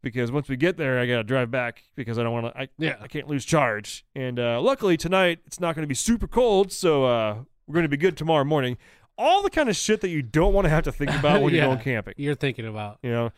because 0.01 0.31
once 0.31 0.47
we 0.47 0.55
get 0.55 0.77
there, 0.77 0.99
I 0.99 1.05
gotta 1.05 1.25
drive 1.25 1.51
back 1.51 1.83
because 1.97 2.17
I 2.17 2.23
don't 2.23 2.31
want 2.31 2.45
to. 2.53 2.57
I 2.61 2.69
Yeah. 2.77 2.95
I 3.01 3.09
can't 3.09 3.27
lose 3.27 3.43
charge. 3.43 4.05
And 4.15 4.39
uh, 4.39 4.61
luckily 4.61 4.95
tonight 4.95 5.39
it's 5.45 5.59
not 5.59 5.75
going 5.75 5.83
to 5.83 5.87
be 5.87 5.93
super 5.95 6.25
cold, 6.27 6.71
so 6.71 7.03
uh, 7.03 7.35
we're 7.67 7.73
going 7.73 7.83
to 7.83 7.89
be 7.89 7.97
good 7.97 8.15
tomorrow 8.15 8.45
morning. 8.45 8.77
All 9.17 9.43
the 9.43 9.49
kind 9.49 9.67
of 9.67 9.75
shit 9.75 9.99
that 9.99 10.09
you 10.09 10.21
don't 10.21 10.53
want 10.53 10.63
to 10.63 10.69
have 10.69 10.85
to 10.85 10.93
think 10.93 11.11
about 11.11 11.41
when 11.41 11.53
Yeah. 11.53 11.63
you're 11.65 11.73
going 11.75 11.83
camping. 11.83 12.13
You're 12.15 12.35
thinking 12.35 12.65
about. 12.65 12.99
You 13.03 13.11
know, 13.11 13.31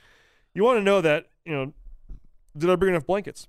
you 0.53 0.63
want 0.63 0.77
to 0.77 0.83
know 0.83 1.01
that 1.01 1.25
you 1.43 1.53
know. 1.53 1.73
Did 2.55 2.69
I 2.69 2.75
bring 2.75 2.93
enough 2.93 3.07
blankets? 3.07 3.47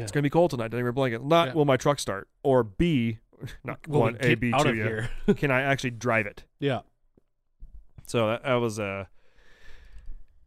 Yeah. 0.00 0.04
It's 0.04 0.12
gonna 0.12 0.22
be 0.22 0.30
cold 0.30 0.50
tonight. 0.50 0.68
Bring 0.70 0.86
a 0.86 0.92
blanket? 0.92 1.24
Not 1.24 1.48
Yeah. 1.48 1.54
will 1.54 1.64
my 1.64 1.76
truck 1.76 1.98
start? 1.98 2.28
Or 2.42 2.62
B, 2.64 3.18
not 3.64 3.86
Will 3.88 4.00
one 4.00 4.16
A 4.20 4.34
B 4.34 4.52
out 4.52 4.62
two. 4.64 4.70
of 4.70 4.76
Yeah. 4.76 4.84
here. 4.84 5.10
Can 5.36 5.50
I 5.50 5.62
actually 5.62 5.90
drive 5.92 6.26
it? 6.26 6.44
Yeah. 6.58 6.80
So 8.06 8.26
that, 8.28 8.42
that 8.44 8.54
was 8.54 8.78
uh 8.80 9.04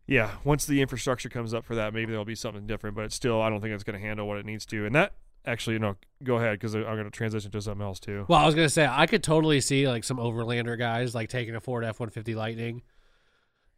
yeah, 0.06 0.32
once 0.44 0.66
the 0.66 0.82
infrastructure 0.82 1.30
comes 1.30 1.54
up 1.54 1.64
for 1.66 1.76
that, 1.76 1.94
maybe 1.94 2.12
there'll 2.12 2.26
be 2.26 2.36
something 2.36 2.68
different, 2.68 2.96
but 2.96 3.06
it's 3.06 3.16
still 3.16 3.42
I 3.42 3.50
don't 3.50 3.62
think 3.62 3.74
it's 3.74 3.84
going 3.86 4.00
to 4.00 4.06
handle 4.06 4.28
what 4.28 4.38
it 4.38 4.46
needs 4.46 4.66
to. 4.66 4.86
And 4.86 4.94
that 4.96 5.14
actually, 5.46 5.74
you 5.74 5.80
know, 5.80 5.96
go 6.24 6.36
ahead 6.36 6.60
cuz 6.60 6.76
I'm 6.76 6.84
going 6.84 7.06
to 7.06 7.10
transition 7.10 7.52
to 7.52 7.62
something 7.62 7.86
else 7.86 8.00
too. 8.02 8.26
Well, 8.28 8.40
I 8.40 8.46
was 8.46 8.54
gonna 8.56 8.70
say 8.70 8.86
I 8.90 9.06
could 9.08 9.24
totally 9.24 9.62
see 9.62 9.88
like 9.88 10.04
some 10.04 10.18
overlander 10.18 10.78
guys 10.78 11.16
like 11.16 11.30
taking 11.30 11.56
a 11.56 11.62
Ford 11.62 11.86
F 11.86 12.00
one 12.00 12.10
fifty 12.10 12.36
Lightning, 12.36 12.82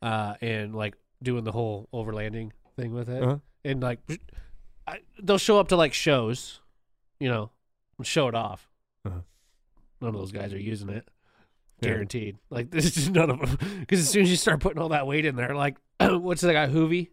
uh, 0.02 0.36
and 0.42 0.74
like 0.76 0.96
doing 1.22 1.44
the 1.44 1.52
whole 1.52 1.90
overlanding 1.94 2.52
thing 2.76 2.92
with 2.94 3.08
it, 3.10 3.22
Uh-huh. 3.24 3.38
and 3.64 3.82
like 3.82 4.00
I, 4.88 5.00
they'll 5.22 5.38
show 5.38 5.60
up 5.60 5.68
to 5.70 5.76
like 5.76 5.94
shows, 5.94 6.60
you 7.20 7.30
know, 7.30 7.52
and 7.98 8.06
show 8.06 8.28
it 8.28 8.36
off. 8.36 8.70
Uh-huh. 9.06 9.20
None 10.02 10.10
of 10.10 10.16
those 10.16 10.32
guys 10.32 10.54
are 10.54 10.60
using 10.60 10.90
it, 10.90 11.08
Yeah. 11.82 11.90
guaranteed. 11.90 12.38
Like 12.50 12.70
this 12.72 12.86
is 12.86 12.96
just 12.96 13.12
none 13.12 13.30
of 13.30 13.40
them 13.40 13.80
because 13.80 14.00
as 14.00 14.10
soon 14.10 14.24
as 14.24 14.30
you 14.30 14.38
start 14.38 14.60
putting 14.60 14.82
all 14.82 14.90
that 14.90 15.08
weight 15.08 15.26
in 15.26 15.36
there, 15.36 15.56
like 15.56 15.78
what's 16.00 16.42
that 16.42 16.54
guy 16.54 16.68
Hoovie? 16.68 17.10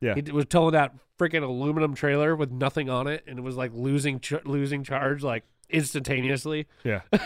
Yeah. 0.00 0.14
he 0.14 0.22
was 0.32 0.46
towing 0.46 0.72
that 0.72 0.94
freaking 1.18 1.42
aluminum 1.42 1.94
trailer 1.94 2.34
with 2.34 2.50
nothing 2.50 2.88
on 2.88 3.06
it, 3.06 3.22
and 3.26 3.38
it 3.38 3.42
was 3.42 3.56
like 3.56 3.72
losing 3.74 4.18
ch- 4.20 4.42
losing 4.46 4.82
charge 4.82 5.22
like 5.22 5.44
instantaneously. 5.68 6.66
Yeah. 6.84 7.02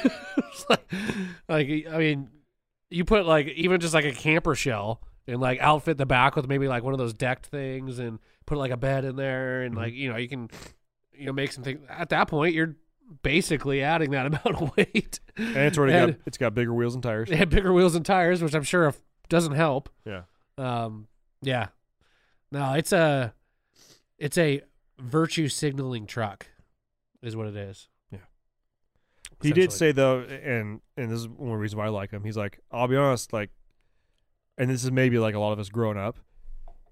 Like, 0.68 0.88
like 1.48 1.86
I 1.90 1.98
mean, 1.98 2.30
you 2.90 3.04
put 3.04 3.26
like 3.26 3.48
even 3.48 3.80
just 3.80 3.92
like 3.94 4.04
a 4.04 4.12
camper 4.12 4.54
shell 4.54 5.00
and 5.26 5.40
like 5.40 5.58
outfit 5.60 5.98
the 5.98 6.06
back 6.06 6.36
with 6.36 6.46
maybe 6.48 6.68
like 6.68 6.82
one 6.84 6.92
of 6.94 6.98
those 6.98 7.12
decked 7.12 7.46
things 7.46 7.98
and 7.98 8.18
put 8.46 8.58
like 8.58 8.70
a 8.70 8.76
bed 8.76 9.04
in 9.04 9.16
there 9.16 9.62
and 9.62 9.74
Mhm. 9.74 9.78
like 9.78 9.94
you 9.94 10.10
know 10.10 10.16
you 10.16 10.28
can 10.28 10.48
you 11.12 11.26
know 11.26 11.32
make 11.32 11.52
some 11.52 11.64
things. 11.64 11.80
At 11.88 12.08
that 12.10 12.28
point, 12.28 12.54
you're 12.54 12.76
basically 13.22 13.82
adding 13.82 14.10
that 14.12 14.26
amount 14.26 14.46
of 14.62 14.76
weight. 14.76 15.20
And 15.36 15.56
it's 15.56 15.78
already 15.78 15.94
And- 15.94 16.12
got 16.16 16.20
it's 16.26 16.38
got 16.38 16.54
bigger 16.54 16.72
wheels 16.74 16.94
and 16.94 17.02
tires. 17.02 17.28
They 17.28 17.36
had 17.44 17.50
bigger 17.50 17.72
wheels 17.72 17.94
and 17.94 18.04
tires, 18.04 18.42
which 18.42 18.54
I'm 18.54 18.62
sure 18.62 18.94
doesn't 19.28 19.54
help. 19.54 19.88
Yeah. 20.04 20.22
Um. 20.58 21.08
Yeah. 21.42 21.68
No, 22.52 22.74
it's 22.74 22.92
a 22.92 23.34
it's 24.18 24.38
a 24.38 24.62
virtue 25.00 25.48
signaling 25.48 26.06
truck, 26.06 26.46
is 27.22 27.34
what 27.36 27.48
it 27.48 27.56
is. 27.56 27.88
Yeah. 28.12 28.18
He 29.42 29.52
did 29.52 29.72
say 29.72 29.90
though, 29.92 30.20
and 30.20 30.80
and 30.96 31.10
this 31.10 31.18
is 31.20 31.28
one 31.28 31.58
reason 31.58 31.78
why 31.78 31.86
I 31.86 31.88
like 31.88 32.10
him. 32.12 32.22
He's 32.24 32.36
like, 32.36 32.60
I'll 32.70 32.86
be 32.88 32.96
honest, 32.96 33.32
like, 33.32 33.50
and 34.56 34.70
this 34.70 34.84
is 34.84 34.92
maybe 34.92 35.18
like 35.18 35.34
a 35.34 35.38
lot 35.40 35.52
of 35.52 35.58
us 35.58 35.68
growing 35.68 35.98
up. 35.98 36.18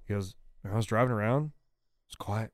He 0.09 0.15
goes, 0.15 0.35
I 0.65 0.77
was 0.77 0.87
driving 0.87 1.13
around, 1.13 1.53
it's 2.07 2.17
quiet. 2.17 2.53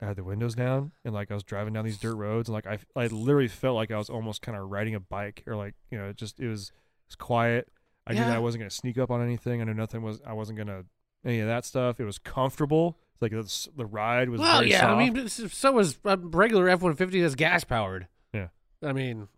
I 0.00 0.06
had 0.06 0.16
the 0.16 0.24
windows 0.24 0.54
down, 0.54 0.92
and 1.04 1.12
like 1.12 1.30
I 1.30 1.34
was 1.34 1.42
driving 1.42 1.74
down 1.74 1.84
these 1.84 1.98
dirt 1.98 2.14
roads, 2.14 2.48
and 2.48 2.54
like 2.54 2.66
I, 2.66 2.78
I 2.96 3.08
literally 3.08 3.48
felt 3.48 3.76
like 3.76 3.90
I 3.90 3.98
was 3.98 4.08
almost 4.08 4.40
kind 4.40 4.56
of 4.56 4.70
riding 4.70 4.94
a 4.94 5.00
bike, 5.00 5.42
or 5.46 5.56
like 5.56 5.74
you 5.90 5.98
know, 5.98 6.08
it 6.08 6.16
just 6.16 6.40
it 6.40 6.48
was 6.48 6.68
it 6.68 7.08
was 7.10 7.16
quiet. 7.16 7.68
I 8.06 8.14
knew 8.14 8.20
that 8.20 8.36
I 8.36 8.38
wasn't 8.38 8.62
gonna 8.62 8.70
sneak 8.70 8.98
up 8.98 9.10
on 9.10 9.22
anything. 9.22 9.60
I 9.60 9.64
knew 9.64 9.74
nothing 9.74 10.02
was. 10.02 10.20
I 10.26 10.32
wasn't 10.32 10.58
gonna 10.58 10.84
any 11.24 11.40
of 11.40 11.48
that 11.48 11.64
stuff. 11.64 12.00
It 12.00 12.04
was 12.04 12.18
comfortable. 12.18 12.98
It's 13.12 13.22
like 13.22 13.32
the, 13.32 13.76
the 13.76 13.86
ride 13.86 14.30
was 14.30 14.40
Well, 14.40 14.60
very 14.60 14.70
yeah, 14.70 14.80
soft. 14.80 14.92
I 14.92 15.10
mean, 15.10 15.28
so 15.28 15.72
was 15.72 15.98
a 16.04 16.16
regular 16.16 16.68
F 16.68 16.80
one 16.80 16.94
fifty 16.94 17.20
that's 17.20 17.34
gas 17.34 17.64
powered. 17.64 18.08
Yeah. 18.32 18.48
I 18.82 18.92
mean, 18.92 19.28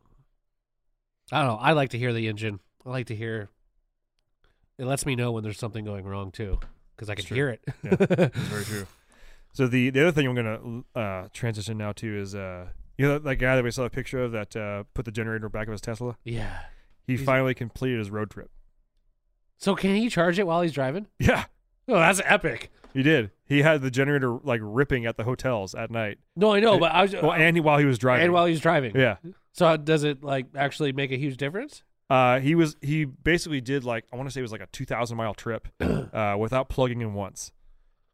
I 1.33 1.39
don't 1.41 1.49
know. 1.49 1.59
I 1.61 1.73
like 1.73 1.91
to 1.91 1.99
hear 1.99 2.13
the 2.13 2.29
engine. 2.29 2.61
I 2.87 2.91
like 2.91 3.07
to 3.07 3.17
hear. 3.17 3.49
It 4.79 4.87
lets 4.87 5.05
me 5.05 5.17
know 5.17 5.33
when 5.33 5.43
there's 5.43 5.59
something 5.59 5.85
going 5.85 6.05
wrong 6.05 6.31
too, 6.31 6.61
because 6.97 7.09
I 7.11 7.15
can 7.15 7.25
hear 7.27 7.49
it. 7.49 7.61
Yeah. 7.83 7.97
That's 7.97 8.37
very 8.39 8.65
true. 8.73 8.87
So 9.53 9.67
the 9.67 9.91
the 9.91 10.01
other 10.03 10.13
thing 10.13 10.27
I'm 10.27 10.35
gonna 10.35 10.83
uh, 10.95 11.29
transition 11.33 11.77
now 11.79 11.93
to 11.93 12.19
is 12.19 12.35
uh 12.35 12.69
you 12.99 13.07
know 13.07 13.15
that, 13.15 13.25
that 13.25 13.37
guy 13.37 13.57
that 13.57 13.65
we 13.65 13.71
saw 13.71 13.85
a 13.85 13.91
picture 13.91 14.23
of 14.23 14.33
that 14.33 14.55
uh, 14.57 14.85
put 14.95 15.05
the 15.05 15.11
generator 15.13 15.49
back 15.49 15.67
of 15.69 15.73
his 15.73 15.81
Tesla. 15.81 16.17
yeah. 16.25 16.61
He 17.07 17.15
He's- 17.15 17.25
finally 17.27 17.55
completed 17.55 17.99
his 17.99 18.11
road 18.11 18.31
trip. 18.31 18.51
So 19.59 19.75
can 19.77 19.95
he 19.95 20.09
charge 20.09 20.39
it 20.39 20.47
while 20.47 20.63
he's 20.63 20.73
driving? 20.73 21.07
Yeah, 21.19 21.45
Oh, 21.89 21.95
that's 21.99 22.21
epic. 22.25 22.71
he 22.93 23.03
did. 23.03 23.31
He 23.47 23.63
had 23.63 23.81
the 23.83 23.91
generator 23.91 24.39
like 24.43 24.61
ripping 24.63 25.07
at 25.07 25.17
the 25.17 25.25
hotels 25.25 25.75
at 25.75 25.91
night. 25.91 26.19
No, 26.37 26.53
I 26.55 26.61
know, 26.61 26.79
but 26.79 26.93
I 26.93 27.03
was 27.03 27.13
Well, 27.15 27.33
and 27.33 27.57
he, 27.57 27.61
while 27.61 27.79
he 27.79 27.85
was 27.85 27.99
driving. 27.99 28.25
and 28.25 28.33
while 28.33 28.47
he's 28.47 28.61
driving. 28.61 28.97
yeah, 28.97 29.17
So 29.53 29.77
does 29.77 30.05
it 30.05 30.23
like 30.25 30.47
actually 30.57 30.93
make 30.93 31.13
a 31.13 31.17
huge 31.17 31.37
difference? 31.37 31.83
Uh, 32.13 32.41
he 32.41 32.55
was 32.55 32.77
he 32.83 33.07
basically 33.07 33.63
did 33.63 33.85
like 33.85 34.05
I 34.13 34.17
want 34.17 34.29
to 34.29 34.33
say 34.35 34.41
it 34.41 34.43
was 34.43 34.53
like 34.53 34.61
a 34.61 34.67
2,000 34.67 35.17
mile 35.17 35.33
trip 35.33 35.67
uh, 35.81 36.37
without 36.39 36.69
plugging 36.69 37.01
in 37.01 37.15
once, 37.15 37.53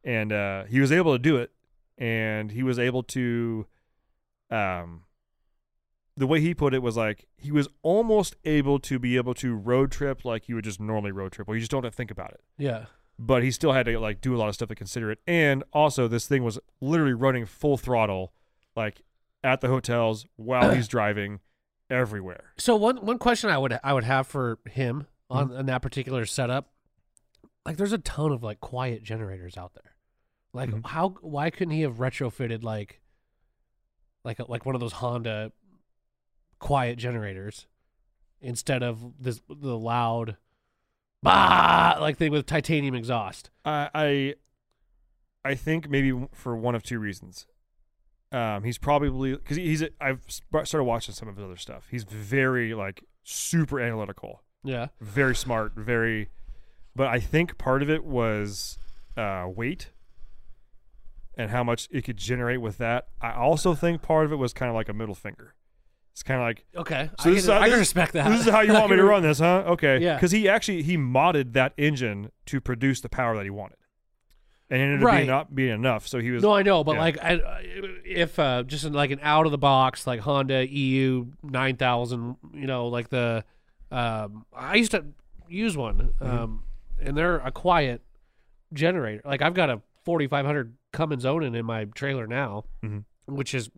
and 0.04 0.32
uh, 0.32 0.64
he 0.66 0.78
was 0.78 0.92
able 0.92 1.14
to 1.14 1.18
do 1.18 1.36
it, 1.38 1.50
and 1.98 2.52
he 2.52 2.62
was 2.62 2.78
able 2.78 3.02
to, 3.02 3.66
um, 4.52 5.02
the 6.16 6.28
way 6.28 6.40
he 6.40 6.54
put 6.54 6.74
it 6.74 6.80
was 6.80 6.96
like 6.96 7.26
he 7.36 7.50
was 7.50 7.66
almost 7.82 8.36
able 8.44 8.78
to 8.78 9.00
be 9.00 9.16
able 9.16 9.34
to 9.34 9.56
road 9.56 9.90
trip 9.90 10.24
like 10.24 10.48
you 10.48 10.54
would 10.54 10.64
just 10.64 10.78
normally 10.78 11.10
road 11.10 11.32
trip, 11.32 11.48
where 11.48 11.56
you 11.56 11.60
just 11.60 11.72
don't 11.72 11.82
have 11.82 11.92
to 11.92 11.96
think 11.96 12.12
about 12.12 12.30
it. 12.30 12.40
Yeah. 12.56 12.84
But 13.18 13.42
he 13.42 13.50
still 13.50 13.72
had 13.72 13.86
to 13.86 13.98
like 13.98 14.20
do 14.20 14.32
a 14.32 14.38
lot 14.38 14.48
of 14.48 14.54
stuff 14.54 14.68
to 14.68 14.76
consider 14.76 15.10
it, 15.10 15.18
and 15.26 15.64
also 15.72 16.06
this 16.06 16.28
thing 16.28 16.44
was 16.44 16.60
literally 16.80 17.14
running 17.14 17.46
full 17.46 17.76
throttle, 17.76 18.32
like 18.76 19.02
at 19.42 19.60
the 19.60 19.66
hotels 19.66 20.24
while 20.36 20.70
he's 20.70 20.86
driving 20.96 21.40
everywhere. 21.90 22.52
So 22.58 22.76
one 22.76 22.98
one 22.98 23.18
question 23.18 23.50
I 23.50 23.58
would 23.58 23.78
I 23.82 23.92
would 23.92 24.04
have 24.04 24.26
for 24.26 24.58
him 24.68 25.06
on, 25.30 25.52
on 25.54 25.66
that 25.66 25.82
particular 25.82 26.24
setup, 26.26 26.70
like 27.66 27.76
there's 27.76 27.92
a 27.92 27.98
ton 27.98 28.32
of 28.32 28.42
like 28.42 28.60
quiet 28.60 29.02
generators 29.02 29.56
out 29.56 29.74
there. 29.74 29.94
Like 30.52 30.70
Mhm. 30.70 30.86
how 30.86 31.10
why 31.20 31.50
couldn't 31.50 31.74
he 31.74 31.82
have 31.82 31.96
retrofitted 31.96 32.62
like 32.62 33.00
like 34.24 34.38
a, 34.38 34.44
like 34.50 34.66
one 34.66 34.74
of 34.74 34.80
those 34.80 34.94
Honda 34.94 35.52
quiet 36.58 36.98
generators 36.98 37.66
instead 38.40 38.82
of 38.82 39.22
this 39.22 39.40
the 39.48 39.78
loud 39.78 40.36
bah 41.22 41.96
like 42.00 42.16
thing 42.16 42.32
with 42.32 42.46
titanium 42.46 42.94
exhaust. 42.94 43.50
I 43.64 43.90
I, 43.94 44.34
I 45.44 45.54
think 45.54 45.88
maybe 45.88 46.26
for 46.32 46.56
one 46.56 46.74
of 46.74 46.82
two 46.82 46.98
reasons. 46.98 47.46
Um, 48.30 48.62
he's 48.64 48.76
probably 48.78 49.32
because 49.32 49.56
he's 49.56 49.82
I've 50.00 50.20
started 50.28 50.84
watching 50.84 51.14
some 51.14 51.28
of 51.28 51.36
his 51.36 51.44
other 51.44 51.56
stuff. 51.56 51.86
He's 51.90 52.04
very 52.04 52.74
like 52.74 53.02
super 53.24 53.80
analytical, 53.80 54.42
Yeah. 54.62 54.88
very 55.00 55.34
smart, 55.34 55.72
very. 55.76 56.28
But 56.94 57.06
I 57.08 57.20
think 57.20 57.56
part 57.58 57.82
of 57.82 57.88
it 57.88 58.04
was 58.04 58.78
uh, 59.16 59.46
weight 59.54 59.90
and 61.36 61.50
how 61.50 61.62
much 61.62 61.88
it 61.90 62.02
could 62.04 62.16
generate 62.16 62.60
with 62.60 62.78
that. 62.78 63.08
I 63.20 63.32
also 63.32 63.74
think 63.74 64.02
part 64.02 64.26
of 64.26 64.32
it 64.32 64.36
was 64.36 64.52
kind 64.52 64.68
of 64.68 64.74
like 64.74 64.88
a 64.88 64.92
middle 64.92 65.14
finger. 65.14 65.54
It's 66.12 66.22
kind 66.24 66.40
of 66.40 66.46
like 66.46 66.64
Okay. 66.76 67.10
So 67.20 67.30
I, 67.30 67.34
can, 67.36 67.44
how- 67.44 67.58
I 67.60 67.68
can 67.70 67.78
respect 67.78 68.12
that. 68.14 68.28
this 68.28 68.40
is 68.46 68.52
how 68.52 68.60
you 68.60 68.72
want 68.72 68.90
me 68.90 68.96
to 68.96 69.04
run 69.14 69.22
this, 69.22 69.38
huh? 69.38 69.62
Okay. 69.68 70.00
Yeah. 70.00 70.14
Because 70.16 70.32
he 70.32 70.48
actually 70.48 70.82
he 70.82 70.96
modded 70.96 71.52
that 71.52 71.72
engine 71.78 72.30
to 72.46 72.60
produce 72.60 73.00
the 73.00 73.08
power 73.08 73.36
that 73.36 73.44
he 73.44 73.50
wanted. 73.50 73.76
And 74.70 74.80
it 74.80 74.84
ended 74.84 75.02
up 75.04 75.10
being 75.16 75.26
not 75.26 75.54
being 75.54 75.74
enough. 75.74 76.06
So 76.08 76.18
he 76.18 76.30
was 76.30 76.42
No, 76.42 76.52
I 76.52 76.62
know, 76.62 76.84
but 76.84 76.94
Yeah. 76.96 77.00
like, 77.00 77.18
I, 77.22 77.40
if 78.04 78.38
uh, 78.38 78.62
just 78.64 78.84
in, 78.84 78.92
like 78.92 79.10
an 79.10 79.20
out 79.22 79.46
of 79.46 79.52
the 79.52 79.58
box 79.58 80.06
like 80.06 80.20
Honda 80.20 80.66
EU 80.68 81.26
nine 81.42 81.76
thousand, 81.76 82.36
you 82.52 82.66
know, 82.66 82.88
like 82.88 83.08
the, 83.08 83.44
um, 83.90 84.44
I 84.54 84.74
used 84.76 84.90
to 84.92 85.04
use 85.48 85.76
one, 85.76 86.14
Mm-hmm. 86.20 86.26
um, 86.30 86.62
and 87.00 87.16
they're 87.16 87.36
a 87.38 87.50
quiet 87.52 88.02
generator. 88.72 89.22
Like 89.24 89.42
I've 89.42 89.54
got 89.54 89.70
a 89.70 89.80
forty 90.04 90.26
five 90.26 90.44
hundred 90.44 90.74
Cummins 90.92 91.24
Onan 91.24 91.54
in 91.54 91.64
my 91.64 91.84
trailer 91.86 92.26
now, 92.26 92.64
Mhm. 92.84 93.04
which 93.26 93.54
is 93.54 93.70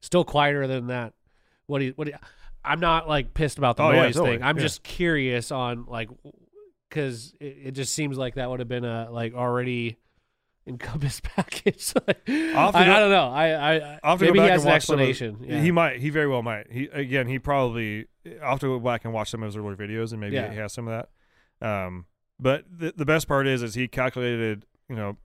still 0.00 0.24
quieter 0.24 0.66
than 0.66 0.86
that. 0.86 1.12
What 1.66 1.80
do 1.80 1.86
you, 1.86 1.92
what 1.96 2.04
do 2.06 2.12
you, 2.12 2.18
I'm 2.64 2.80
not 2.80 3.08
like 3.08 3.34
pissed 3.34 3.58
about 3.58 3.76
the 3.76 3.82
Oh, 3.84 3.90
yeah, 3.90 4.02
noise 4.02 4.14
totally, 4.14 4.36
thing. 4.36 4.44
I'm 4.44 4.56
yeah. 4.56 4.62
just 4.62 4.82
curious 4.82 5.50
on 5.50 5.84
like, 5.86 6.08
because 6.88 7.34
it, 7.40 7.56
it 7.66 7.70
just 7.72 7.94
seems 7.94 8.18
like 8.18 8.34
that 8.34 8.48
would 8.50 8.60
have 8.60 8.68
been 8.68 8.84
a 8.84 9.08
like 9.10 9.34
already 9.34 9.98
encompass 10.66 11.20
package. 11.24 11.92
I, 12.08 12.14
I'll 12.54 12.72
have 12.72 12.74
to 12.74 12.78
I 12.78 12.84
don't 13.00 13.10
know. 13.10 13.28
I, 13.28 13.74
I, 13.76 13.98
I'll 14.02 14.16
maybe 14.18 14.40
he 14.40 14.46
has 14.46 14.64
an 14.64 14.66
some 14.66 14.68
of- 14.70 14.76
explanation. 14.76 15.44
yeah. 15.46 15.60
He 15.60 15.70
might. 15.70 16.00
He 16.00 16.10
very 16.10 16.28
well 16.28 16.42
might. 16.42 16.70
He 16.70 16.84
again. 16.92 17.26
He 17.26 17.38
probably. 17.38 18.06
I'll 18.42 18.50
have 18.50 18.60
to 18.60 18.66
go 18.66 18.78
back 18.78 19.04
and 19.04 19.14
watch 19.14 19.30
some 19.30 19.42
of 19.42 19.46
his 19.46 19.56
earlier 19.56 19.76
videos, 19.76 20.12
and 20.12 20.20
maybe 20.20 20.36
Yeah. 20.36 20.50
he 20.50 20.56
has 20.58 20.72
some 20.72 20.86
of 20.88 21.06
that. 21.60 21.66
Um, 21.66 22.06
but 22.38 22.64
the 22.70 22.92
the 22.96 23.04
best 23.06 23.28
part 23.28 23.46
is, 23.46 23.62
is 23.62 23.74
he 23.74 23.88
calculated, 23.88 24.64
you 24.88 24.96
know, 24.96 25.16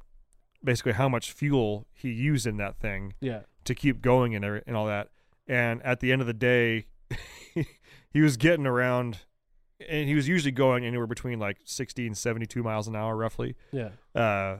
basically 0.63 0.93
how 0.93 1.07
much 1.09 1.31
fuel 1.31 1.87
he 1.93 2.09
used 2.11 2.45
in 2.47 2.57
that 2.57 2.77
thing 2.79 3.13
yeah. 3.21 3.41
to 3.65 3.75
keep 3.75 4.01
going 4.01 4.35
and 4.35 4.43
every, 4.43 4.61
and 4.67 4.75
all 4.75 4.85
that. 4.87 5.09
And 5.47 5.81
at 5.83 5.99
the 5.99 6.11
end 6.11 6.21
of 6.21 6.27
the 6.27 6.33
day, 6.33 6.87
he 8.09 8.21
was 8.21 8.35
getting 8.37 8.65
around, 8.65 9.19
and 9.87 10.07
he 10.09 10.15
was 10.15 10.27
usually 10.27 10.51
going 10.51 10.85
anywhere 10.85 11.07
between 11.07 11.39
like 11.39 11.57
60 11.65 12.07
and 12.07 12.17
72 12.17 12.63
miles 12.63 12.87
an 12.87 12.95
hour, 12.95 13.15
roughly. 13.15 13.55
Yeah. 13.71 13.89
Uh, 14.13 14.57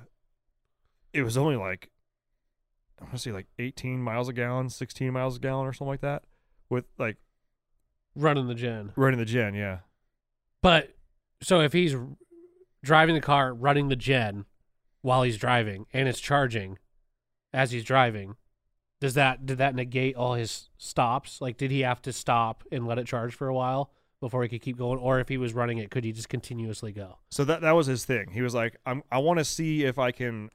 it 1.16 1.24
was 1.24 1.38
only 1.38 1.56
like 1.56 1.90
I 3.00 3.04
want 3.04 3.14
to 3.16 3.20
say 3.20 3.32
like 3.32 3.48
18 3.60 4.02
miles 4.02 4.30
a 4.30 4.34
gallon, 4.34 4.70
16 4.70 5.12
miles 5.12 5.38
a 5.38 5.40
gallon, 5.40 5.66
or 5.68 5.74
something 5.74 5.88
like 5.90 6.02
that, 6.02 6.24
with 6.70 6.86
like 6.98 7.18
Running 8.16 8.48
the 8.48 8.56
gen. 8.56 8.94
running 8.96 9.20
the 9.20 9.26
gen. 9.26 9.54
Yeah, 9.56 9.80
But 10.62 10.96
so 11.42 11.60
if 11.60 11.74
he's 11.74 11.96
driving 12.84 13.14
the 13.16 13.22
car, 13.22 13.54
running 13.54 13.90
the 13.90 13.96
gen 13.98 14.46
while 15.02 15.24
he's 15.24 15.38
driving, 15.38 15.86
and 15.94 16.08
it's 16.08 16.20
charging 16.22 16.78
as 17.54 17.72
he's 17.72 17.84
driving, 17.84 18.36
does 19.02 19.14
that 19.16 19.46
did 19.46 19.58
that 19.58 19.76
negate 19.76 20.16
all 20.16 20.36
his 20.36 20.70
stops? 20.78 21.42
Like, 21.42 21.58
did 21.58 21.72
he 21.72 21.82
have 21.82 22.02
to 22.04 22.14
stop 22.14 22.64
and 22.72 22.88
let 22.88 22.98
it 22.98 23.06
charge 23.08 23.36
for 23.36 23.48
a 23.50 23.54
while 23.54 23.92
before 24.22 24.42
he 24.44 24.48
could 24.50 24.62
keep 24.62 24.78
going, 24.78 24.98
or 24.98 25.20
if 25.20 25.28
he 25.28 25.38
was 25.38 25.54
running 25.54 25.78
it, 25.78 25.92
could 25.92 26.06
he 26.06 26.14
just 26.14 26.30
continuously 26.30 26.94
go? 26.94 27.18
so 27.30 27.44
that 27.44 27.60
that 27.62 27.74
was 27.74 27.88
his 27.88 28.06
thing. 28.06 28.32
He 28.32 28.42
was 28.42 28.56
like, 28.56 28.78
I'm 28.86 29.04
I 29.12 29.18
want 29.18 29.40
to 29.40 29.46
see 29.46 29.84
if 29.84 30.00
I 30.00 30.12
can 30.12 30.50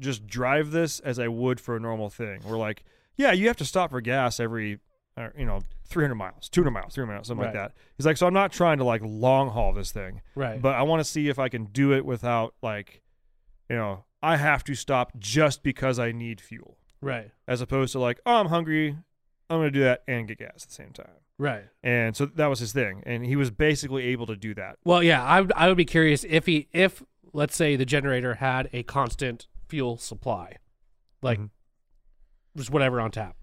just 0.00 0.26
drive 0.26 0.70
this 0.70 1.00
as 1.00 1.18
I 1.18 1.28
would 1.28 1.60
for 1.60 1.76
a 1.76 1.80
normal 1.80 2.10
thing. 2.10 2.40
We're 2.44 2.58
like, 2.58 2.84
yeah, 3.16 3.32
you 3.32 3.48
have 3.48 3.56
to 3.58 3.64
stop 3.64 3.90
for 3.90 4.00
gas 4.00 4.38
every, 4.40 4.78
uh, 5.16 5.28
you 5.36 5.44
know, 5.44 5.60
300 5.88 6.14
miles, 6.14 6.48
200 6.48 6.70
miles, 6.70 6.94
300 6.94 7.12
miles, 7.12 7.26
something 7.26 7.44
like 7.44 7.54
that. 7.54 7.72
He's 7.96 8.06
like, 8.06 8.16
so 8.16 8.26
I'm 8.26 8.34
not 8.34 8.52
trying 8.52 8.78
to 8.78 8.84
like 8.84 9.00
long 9.04 9.50
haul 9.50 9.72
this 9.72 9.90
thing, 9.90 10.20
Right. 10.34 10.60
but 10.60 10.74
I 10.74 10.82
want 10.82 11.00
to 11.00 11.04
see 11.04 11.28
if 11.28 11.38
I 11.38 11.48
can 11.48 11.64
do 11.66 11.92
it 11.92 12.04
without 12.04 12.54
like, 12.62 13.02
you 13.68 13.76
know, 13.76 14.04
I 14.22 14.36
have 14.36 14.64
to 14.64 14.74
stop 14.74 15.12
just 15.18 15.62
because 15.62 15.98
I 15.98 16.12
need 16.12 16.40
fuel, 16.40 16.76
right. 17.00 17.30
as 17.46 17.60
opposed 17.60 17.92
to 17.92 17.98
like, 18.00 18.20
oh, 18.26 18.36
I'm 18.36 18.46
hungry, 18.48 18.96
I'm 19.50 19.58
gonna 19.58 19.70
do 19.70 19.80
that 19.84 20.02
and 20.06 20.28
get 20.28 20.38
gas 20.38 20.62
at 20.64 20.68
the 20.68 20.74
same 20.74 20.90
time. 20.92 21.10
Right. 21.38 21.64
And 21.84 22.16
so 22.16 22.26
that 22.26 22.46
was 22.46 22.58
his 22.58 22.72
thing, 22.72 23.02
and 23.06 23.24
he 23.24 23.36
was 23.36 23.50
basically 23.50 24.04
able 24.06 24.26
to 24.26 24.36
do 24.36 24.54
that. 24.54 24.76
Well, 24.84 25.02
yeah, 25.02 25.22
I 25.24 25.40
would, 25.40 25.52
I 25.54 25.68
would 25.68 25.76
be 25.76 25.84
curious 25.84 26.24
if 26.28 26.46
he 26.46 26.68
if 26.72 27.02
let's 27.32 27.54
say 27.56 27.76
the 27.76 27.84
generator 27.86 28.34
had 28.34 28.68
a 28.72 28.82
constant 28.82 29.46
fuel 29.68 29.96
supply, 29.96 30.56
like 31.22 31.38
Mhm. 31.38 31.50
just 32.56 32.70
whatever 32.70 33.00
on 33.00 33.10
tap, 33.10 33.36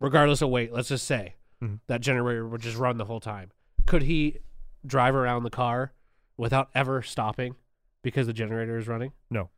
regardless 0.00 0.42
of 0.42 0.50
weight. 0.50 0.72
Let's 0.72 0.88
just 0.88 1.06
say 1.06 1.36
Mhm. 1.62 1.80
that 1.86 2.00
generator 2.00 2.46
would 2.48 2.60
just 2.60 2.76
run 2.76 2.98
the 2.98 3.04
whole 3.06 3.20
time. 3.20 3.50
Could 3.86 4.02
he 4.02 4.38
drive 4.86 5.14
around 5.14 5.44
the 5.44 5.50
car 5.50 5.92
without 6.36 6.70
ever 6.74 7.02
stopping 7.02 7.56
because 8.02 8.26
the 8.26 8.32
generator 8.32 8.76
is 8.78 8.88
running? 8.88 9.12
No. 9.30 9.50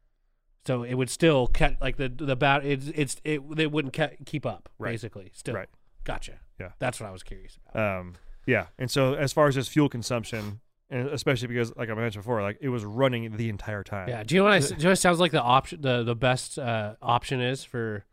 So 0.67 0.83
it 0.83 0.95
would 0.95 1.11
still 1.11 1.47
catch 1.47 1.81
like 1.81 1.97
the 1.97 2.09
the 2.09 2.37
bat. 2.37 2.65
It's 2.65 2.89
it's 2.89 3.21
it 3.25 3.41
it 3.59 3.71
wouldn't 3.73 3.95
ca- 3.95 4.17
keep 4.25 4.45
up 4.45 4.69
Right. 4.79 4.93
basically. 4.93 5.31
Still, 5.35 5.55
Right. 5.55 5.69
Gotcha. 6.05 6.41
Yeah. 6.59 6.73
that's 6.79 7.01
what 7.01 7.09
I 7.09 7.13
was 7.13 7.23
curious 7.23 7.57
about. 7.69 7.99
Um, 8.01 8.15
yeah, 8.47 8.69
and 8.79 8.91
so 8.91 9.15
as 9.15 9.33
far 9.33 9.47
as 9.49 9.55
his 9.57 9.69
fuel 9.69 9.89
consumption, 9.89 10.61
and 10.91 11.09
especially 11.09 11.49
because, 11.49 11.75
like 11.77 11.91
I 11.91 11.95
mentioned 11.95 12.23
before, 12.23 12.43
like 12.43 12.59
it 12.61 12.69
was 12.69 12.85
running 12.85 13.37
the 13.37 13.49
entire 13.49 13.83
time. 13.83 14.09
Yeah. 14.09 14.23
Do 14.23 14.35
you 14.35 14.41
know 14.41 14.45
what 14.45 14.53
I, 14.55 14.61
do 14.61 14.75
you 14.77 14.83
know 14.85 14.91
what 14.91 14.99
sounds 14.99 15.19
like 15.19 15.33
the 15.33 15.43
option 15.43 15.81
the 15.81 16.03
the 16.03 16.15
best 16.15 16.59
uh, 16.59 16.95
option 17.03 17.41
is 17.41 17.65
for 17.65 18.05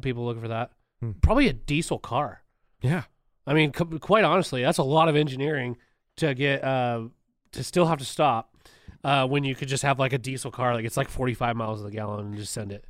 people 0.00 0.24
looking 0.24 0.42
for 0.42 0.48
that? 0.48 0.70
Hmm. 1.00 1.12
Probably 1.22 1.48
a 1.48 1.52
diesel 1.52 1.98
car. 1.98 2.42
yeah, 2.80 3.02
I 3.46 3.52
mean, 3.54 3.72
co- 3.72 3.98
quite 3.98 4.24
honestly, 4.24 4.62
that's 4.62 4.78
a 4.78 4.82
lot 4.82 5.08
of 5.08 5.16
engineering 5.16 5.76
to 6.16 6.34
get 6.34 6.64
uh, 6.64 7.02
to 7.52 7.62
still 7.62 7.86
have 7.86 7.98
to 7.98 8.04
stop 8.04 8.56
uh, 9.04 9.26
when 9.26 9.44
you 9.44 9.54
could 9.54 9.68
just 9.68 9.82
have 9.82 9.98
like 9.98 10.12
a 10.14 10.18
diesel 10.18 10.50
car, 10.50 10.74
like 10.74 10.84
it's 10.84 10.96
like 10.96 11.10
forty 11.10 11.34
five 11.34 11.54
miles 11.56 11.80
to 11.80 11.84
the 11.84 11.90
gallon, 11.90 12.26
and 12.26 12.36
just 12.36 12.52
send 12.52 12.72
it. 12.72 12.86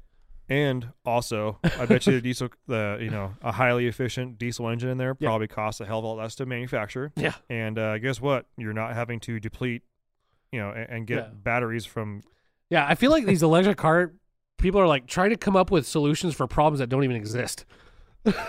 And 0.49 0.89
also 1.05 1.59
I 1.63 1.87
bet 1.87 2.07
you 2.07 2.15
the 2.15 2.21
diesel, 2.21 2.49
the 2.67 2.99
you 3.01 3.11
know, 3.11 3.35
a 3.43 3.53
highly 3.53 3.87
efficient 3.87 4.39
diesel 4.39 4.69
engine 4.69 4.91
in 4.91 4.99
there 4.99 5.17
Yeah. 5.19 5.29
probably 5.29 5.49
costs 5.49 5.81
a 5.81 5.87
hell 5.87 5.99
of 5.99 6.05
a 6.05 6.07
lot 6.09 6.19
less 6.19 6.35
to 6.37 6.47
manufacture. 6.47 7.13
Yeah. 7.17 7.35
And 7.51 7.79
uh, 7.79 7.99
guess 7.99 8.21
what? 8.21 8.47
You're 8.57 8.73
not 8.73 8.95
having 8.95 9.21
to 9.21 9.41
deplete, 9.41 9.83
you 10.53 10.61
know, 10.61 10.71
and, 10.71 10.89
and 10.91 11.07
get 11.07 11.17
Yeah. 11.17 11.29
batteries 11.35 11.85
from. 11.85 12.23
Yeah, 12.71 12.87
I 12.87 12.95
feel 12.95 13.11
like 13.11 13.27
these 13.27 13.43
electric 13.43 13.77
car 13.77 14.13
people 14.59 14.81
are 14.81 14.87
like 14.89 15.07
trying 15.07 15.31
to 15.31 15.37
come 15.37 15.55
up 15.57 15.71
with 15.71 15.87
solutions 15.87 16.35
for 16.35 16.47
problems 16.47 16.79
that 16.79 16.89
don't 16.89 17.05
even 17.05 17.17
exist. 17.17 17.65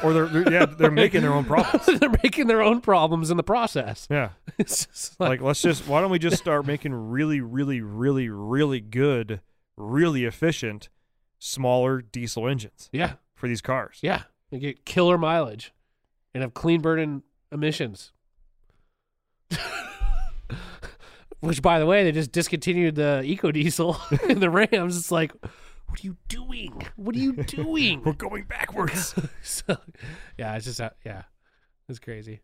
Or 0.03 0.11
they're, 0.11 0.25
they're 0.25 0.51
yeah 0.51 0.65
they're 0.65 0.89
making 0.89 1.21
their 1.21 1.33
own 1.33 1.45
problems. 1.45 1.85
They're 1.99 2.09
making 2.23 2.47
their 2.47 2.63
own 2.63 2.81
problems 2.81 3.29
in 3.29 3.37
the 3.37 3.43
process. 3.43 4.07
Yeah. 4.09 4.29
It's 4.57 4.87
just 4.87 5.19
like 5.19 5.29
like, 5.29 5.41
let's 5.41 5.61
just 5.61 5.87
why 5.87 6.01
don't 6.01 6.09
we 6.09 6.17
just 6.17 6.37
start 6.37 6.65
making 6.65 6.95
really 6.95 7.41
really 7.41 7.81
really 7.81 8.27
really 8.27 8.79
good 8.81 9.39
really 9.75 10.25
efficient 10.25 10.89
smaller 11.39 12.01
diesel 12.01 12.47
engines 12.47 12.89
yeah, 12.91 13.13
for 13.35 13.47
these 13.47 13.61
cars 13.61 13.99
yeah, 14.01 14.23
you 14.51 14.59
get 14.59 14.85
killer 14.85 15.17
mileage 15.17 15.73
and 16.33 16.43
have 16.43 16.53
clean 16.53 16.81
burning 16.81 17.23
emissions. 17.51 18.11
Which, 21.39 21.61
by 21.61 21.79
the 21.79 21.85
way, 21.85 22.03
they 22.03 22.11
just 22.11 22.31
discontinued 22.31 22.95
the 22.95 23.21
eco 23.23 23.51
diesel 23.51 23.97
in 24.29 24.39
the 24.39 24.49
Rams. 24.49 24.97
It's 24.97 25.11
like, 25.11 25.33
what 25.41 25.99
are 25.99 26.03
you 26.03 26.17
doing? 26.27 26.81
What 26.95 27.15
are 27.15 27.19
you 27.19 27.33
doing? 27.43 28.01
we're 28.03 28.13
going 28.13 28.43
backwards 28.43 29.15
so, 29.41 29.77
yeah, 30.37 30.55
it's 30.55 30.65
just 30.65 30.81
uh, 30.81 30.89
yeah, 31.05 31.23
it's 31.87 31.99
crazy. 31.99 32.41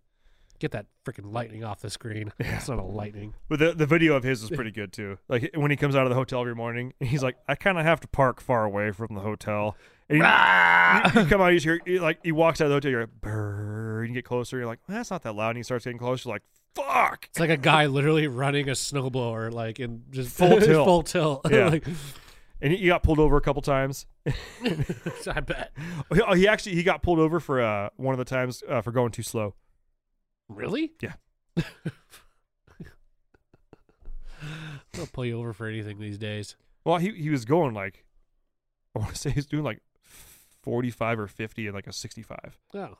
Get 0.63 0.71
that 0.71 0.85
freaking 1.05 1.33
lightning 1.33 1.65
off 1.65 1.81
the 1.81 1.89
screen. 1.89 2.31
Yeah. 2.39 2.55
It's 2.57 2.69
not 2.69 2.79
a 2.79 2.83
lightning. 2.83 3.33
but 3.49 3.59
the, 3.59 3.73
the 3.73 3.85
video 3.85 4.15
of 4.15 4.23
his 4.23 4.41
is 4.43 4.49
pretty 4.49 4.71
good 4.79 4.93
too 4.93 5.17
like 5.27 5.51
when 5.55 5.71
he 5.71 5.75
comes 5.75 5.93
out 5.93 6.03
of 6.03 6.09
the 6.09 6.15
hotel 6.15 6.39
every 6.39 6.55
morning 6.55 6.93
he's 7.01 7.21
like 7.21 7.35
i 7.49 7.55
kind 7.55 7.77
of 7.77 7.83
have 7.83 7.99
to 7.99 8.07
park 8.07 8.39
far 8.39 8.63
away 8.63 8.91
from 8.91 9.13
the 9.13 9.19
hotel 9.19 9.75
and 10.07 10.19
you, 10.19 10.23
you, 11.21 11.27
come 11.27 11.41
out 11.41 11.47
you 11.47 11.59
hear 11.59 11.81
you, 11.85 11.99
like 11.99 12.19
he 12.23 12.31
walks 12.31 12.61
out 12.61 12.65
of 12.65 12.69
the 12.69 12.75
hotel 12.75 12.91
you're 12.91 13.01
like 13.01 13.19
brrr, 13.21 13.99
and 13.99 14.07
you 14.09 14.13
get 14.13 14.23
closer 14.23 14.55
you're 14.57 14.65
like 14.65 14.79
well, 14.87 14.95
that's 14.97 15.11
not 15.11 15.21
that 15.23 15.35
loud 15.35 15.49
and 15.49 15.57
he 15.57 15.63
starts 15.63 15.83
getting 15.83 15.97
closer 15.99 16.29
you're 16.29 16.35
like 16.35 16.43
fuck 16.75 17.27
It's 17.29 17.39
like 17.41 17.49
a 17.49 17.57
guy 17.57 17.87
literally 17.87 18.27
running 18.27 18.69
a 18.69 18.73
snowblower, 18.73 19.51
like 19.51 19.81
in 19.81 20.03
just 20.11 20.29
Full 20.37 20.59
tilt. 20.61 20.85
full 20.85 21.03
tilt. 21.03 21.41
Yeah. 21.51 21.67
like, 21.69 21.85
and 22.61 22.71
he, 22.71 22.87
got 22.87 23.03
pulled 23.03 23.19
over 23.19 23.35
a 23.35 23.41
couple 23.41 23.61
times 23.61 24.05
I 24.25 25.41
bet. 25.41 25.71
he, 26.13 26.21
oh, 26.21 26.33
he 26.33 26.47
actually 26.47 26.75
he 26.75 26.83
got 26.83 27.03
pulled 27.03 27.19
over 27.19 27.41
for 27.41 27.61
uh 27.61 27.89
one 27.97 28.13
of 28.13 28.19
the 28.19 28.25
times 28.25 28.63
uh, 28.69 28.79
for 28.81 28.91
going 28.91 29.11
too 29.11 29.23
slow 29.23 29.55
Really? 30.55 30.91
Yeah. 31.01 31.13
They'll 34.93 35.07
pull 35.07 35.25
you 35.25 35.39
over 35.39 35.53
for 35.53 35.67
anything 35.67 35.99
these 35.99 36.17
days. 36.17 36.55
Well, 36.85 36.97
he 36.97 37.11
he 37.11 37.29
was 37.29 37.45
going 37.45 37.73
like 37.73 38.03
I 38.95 38.99
want 38.99 39.11
to 39.11 39.17
say 39.17 39.29
he's 39.31 39.45
doing 39.45 39.63
like 39.63 39.79
forty 40.61 40.91
five 40.91 41.19
or 41.19 41.27
fifty 41.27 41.65
and 41.67 41.75
like 41.75 41.87
a 41.87 41.93
sixty 41.93 42.21
five, 42.21 42.59
Oh, 42.73 42.97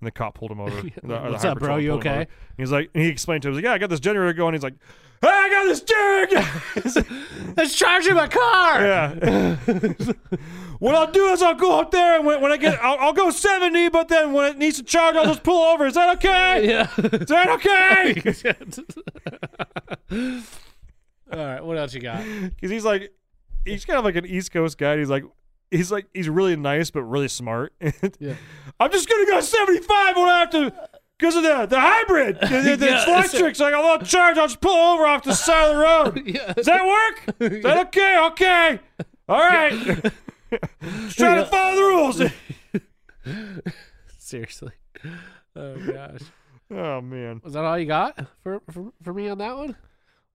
and 0.00 0.06
the 0.06 0.10
cop 0.10 0.34
pulled 0.34 0.50
him 0.50 0.60
over. 0.60 0.82
The- 1.02 1.18
what's 1.30 1.44
up, 1.44 1.58
bro? 1.58 1.76
You 1.76 1.92
okay? 1.92 2.26
He's 2.56 2.72
like, 2.72 2.90
and 2.94 3.02
he 3.02 3.08
explained 3.08 3.42
to 3.42 3.48
him, 3.48 3.54
he's 3.54 3.58
like, 3.58 3.64
yeah, 3.64 3.74
I 3.74 3.78
got 3.78 3.90
this 3.90 4.00
generator 4.00 4.32
going. 4.32 4.54
He's 4.54 4.62
like, 4.62 4.74
hey, 5.20 5.28
I 5.28 5.50
got 5.50 5.64
this 5.64 5.80
jig. 5.80 7.04
it's 7.58 7.74
charging 7.74 8.14
my 8.14 8.28
car. 8.28 8.84
yeah. 8.86 9.54
what 10.78 10.94
I'll 10.94 11.10
do 11.10 11.26
is 11.28 11.42
I'll 11.42 11.54
go 11.54 11.80
up 11.80 11.90
there 11.90 12.16
and 12.16 12.26
when, 12.26 12.40
when 12.40 12.52
I 12.52 12.56
get, 12.56 12.78
I'll, 12.82 12.98
I'll 12.98 13.12
go 13.12 13.30
seventy, 13.30 13.88
but 13.88 14.08
then 14.08 14.32
when 14.32 14.52
it 14.52 14.58
needs 14.58 14.76
to 14.78 14.84
charge, 14.84 15.16
I'll 15.16 15.26
just 15.26 15.42
pull 15.42 15.60
over. 15.62 15.86
Is 15.86 15.94
that 15.94 16.16
okay? 16.16 16.68
Yeah. 16.68 16.88
Is 16.98 17.28
that 17.28 17.48
okay? 17.48 18.22
All 21.32 21.38
right. 21.38 21.64
What 21.64 21.76
else 21.76 21.94
you 21.94 22.00
got? 22.00 22.24
Because 22.24 22.70
he's 22.70 22.84
like, 22.84 23.12
he's 23.64 23.84
kind 23.84 23.98
of 23.98 24.04
like 24.04 24.16
an 24.16 24.26
East 24.26 24.52
Coast 24.52 24.78
guy. 24.78 24.98
He's 24.98 25.10
like, 25.10 25.24
he's 25.70 25.90
like, 25.92 26.06
he's 26.14 26.28
really 26.28 26.56
nice 26.56 26.90
but 26.90 27.02
really 27.02 27.28
smart. 27.28 27.72
Yeah. 28.20 28.34
I'm 28.80 28.90
just 28.92 29.08
gonna 29.08 29.26
go 29.26 29.40
75 29.40 30.16
when 30.16 30.28
I 30.28 30.38
have 30.40 30.50
to 30.50 30.72
because 31.18 31.34
of 31.36 31.42
the 31.42 31.66
the 31.66 31.80
hybrid. 31.80 32.38
The, 32.40 32.76
the, 32.78 32.86
Yeah, 32.86 33.04
flight 33.04 33.30
so- 33.30 33.44
like 33.64 33.74
a 33.74 33.78
little 33.80 33.98
charge. 34.06 34.38
I'll 34.38 34.46
just 34.46 34.60
pull 34.60 34.76
over 34.76 35.04
off 35.06 35.24
the 35.24 35.34
side 35.34 35.70
of 35.70 35.76
the 35.76 35.82
road. 35.82 36.22
Yeah. 36.34 36.52
Does 36.52 36.66
that 36.66 36.86
work? 36.86 37.34
Is 37.52 37.62
that 37.64 37.86
okay? 37.88 38.18
Okay. 38.26 38.80
All 39.28 39.38
right. 39.38 39.72
just 40.82 41.18
trying 41.18 41.42
to 41.42 41.46
follow 41.46 41.76
the 41.76 41.82
rules. 41.82 42.22
Seriously. 44.18 44.72
Oh 45.56 45.76
gosh. 45.92 46.20
Oh 46.70 47.00
man. 47.00 47.40
Was 47.44 47.54
that 47.54 47.64
all 47.64 47.78
you 47.78 47.86
got 47.86 48.18
for 48.42 48.60
for, 48.70 48.92
for 49.02 49.12
me 49.14 49.28
on 49.28 49.38
that 49.38 49.56
one? 49.56 49.76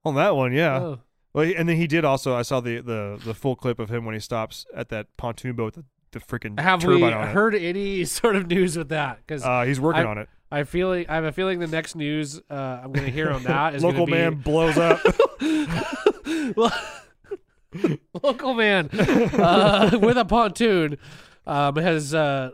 On 0.05 0.15
that 0.15 0.35
one, 0.35 0.51
yeah. 0.53 0.79
Oh. 0.79 0.99
Well, 1.33 1.51
and 1.57 1.67
then 1.67 1.77
he 1.77 1.87
did 1.87 2.05
also. 2.05 2.35
I 2.35 2.43
saw 2.43 2.59
the 2.59 2.79
the 2.81 3.19
the 3.23 3.33
full 3.33 3.55
clip 3.55 3.79
of 3.79 3.89
him 3.89 4.05
when 4.05 4.13
he 4.13 4.19
stops 4.19 4.65
at 4.75 4.89
that 4.89 5.07
pontoon 5.17 5.55
boat 5.55 5.75
with 5.75 5.85
the, 6.11 6.19
the 6.19 6.25
freaking 6.25 6.59
Have 6.59 6.83
we 6.85 7.01
heard 7.01 7.55
any 7.55 8.05
sort 8.19 8.35
of 8.35 8.47
news 8.47 8.77
with 8.77 8.89
that? 8.89 9.17
Because. 9.25 9.43
Uh, 9.43 9.63
he's 9.63 9.79
working 9.79 10.03
I- 10.03 10.09
on 10.09 10.17
it. 10.19 10.29
I 10.51 10.65
feel 10.65 10.89
like 10.89 11.09
I 11.09 11.15
have 11.15 11.23
a 11.23 11.31
feeling 11.31 11.57
the 11.57 11.65
next 11.65 11.95
news 11.95 12.39
uh, 12.47 12.53
I'm 12.83 12.91
going 12.91 13.07
to 13.07 13.11
hear 13.11 13.31
on 13.31 13.41
that 13.45 13.73
is 13.73 13.83
Local 13.83 14.05
be- 14.05 14.11
man 14.11 14.35
blows 14.35 14.77
up. 14.77 15.01
local 18.21 18.53
man 18.53 18.87
uh, 18.91 19.97
with 19.99 20.15
a 20.15 20.25
pontoon 20.25 20.99
um, 21.47 21.75
has 21.77 22.13
uh, 22.13 22.51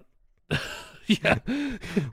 yeah 1.08 1.40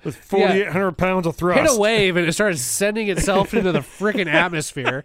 with 0.02 0.16
4,800 0.16 0.98
pounds 0.98 1.24
of 1.24 1.36
thrust. 1.36 1.60
hit 1.60 1.70
a 1.70 1.78
wave 1.80 2.16
and 2.16 2.26
it 2.26 2.32
started 2.32 2.58
sending 2.58 3.06
itself 3.08 3.54
into 3.54 3.70
the 3.70 3.78
freaking 3.78 4.26
atmosphere. 4.26 5.04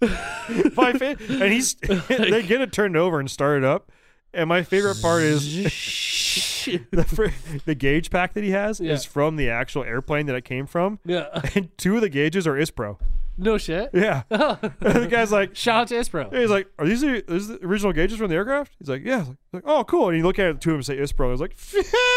My 0.76 0.92
fa- 0.94 1.16
and 1.28 1.52
he's 1.52 1.74
they 2.08 2.42
get 2.42 2.60
it 2.60 2.72
turned 2.72 2.96
over 2.96 3.20
and 3.20 3.30
started 3.30 3.64
up. 3.64 3.90
And 4.32 4.48
my 4.48 4.62
favorite 4.62 5.02
part 5.02 5.22
is 5.22 5.42
the 6.92 7.04
fr- 7.04 7.58
the 7.64 7.74
gauge 7.74 8.10
pack 8.10 8.34
that 8.34 8.44
he 8.44 8.50
has 8.52 8.78
Yeah. 8.80 8.92
is 8.92 9.04
from 9.04 9.36
the 9.36 9.50
actual 9.50 9.82
airplane 9.82 10.26
that 10.26 10.36
it 10.36 10.44
came 10.44 10.66
from, 10.66 11.00
yeah, 11.04 11.26
and 11.56 11.76
two 11.76 11.96
of 11.96 12.00
the 12.02 12.08
gauges 12.08 12.46
are 12.46 12.54
Ispro. 12.54 12.98
no 13.36 13.58
shit. 13.58 13.90
Yeah, 13.92 14.22
and 14.30 14.60
the 14.80 15.08
guy's 15.10 15.32
like. 15.32 15.56
Shout 15.56 15.80
out 15.82 15.88
to 15.88 15.94
Ispro. 15.96 16.32
He's 16.32 16.48
like, 16.50 16.68
"Are 16.78 16.86
these 16.86 17.00
the, 17.00 17.28
is 17.32 17.48
the 17.48 17.58
original 17.64 17.92
gauges 17.92 18.18
from 18.18 18.28
the 18.28 18.36
aircraft?" 18.36 18.76
He's 18.78 18.88
like, 18.88 19.02
"Yeah." 19.04 19.24
He's 19.24 19.34
like, 19.52 19.64
"Oh, 19.66 19.82
cool." 19.82 20.08
And 20.10 20.16
you 20.16 20.22
look 20.22 20.38
at 20.38 20.46
it, 20.46 20.52
the 20.54 20.60
two 20.60 20.70
of 20.70 20.74
them 20.76 20.82
say 20.84 20.96
Ispro. 20.98 21.30
He's 21.32 21.40
like, 21.40 21.56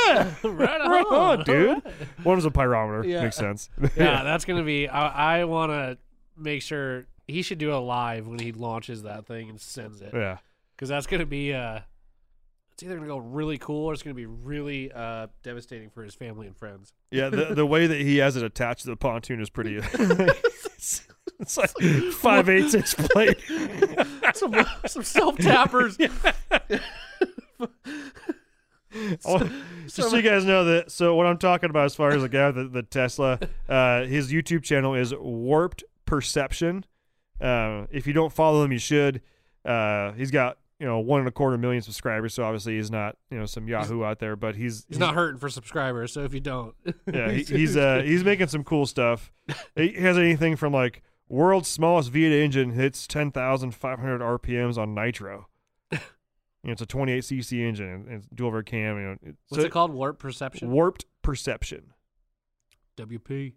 "Yeah, 0.07 0.33
Right 0.43 0.81
on, 0.81 0.91
right 0.91 1.05
on, 1.05 1.43
dude." 1.45 1.81
One 2.21 2.35
was 2.35 2.45
a 2.45 2.51
pyrometer. 2.51 3.07
Yeah. 3.09 3.23
Makes 3.23 3.37
sense. 3.37 3.69
Yeah, 3.97 4.23
that's 4.23 4.45
gonna 4.45 4.63
be. 4.63 4.87
I, 4.87 5.39
I 5.39 5.43
want 5.45 5.71
to 5.71 5.97
make 6.37 6.61
sure 6.61 7.05
he 7.27 7.41
should 7.41 7.57
do 7.57 7.73
a 7.73 7.77
live 7.77 8.27
when 8.27 8.39
he 8.39 8.51
launches 8.51 9.03
that 9.03 9.25
thing 9.25 9.49
and 9.49 9.59
sends 9.59 10.01
it 10.01 10.11
yeah. 10.13 10.37
because 10.75 10.89
that's 10.89 11.07
gonna 11.07 11.25
be. 11.25 11.53
uh 11.53 11.79
It's 12.73 12.83
either 12.83 12.95
gonna 12.95 13.07
go 13.07 13.17
really 13.17 13.57
cool 13.57 13.85
or 13.85 13.93
it's 13.93 14.03
gonna 14.03 14.13
be 14.13 14.25
really 14.25 14.91
uh 14.91 15.27
devastating 15.43 15.89
for 15.89 16.03
his 16.03 16.15
family 16.15 16.47
and 16.47 16.57
friends. 16.57 16.93
Yeah, 17.11 17.29
the 17.29 17.53
the 17.55 17.65
way 17.65 17.87
that 17.87 18.01
he 18.01 18.17
has 18.17 18.35
it 18.35 18.43
attached 18.43 18.81
to 18.81 18.87
the 18.87 18.95
pontoon 18.97 19.41
is 19.41 19.49
pretty. 19.49 19.77
it's, 19.77 21.07
it's 21.39 21.57
like 21.57 21.69
five 22.13 22.49
eighths 22.49 22.73
inch 22.73 22.95
plate. 22.97 23.37
some 24.33 24.53
some 24.85 25.03
self 25.03 25.37
tappers. 25.37 25.97
Oh, 29.25 29.39
Just 29.85 30.11
so 30.11 30.15
you 30.15 30.21
guys 30.21 30.45
know 30.45 30.65
that. 30.65 30.91
So 30.91 31.15
what 31.15 31.25
I'm 31.25 31.39
talking 31.39 31.69
about 31.71 31.85
as 31.85 31.95
far 31.95 32.11
as 32.11 32.21
the 32.21 32.29
guy 32.29 32.47
with 32.47 32.55
the, 32.55 32.63
the 32.65 32.83
Tesla, 32.83 33.39
uh, 33.67 34.03
his 34.03 34.31
YouTube 34.31 34.61
channel 34.61 34.93
is 34.93 35.13
Warped 35.15 35.83
Perception. 36.05 36.85
Uh, 37.41 37.85
if 37.91 38.07
you 38.07 38.13
don't 38.13 38.31
follow 38.31 38.63
him, 38.63 38.71
you 38.71 38.79
should. 38.79 39.21
Uh, 39.65 40.11
he's 40.13 40.31
got 40.31 40.57
you 40.79 40.85
know 40.85 40.99
one 40.99 41.19
and 41.19 41.27
a 41.27 41.31
quarter 41.31 41.57
million 41.57 41.81
subscribers, 41.81 42.33
so 42.33 42.43
obviously 42.43 42.75
he's 42.75 42.91
not 42.91 43.15
you 43.29 43.39
know 43.39 43.45
some 43.45 43.67
Yahoo 43.67 44.03
out 44.03 44.19
there, 44.19 44.35
but 44.35 44.55
he's 44.55 44.85
He's 44.89 44.99
not 44.99 45.15
hurting 45.15 45.39
for 45.39 45.49
subscribers, 45.49 46.11
so 46.11 46.23
if 46.23 46.33
you 46.33 46.39
don't, 46.39 46.75
yeah, 47.11 47.31
he, 47.31 47.43
he's 47.47 47.77
uh 47.77 48.01
he's 48.03 48.23
making 48.23 48.47
some 48.47 48.63
cool 48.63 48.85
stuff. 48.85 49.31
He 49.75 49.93
has 49.93 50.17
anything 50.17 50.55
from 50.55 50.73
like 50.73 51.01
world's 51.29 51.69
smallest 51.69 52.11
V8 52.11 52.43
engine 52.43 52.71
hits 52.71 53.07
10,500 53.07 54.21
RPMs 54.21 54.77
on 54.77 54.93
nitro. 54.93 55.47
You 56.63 56.69
know, 56.69 56.73
it's 56.73 56.81
a 56.81 56.85
28 56.85 57.23
cc 57.23 57.59
engine 57.59 58.05
and 58.07 58.09
it's 58.09 58.27
dual 58.33 58.47
over 58.47 58.63
cam. 58.63 58.97
You 58.97 59.03
know, 59.03 59.17
what's 59.49 59.63
so 59.63 59.67
it 59.67 59.71
called? 59.73 59.91
Warp 59.91 60.17
perception. 60.17 60.71
Warped 60.71 61.03
perception. 61.21 61.91
WP. 62.95 63.51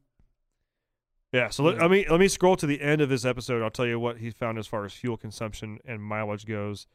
Yeah. 1.37 1.51
So 1.51 1.64
let, 1.64 1.78
let 1.78 1.91
me 1.91 2.07
let 2.09 2.18
me 2.18 2.28
scroll 2.28 2.57
to 2.57 2.66
the 2.66 2.80
end 2.80 3.03
of 3.03 3.11
this 3.11 3.26
episode. 3.26 3.62
I'll 3.62 3.70
tell 3.70 3.87
you 3.87 4.01
what 4.01 4.16
he 4.16 4.30
found 4.30 4.59
as 4.59 4.66
far 4.66 4.87
as 4.87 4.95
fuel 4.95 5.18
consumption 5.18 5.78
and 5.84 6.03
mileage 6.03 6.47
goes. 6.47 6.87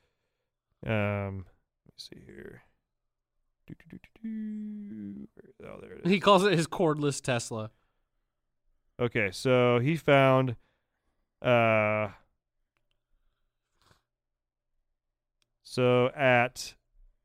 Um, 0.84 1.46
let 1.86 1.94
me 1.94 1.98
see 1.98 2.22
here. 2.26 2.64
Do, 3.68 3.76
do, 3.88 3.98
do, 3.98 4.00
do, 4.24 5.28
do. 5.60 5.68
Oh, 5.68 5.78
there 5.80 5.94
it 5.94 6.06
is. 6.06 6.12
He 6.12 6.20
calls 6.20 6.44
it 6.44 6.54
his 6.54 6.66
cordless 6.66 7.22
Tesla. 7.22 7.70
Okay, 9.00 9.30
so 9.32 9.78
he 9.80 9.96
found 9.96 10.56
uh 11.44 12.10
so 15.64 16.08
at 16.16 16.74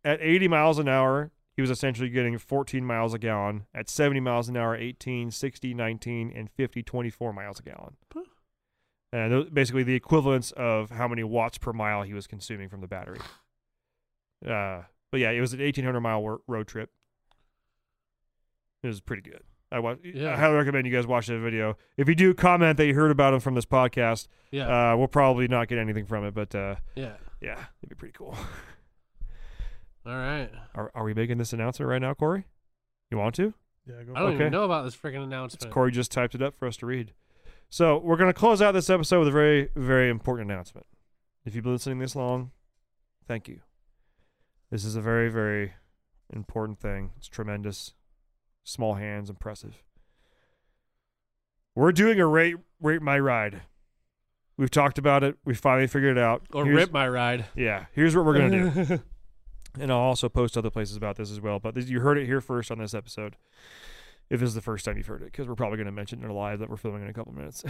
at 0.05 0.21
80 0.21 0.49
miles 0.49 0.79
an 0.79 0.89
hour, 0.89 1.31
he 1.57 1.62
was 1.62 1.70
essentially 1.70 2.11
getting 2.11 2.36
14 2.38 2.84
miles 2.84 3.14
a 3.14 3.18
gallon. 3.18 3.64
At 3.74 3.88
70 3.88 4.20
miles 4.20 4.48
an 4.48 4.57
hour, 4.57 4.76
18, 4.76 5.30
60, 5.30 5.72
19, 5.74 6.32
and 6.36 6.50
50, 6.50 6.82
24 6.82 7.32
miles 7.32 7.59
a 7.59 7.62
gallon. 7.62 7.96
Huh. 8.12 8.22
And 9.12 9.32
those- 9.32 9.50
basically 9.50 9.82
the 9.82 9.94
equivalents 9.94 10.50
of 10.52 10.90
how 10.90 11.09
many 11.09 11.24
watts 11.24 11.57
per 11.59 11.72
mile 11.72 12.02
he 12.02 12.12
was 12.12 12.26
consuming 12.26 12.68
from 12.68 12.82
the 12.82 12.86
battery. 12.88 13.18
Uh, 14.46 14.82
but 15.11 15.20
yeah, 15.20 15.30
it 15.30 15.40
was 15.40 15.54
an 15.54 15.61
1800 15.61 16.00
mile 16.00 16.20
wor- 16.22 16.40
road 16.46 16.66
trip. 16.68 16.90
It 18.82 18.88
was 18.88 19.00
pretty 19.00 19.22
good. 19.22 19.42
I, 19.72 19.78
Yeah. 20.04 20.32
I 20.34 20.36
highly 20.36 20.54
recommend 20.57 20.86
you 20.86 20.92
guys 20.92 21.07
watch 21.07 21.26
that 21.26 21.38
video. 21.38 21.76
If 21.96 22.09
you 22.09 22.14
do 22.14 22.34
comment 22.34 22.76
that 22.76 22.86
you 22.86 22.94
heard 22.94 23.11
about 23.11 23.34
him 23.34 23.40
from 23.40 23.54
this 23.54 23.64
podcast, 23.66 24.28
Yeah. 24.52 24.92
uh, 24.92 24.96
we'll 24.96 25.09
probably 25.09 25.48
not 25.48 25.68
get 25.68 25.78
anything 25.78 26.07
from 26.07 26.24
it, 26.24 26.34
but 26.34 26.54
uh, 26.54 26.76
yeah. 26.94 27.14
yeah, 27.40 27.64
it'd 27.82 27.88
be 27.88 27.94
pretty 27.94 28.12
cool. 28.12 28.36
All 30.07 30.12
right. 30.16 30.50
Are, 30.74 30.90
are 30.94 31.04
we 31.04 31.14
making 31.14 31.38
this 31.38 31.52
announcement 31.52 31.88
right 31.90 32.00
now, 32.00 32.14
Corey? 32.14 32.44
You 33.11 33.18
want 33.18 33.34
to? 33.36 33.54
Yeah, 33.86 34.02
go 34.04 34.12
I 34.14 34.20
don't 34.20 34.28
Okay. 34.28 34.34
even 34.36 34.52
know 34.52 34.64
about 34.64 34.84
this 34.84 34.96
freaking 34.96 35.22
announcement. 35.22 35.72
Corey 35.72 35.90
just 35.92 36.12
typed 36.12 36.34
it 36.34 36.42
up 36.42 36.54
for 36.54 36.66
us 36.68 36.76
to 36.78 36.86
read. 36.86 37.12
So 37.68 37.98
we're 37.98 38.16
going 38.16 38.28
to 38.32 38.38
close 38.38 38.62
out 38.62 38.72
this 38.72 38.88
episode 38.90 39.20
with 39.20 39.28
a 39.28 39.32
very, 39.32 39.68
very 39.74 40.09
important 40.11 40.50
announcement. 40.50 40.86
If 41.44 41.54
you've 41.54 41.64
been 41.64 41.72
listening 41.72 41.98
this 41.98 42.14
long, 42.16 42.52
thank 43.26 43.48
you. 43.48 43.61
This 44.70 44.84
is 44.84 44.96
a 44.96 45.00
very, 45.00 45.28
very 45.28 45.74
important 46.32 46.80
thing. 46.80 47.11
It's 47.16 47.28
tremendous. 47.28 47.94
Small 48.64 48.94
hands, 48.94 49.30
impressive. 49.30 49.82
We're 51.74 51.92
doing 51.92 52.18
a 52.20 52.26
rate 52.26 52.57
rate 52.80 53.02
my 53.02 53.18
ride. 53.18 53.62
We've 54.57 54.70
talked 54.70 54.98
about 54.98 55.22
it. 55.22 55.36
We 55.44 55.54
finally 55.54 55.86
figured 55.86 56.16
it 56.16 56.22
out. 56.22 56.42
or 56.52 56.64
Here's- 56.64 56.76
rip 56.86 56.92
my 56.92 57.07
ride. 57.09 57.44
Yeah, 57.54 57.86
here's 57.92 58.16
what 58.16 58.24
we're 58.24 58.38
gonna 58.38 58.70
do. 58.86 59.00
and 59.79 59.91
I'll 59.91 59.99
also 59.99 60.29
post 60.29 60.57
other 60.57 60.70
places 60.70 60.97
about 60.97 61.16
this 61.16 61.31
as 61.31 61.41
well. 61.41 61.59
But 61.59 61.77
you 61.77 62.01
heard 62.01 62.18
it 62.18 62.27
here 62.27 62.41
first 62.41 62.70
on 62.70 62.79
this 62.79 62.95
episode. 62.95 63.37
If 64.29 64.41
this 64.41 64.49
is 64.49 64.55
the 64.55 64.61
first 64.61 64.85
time 64.85 64.97
you've 64.97 65.07
heard 65.07 65.22
it, 65.22 65.27
because 65.27 65.47
we're 65.47 65.55
probably 65.55 65.77
going 65.77 65.87
to 65.87 65.93
mention 65.93 66.24
it 66.24 66.31
live 66.31 66.59
that 66.59 66.68
we're 66.68 66.77
filming 66.77 67.03
in 67.03 67.09
a 67.09 67.12
couple 67.12 67.33
minutes. 67.33 67.62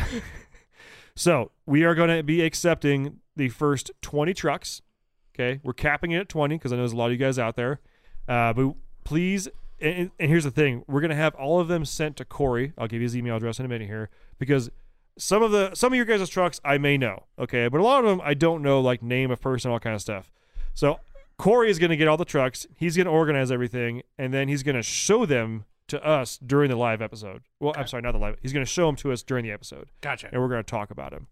so 1.14 1.50
we 1.66 1.84
are 1.84 1.94
going 1.94 2.08
to 2.08 2.22
be 2.22 2.40
accepting 2.40 3.20
the 3.36 3.50
first 3.50 3.90
20 4.00 4.32
trucks. 4.32 4.80
Okay, 5.34 5.60
we're 5.62 5.74
capping 5.74 6.12
it 6.12 6.20
at 6.20 6.28
20 6.30 6.56
because 6.56 6.72
I 6.72 6.76
know 6.76 6.82
there's 6.82 6.92
a 6.92 6.96
lot 6.96 7.06
of 7.06 7.12
you 7.12 7.18
guys 7.18 7.38
out 7.38 7.56
there. 7.56 7.80
Uh, 8.26 8.54
but 8.54 8.74
please, 9.04 9.48
and, 9.80 10.10
and 10.18 10.30
here's 10.30 10.44
the 10.44 10.50
thing: 10.50 10.82
we're 10.88 11.02
going 11.02 11.10
to 11.10 11.16
have 11.16 11.34
all 11.34 11.60
of 11.60 11.68
them 11.68 11.84
sent 11.84 12.16
to 12.16 12.24
Corey. 12.24 12.72
I'll 12.78 12.88
give 12.88 13.02
you 13.02 13.04
his 13.04 13.14
email 13.14 13.36
address 13.36 13.58
in 13.58 13.66
a 13.66 13.68
minute 13.68 13.86
here 13.86 14.08
because 14.38 14.70
some 15.18 15.42
of 15.42 15.50
the 15.50 15.74
some 15.74 15.92
of 15.92 15.96
your 15.96 16.06
guys' 16.06 16.28
trucks 16.28 16.60
I 16.64 16.78
may 16.78 16.96
know, 16.96 17.24
okay, 17.38 17.68
but 17.68 17.80
a 17.80 17.84
lot 17.84 18.04
of 18.04 18.10
them 18.10 18.20
I 18.24 18.34
don't 18.34 18.62
know, 18.62 18.80
like 18.80 19.02
name 19.02 19.30
of 19.30 19.40
person, 19.40 19.70
all 19.70 19.78
kind 19.78 19.94
of 19.94 20.00
stuff. 20.00 20.32
So 20.74 21.00
Corey 21.38 21.70
is 21.70 21.78
going 21.78 21.90
to 21.90 21.96
get 21.96 22.08
all 22.08 22.16
the 22.16 22.24
trucks. 22.24 22.66
He's 22.76 22.96
going 22.96 23.06
to 23.06 23.12
organize 23.12 23.50
everything, 23.52 24.02
and 24.18 24.32
then 24.32 24.48
he's 24.48 24.62
going 24.62 24.76
to 24.76 24.82
show 24.82 25.26
them 25.26 25.64
to 25.88 26.04
us 26.04 26.38
during 26.38 26.70
the 26.70 26.76
live 26.76 27.00
episode. 27.02 27.42
Well, 27.60 27.74
I'm 27.76 27.86
sorry, 27.86 28.02
not 28.02 28.12
the 28.12 28.18
live. 28.18 28.36
He's 28.42 28.52
going 28.52 28.64
to 28.64 28.70
show 28.70 28.86
them 28.86 28.96
to 28.96 29.12
us 29.12 29.22
during 29.22 29.44
the 29.44 29.52
episode, 29.52 29.90
Gotcha. 30.00 30.28
and 30.32 30.40
we're 30.40 30.48
going 30.48 30.64
to 30.64 30.70
talk 30.70 30.90
about 30.90 31.12
him. 31.12 31.26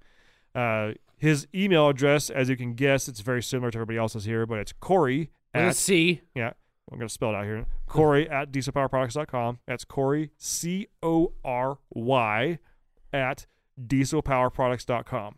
Uh, 0.54 0.92
his 1.16 1.46
email 1.54 1.88
address, 1.88 2.28
as 2.30 2.48
you 2.48 2.56
can 2.56 2.74
guess, 2.74 3.08
it's 3.08 3.20
very 3.20 3.42
similar 3.42 3.70
to 3.70 3.78
everybody 3.78 3.98
else's 3.98 4.24
here, 4.24 4.46
but 4.46 4.58
it's 4.58 4.72
Corey 4.72 5.30
at 5.54 5.74
C. 5.76 6.20
yeah. 6.34 6.52
I'm 6.92 6.98
going 6.98 7.08
to 7.08 7.12
spell 7.14 7.30
it 7.30 7.34
out 7.34 7.44
here. 7.46 7.64
Corey 7.86 8.28
at 8.28 8.52
dieselpowerproducts.com. 8.52 9.58
That's 9.66 9.84
Corey, 9.86 10.30
C 10.36 10.88
O 11.02 11.32
R 11.42 11.78
Y, 11.90 12.58
at 13.10 13.46
dieselpowerproducts.com. 13.82 15.36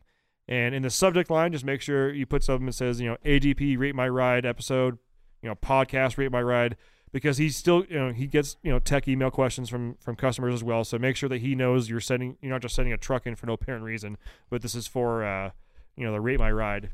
And 0.48 0.74
in 0.74 0.82
the 0.82 0.90
subject 0.90 1.30
line, 1.30 1.52
just 1.52 1.64
make 1.64 1.80
sure 1.80 2.12
you 2.12 2.24
put 2.26 2.44
something 2.44 2.66
that 2.66 2.74
says, 2.74 3.00
you 3.00 3.08
know, 3.08 3.16
ADP 3.24 3.78
Rate 3.78 3.94
My 3.96 4.08
Ride 4.08 4.46
episode, 4.46 4.98
you 5.42 5.48
know, 5.48 5.56
podcast 5.56 6.18
Rate 6.18 6.30
My 6.30 6.40
Ride, 6.42 6.76
because 7.12 7.38
he's 7.38 7.56
still, 7.56 7.84
you 7.88 7.98
know, 7.98 8.12
he 8.12 8.26
gets, 8.28 8.56
you 8.62 8.70
know, 8.70 8.78
tech 8.78 9.08
email 9.08 9.30
questions 9.30 9.68
from 9.68 9.96
from 9.96 10.14
customers 10.14 10.54
as 10.54 10.62
well. 10.62 10.84
So 10.84 10.98
make 10.98 11.16
sure 11.16 11.28
that 11.28 11.40
he 11.40 11.54
knows 11.56 11.90
you're 11.90 11.98
sending, 12.00 12.36
you're 12.40 12.52
not 12.52 12.62
just 12.62 12.74
sending 12.76 12.92
a 12.92 12.96
truck 12.96 13.26
in 13.26 13.34
for 13.34 13.46
no 13.46 13.54
apparent 13.54 13.82
reason, 13.84 14.18
but 14.48 14.62
this 14.62 14.74
is 14.76 14.86
for, 14.86 15.24
uh, 15.24 15.50
you 15.96 16.04
know, 16.04 16.12
the 16.12 16.20
Rate 16.20 16.38
My 16.38 16.52
Ride. 16.52 16.90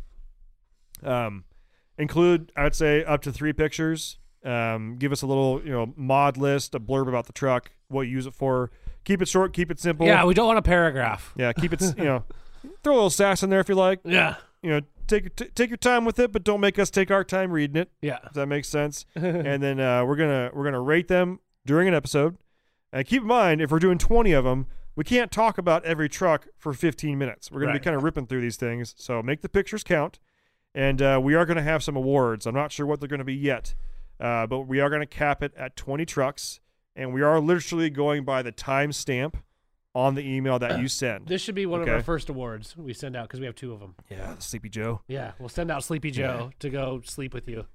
Um, 1.03 1.45
include, 1.99 2.53
I'd 2.57 2.75
say, 2.75 3.05
up 3.05 3.23
to 3.23 3.33
three 3.33 3.53
pictures. 3.53 4.19
Um, 4.45 4.97
give 4.99 5.13
us 5.13 5.23
a 5.23 5.27
little, 5.27 5.61
you 5.65 5.71
know, 5.73 5.93
mod 5.97 6.37
list, 6.37 6.75
a 6.75 6.81
blurb 6.81 7.09
about 7.09 7.27
the 7.27 7.33
truck, 7.33 7.71
what 7.89 8.03
you 8.03 8.13
use 8.13 8.27
it 8.27 8.35
for. 8.35 8.71
Keep 9.05 9.23
it 9.23 9.29
short. 9.29 9.53
Keep 9.53 9.71
it 9.71 9.79
simple. 9.81 10.07
Yeah, 10.07 10.25
we 10.25 10.35
don't 10.35 10.47
want 10.47 10.59
a 10.59 10.63
paragraph. 10.63 11.33
yeah. 11.37 11.53
Keep 11.53 11.73
it. 11.75 11.83
s- 11.83 11.95
You 11.99 12.05
know, 12.05 12.25
throw 12.83 12.95
a 12.95 12.97
little 12.97 13.11
sass 13.11 13.43
in 13.43 13.51
there 13.51 13.61
if 13.61 13.69
you 13.69 13.75
like. 13.75 14.01
Yeah. 14.05 14.37
You 14.63 14.71
know, 14.71 14.81
take 15.07 15.23
your 15.25 15.31
t- 15.31 15.51
take 15.55 15.71
your 15.71 15.77
time 15.77 16.05
with 16.05 16.19
it, 16.19 16.33
but 16.33 16.45
don't 16.45 16.61
make 16.61 16.79
us 16.79 16.91
take 16.91 17.11
our 17.11 17.25
time 17.25 17.51
reading 17.53 17.77
it. 17.77 17.91
Yeah. 18.01 18.19
If 18.25 18.33
that 18.35 18.47
makes 18.47 18.69
sense. 18.69 19.07
and 19.15 19.63
then 19.63 19.81
uh, 19.81 20.05
we're 20.05 20.17
gonna 20.17 20.51
we're 20.55 20.65
gonna 20.65 20.81
rate 20.81 21.09
them 21.09 21.41
during 21.67 21.89
an 21.89 21.95
episode. 21.95 22.37
And 22.93 23.07
keep 23.07 23.23
in 23.23 23.29
mind, 23.29 23.61
if 23.61 23.71
we're 23.71 23.79
doing 23.79 23.99
twenty 23.99 24.33
of 24.33 24.45
them, 24.45 24.67
we 24.95 25.05
can't 25.05 25.33
talk 25.33 25.57
about 25.59 25.85
every 25.85 26.09
truck 26.09 26.47
for 26.59 26.73
fifteen 26.73 27.19
minutes. 27.19 27.51
We're 27.51 27.61
gonna 27.61 27.73
Right. 27.73 27.81
be 27.81 27.85
kind 27.85 27.97
of 27.97 28.03
ripping 28.03 28.27
through 28.27 28.43
these 28.43 28.57
things. 28.57 28.95
So 28.99 29.23
make 29.23 29.41
the 29.41 29.49
pictures 29.49 29.83
count. 29.83 30.19
And 30.75 31.03
uh, 31.03 31.21
we 31.23 31.35
are 31.35 31.45
gonna 31.47 31.63
have 31.63 31.83
some 31.83 31.97
awards. 31.97 32.47
I'm 32.47 32.55
not 32.55 32.73
sure 32.73 32.87
what 32.87 33.01
they're 33.01 33.09
gonna 33.09 33.25
be 33.25 33.35
yet, 33.35 33.75
uh, 34.21 34.47
but 34.47 34.61
we 34.61 34.81
are 34.81 34.89
gonna 34.91 35.07
cap 35.07 35.43
it 35.43 35.53
at 35.57 35.77
twenty 35.77 36.05
trucks, 36.07 36.61
and 36.97 37.13
we 37.13 37.21
are 37.23 37.41
literally 37.41 37.91
going 37.91 38.25
by 38.25 38.43
the 38.43 38.53
timestamp 38.53 39.35
on 39.95 40.15
the 40.15 40.23
email 40.27 40.59
that 40.59 40.81
you 40.81 40.89
send. 40.89 41.27
This 41.27 41.43
should 41.43 41.55
be 41.55 41.67
one 41.67 41.83
of 41.83 41.89
our 41.89 42.03
first 42.03 42.29
awards 42.29 42.77
we 42.77 42.95
send 42.95 43.15
out 43.17 43.29
because 43.29 43.41
we 43.41 43.47
have 43.47 43.55
two 43.55 43.73
of 43.73 43.81
them. 43.81 43.95
yeah, 44.11 44.35
Sleepy 44.39 44.69
Joe. 44.69 45.03
Yeah, 45.09 45.33
we'll 45.39 45.49
send 45.49 45.71
out 45.71 45.85
Sleepy 45.85 46.11
Joe 46.11 46.51
to 46.61 46.71
go 46.71 47.03
sleep 47.05 47.35
with 47.35 47.49
you. 47.49 47.67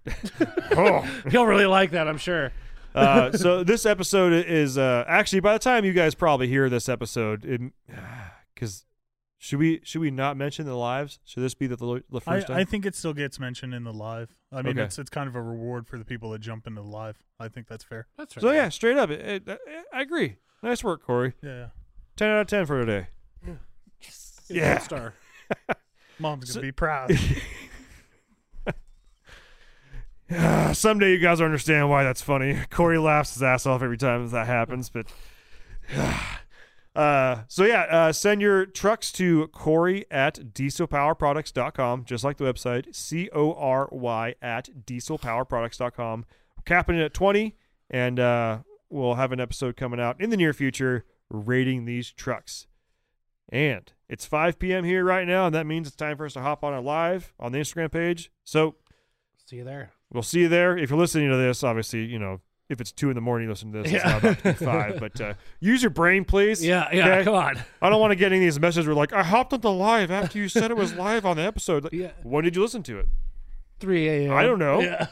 Oh. 0.71 1.01
He'll 1.29 1.45
really 1.45 1.65
like 1.67 1.91
that, 1.91 2.07
I'm 2.07 2.17
sure. 2.17 2.51
uh, 2.95 3.31
so 3.33 3.63
this 3.65 3.85
episode 3.85 4.33
is 4.33 4.77
uh, 4.77 5.03
actually 5.07 5.41
by 5.41 5.53
the 5.53 5.59
time 5.59 5.85
you 5.85 5.93
guys 5.93 6.15
probably 6.15 6.47
hear 6.47 6.69
this 6.69 6.89
episode, 6.89 7.71
because 8.55 8.85
should 9.37 9.59
we 9.59 9.79
should 9.83 10.01
we 10.01 10.09
not 10.09 10.35
mention 10.37 10.65
the 10.65 10.75
lives? 10.75 11.19
Should 11.23 11.43
this 11.43 11.53
be 11.53 11.67
the, 11.67 11.75
the 11.75 12.01
I, 12.15 12.19
first 12.19 12.49
I 12.49 12.55
time? 12.57 12.65
think 12.65 12.85
it 12.87 12.95
still 12.95 13.13
gets 13.13 13.39
mentioned 13.39 13.75
in 13.75 13.83
the 13.83 13.93
live. 13.93 14.35
I 14.51 14.63
mean, 14.63 14.71
Okay. 14.79 14.85
it's 14.85 14.97
it's 14.97 15.09
kind 15.11 15.29
of 15.29 15.35
a 15.35 15.41
reward 15.41 15.87
for 15.87 15.99
the 15.99 16.05
people 16.05 16.31
that 16.31 16.39
jump 16.39 16.65
into 16.65 16.81
the 16.81 16.87
live. 16.87 17.17
I 17.39 17.47
think 17.49 17.67
that's 17.67 17.83
fair. 17.83 18.07
That's 18.17 18.35
right. 18.35 18.41
so 18.41 18.51
yeah, 18.51 18.69
straight 18.69 18.97
up, 18.97 19.11
it, 19.11 19.47
it, 19.47 19.59
I 19.93 20.01
agree. 20.01 20.37
Nice 20.63 20.83
work, 20.83 21.03
Corey. 21.03 21.33
Yeah, 21.43 21.67
yeah. 22.19 22.27
Ten 22.27 22.35
out 22.35 22.41
of 22.41 22.47
ten 22.47 22.65
for 22.65 22.79
today. 22.85 23.07
You're 23.45 23.59
yeah. 24.49 24.77
star. 24.79 25.13
Mom's 26.19 26.45
gonna 26.45 26.53
So- 26.53 26.61
be 26.61 26.71
proud. 26.71 27.11
Someday 30.73 31.11
you 31.13 31.19
guys 31.19 31.39
will 31.39 31.45
understand 31.45 31.89
why 31.89 32.03
that's 32.03 32.21
funny. 32.21 32.59
Corey 32.69 32.97
laughs 32.97 33.33
his 33.33 33.43
ass 33.43 33.65
off 33.65 33.81
every 33.81 33.97
time 33.97 34.29
that 34.29 34.47
happens, 34.47 34.89
but. 34.89 35.07
Uh, 36.95 37.43
so 37.47 37.63
yeah, 37.63 37.81
uh, 37.91 38.11
send 38.11 38.41
your 38.41 38.65
trucks 38.65 39.11
to 39.11 39.45
Corey 39.49 40.03
at 40.09 40.51
dieselpowerproducts.com, 40.55 42.05
just 42.05 42.23
like 42.23 42.37
the 42.37 42.43
website, 42.43 42.95
C 42.95 43.29
O 43.33 43.53
R 43.53 43.87
Y 43.91 44.33
at 44.41 44.67
dieselpowerproducts.com. 44.87 46.25
We're 46.57 46.63
capping 46.65 46.97
it 46.97 47.03
at 47.03 47.13
20, 47.13 47.55
and 47.91 48.19
uh, 48.19 48.57
we'll 48.89 49.13
have 49.13 49.31
an 49.31 49.39
episode 49.39 49.77
coming 49.77 49.99
out 49.99 50.19
in 50.19 50.31
the 50.31 50.37
near 50.37 50.53
future 50.53 51.05
rating 51.29 51.85
these 51.85 52.11
trucks. 52.11 52.67
And 53.49 53.91
it's 54.09 54.25
5 54.25 54.59
p.m. 54.59 54.83
here 54.83 55.03
right 55.05 55.25
now, 55.25 55.45
and 55.45 55.55
that 55.55 55.65
means 55.65 55.87
it's 55.87 55.95
time 55.95 56.17
for 56.17 56.25
us 56.25 56.33
to 56.33 56.41
hop 56.41 56.63
on 56.63 56.73
a 56.73 56.81
live 56.81 57.33
on 57.39 57.51
the 57.53 57.59
Instagram 57.59 57.91
page. 57.91 58.31
So 58.43 58.75
See 59.45 59.55
you 59.57 59.63
there. 59.63 59.91
We'll 60.11 60.23
see 60.23 60.41
you 60.41 60.49
there. 60.49 60.77
If 60.77 60.89
you're 60.89 60.99
listening 60.99 61.29
to 61.29 61.37
this, 61.37 61.63
obviously, 61.63 62.03
you 62.03 62.19
know, 62.19 62.41
if 62.67 62.81
it's 62.81 62.91
two 62.91 63.09
in 63.09 63.15
the 63.15 63.21
morning, 63.21 63.45
you 63.47 63.51
listen 63.51 63.71
to 63.71 63.81
this. 63.83 63.93
It's 63.93 64.03
not 64.03 64.17
about 64.21 64.37
to 64.39 64.43
be 64.43 64.51
five, 64.65 64.99
but 64.99 65.21
uh, 65.21 65.33
use 65.61 65.81
your 65.81 65.89
brain, 65.89 66.25
please. 66.25 66.65
Yeah, 66.65 66.89
yeah, 66.91 67.07
Okay? 67.07 67.23
come 67.23 67.35
on. 67.35 67.57
I 67.81 67.89
don't 67.89 68.01
want 68.01 68.11
to 68.11 68.17
get 68.17 68.33
any 68.33 68.39
of 68.41 68.53
these 68.53 68.59
messages 68.59 68.85
where 68.87 68.95
like, 68.95 69.13
I 69.13 69.23
hopped 69.23 69.53
on 69.53 69.61
the 69.61 69.71
live 69.71 70.11
after 70.11 70.37
you 70.37 70.49
said 70.49 70.69
it 70.69 70.75
was 70.75 70.93
live 70.95 71.25
on 71.25 71.37
the 71.37 71.43
episode. 71.43 71.85
Like, 71.85 71.93
Yeah. 71.93 72.11
When 72.23 72.43
did 72.43 72.57
you 72.57 72.61
listen 72.61 72.83
to 72.83 72.99
it? 72.99 73.07
3 73.79 74.09
a.m. 74.09 74.33
I 74.33 74.43
don't 74.43 74.59
know. 74.59 74.81
Yeah. 74.81 75.07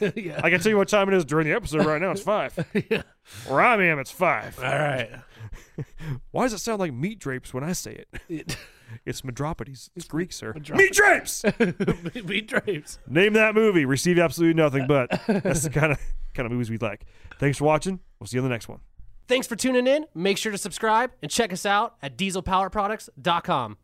yeah. 0.14 0.40
I 0.44 0.50
can 0.50 0.60
tell 0.60 0.68
you 0.70 0.76
what 0.76 0.88
time 0.88 1.08
it 1.08 1.14
is 1.14 1.24
during 1.24 1.46
the 1.46 1.54
episode 1.54 1.86
right 1.86 2.02
now. 2.02 2.10
It's 2.10 2.20
five. 2.20 2.52
yeah. 2.90 3.02
Where 3.46 3.62
I 3.62 3.82
am, 3.86 3.98
it's 3.98 4.10
five. 4.10 4.58
All 4.58 4.64
right. 4.64 5.08
Why 6.30 6.44
does 6.44 6.52
it 6.52 6.58
sound 6.58 6.80
like 6.80 6.92
meat 6.92 7.18
drapes 7.18 7.52
when 7.54 7.64
I 7.64 7.72
say 7.72 7.92
it? 7.92 8.08
It- 8.28 8.56
It's 9.06 9.20
Madropodes. 9.20 9.88
It's 9.94 10.04
Greek, 10.08 10.32
sir. 10.32 10.52
Meat 10.52 10.92
drapes. 10.92 11.44
Meat 12.24 12.48
drapes. 12.48 12.98
Name 13.06 13.34
that 13.34 13.54
movie. 13.54 13.84
Receive 13.84 14.18
absolutely 14.18 14.60
nothing, 14.60 14.88
but 14.88 15.08
that's 15.28 15.62
the 15.62 15.70
kind 15.70 15.92
of 15.92 16.00
kind 16.34 16.44
of 16.44 16.50
movies 16.50 16.70
we 16.70 16.76
like. 16.78 17.06
Thanks 17.38 17.58
for 17.58 17.66
watching. 17.66 18.00
We'll 18.18 18.26
see 18.26 18.36
you 18.38 18.42
on 18.42 18.48
the 18.48 18.52
next 18.52 18.68
one. 18.68 18.80
Thanks 19.28 19.46
for 19.46 19.54
tuning 19.54 19.86
in. 19.86 20.06
Make 20.12 20.38
sure 20.38 20.50
to 20.50 20.58
subscribe 20.58 21.12
and 21.22 21.30
check 21.30 21.52
us 21.52 21.64
out 21.64 21.94
at 22.02 22.18
dieselpowerproducts.com. 22.18 23.76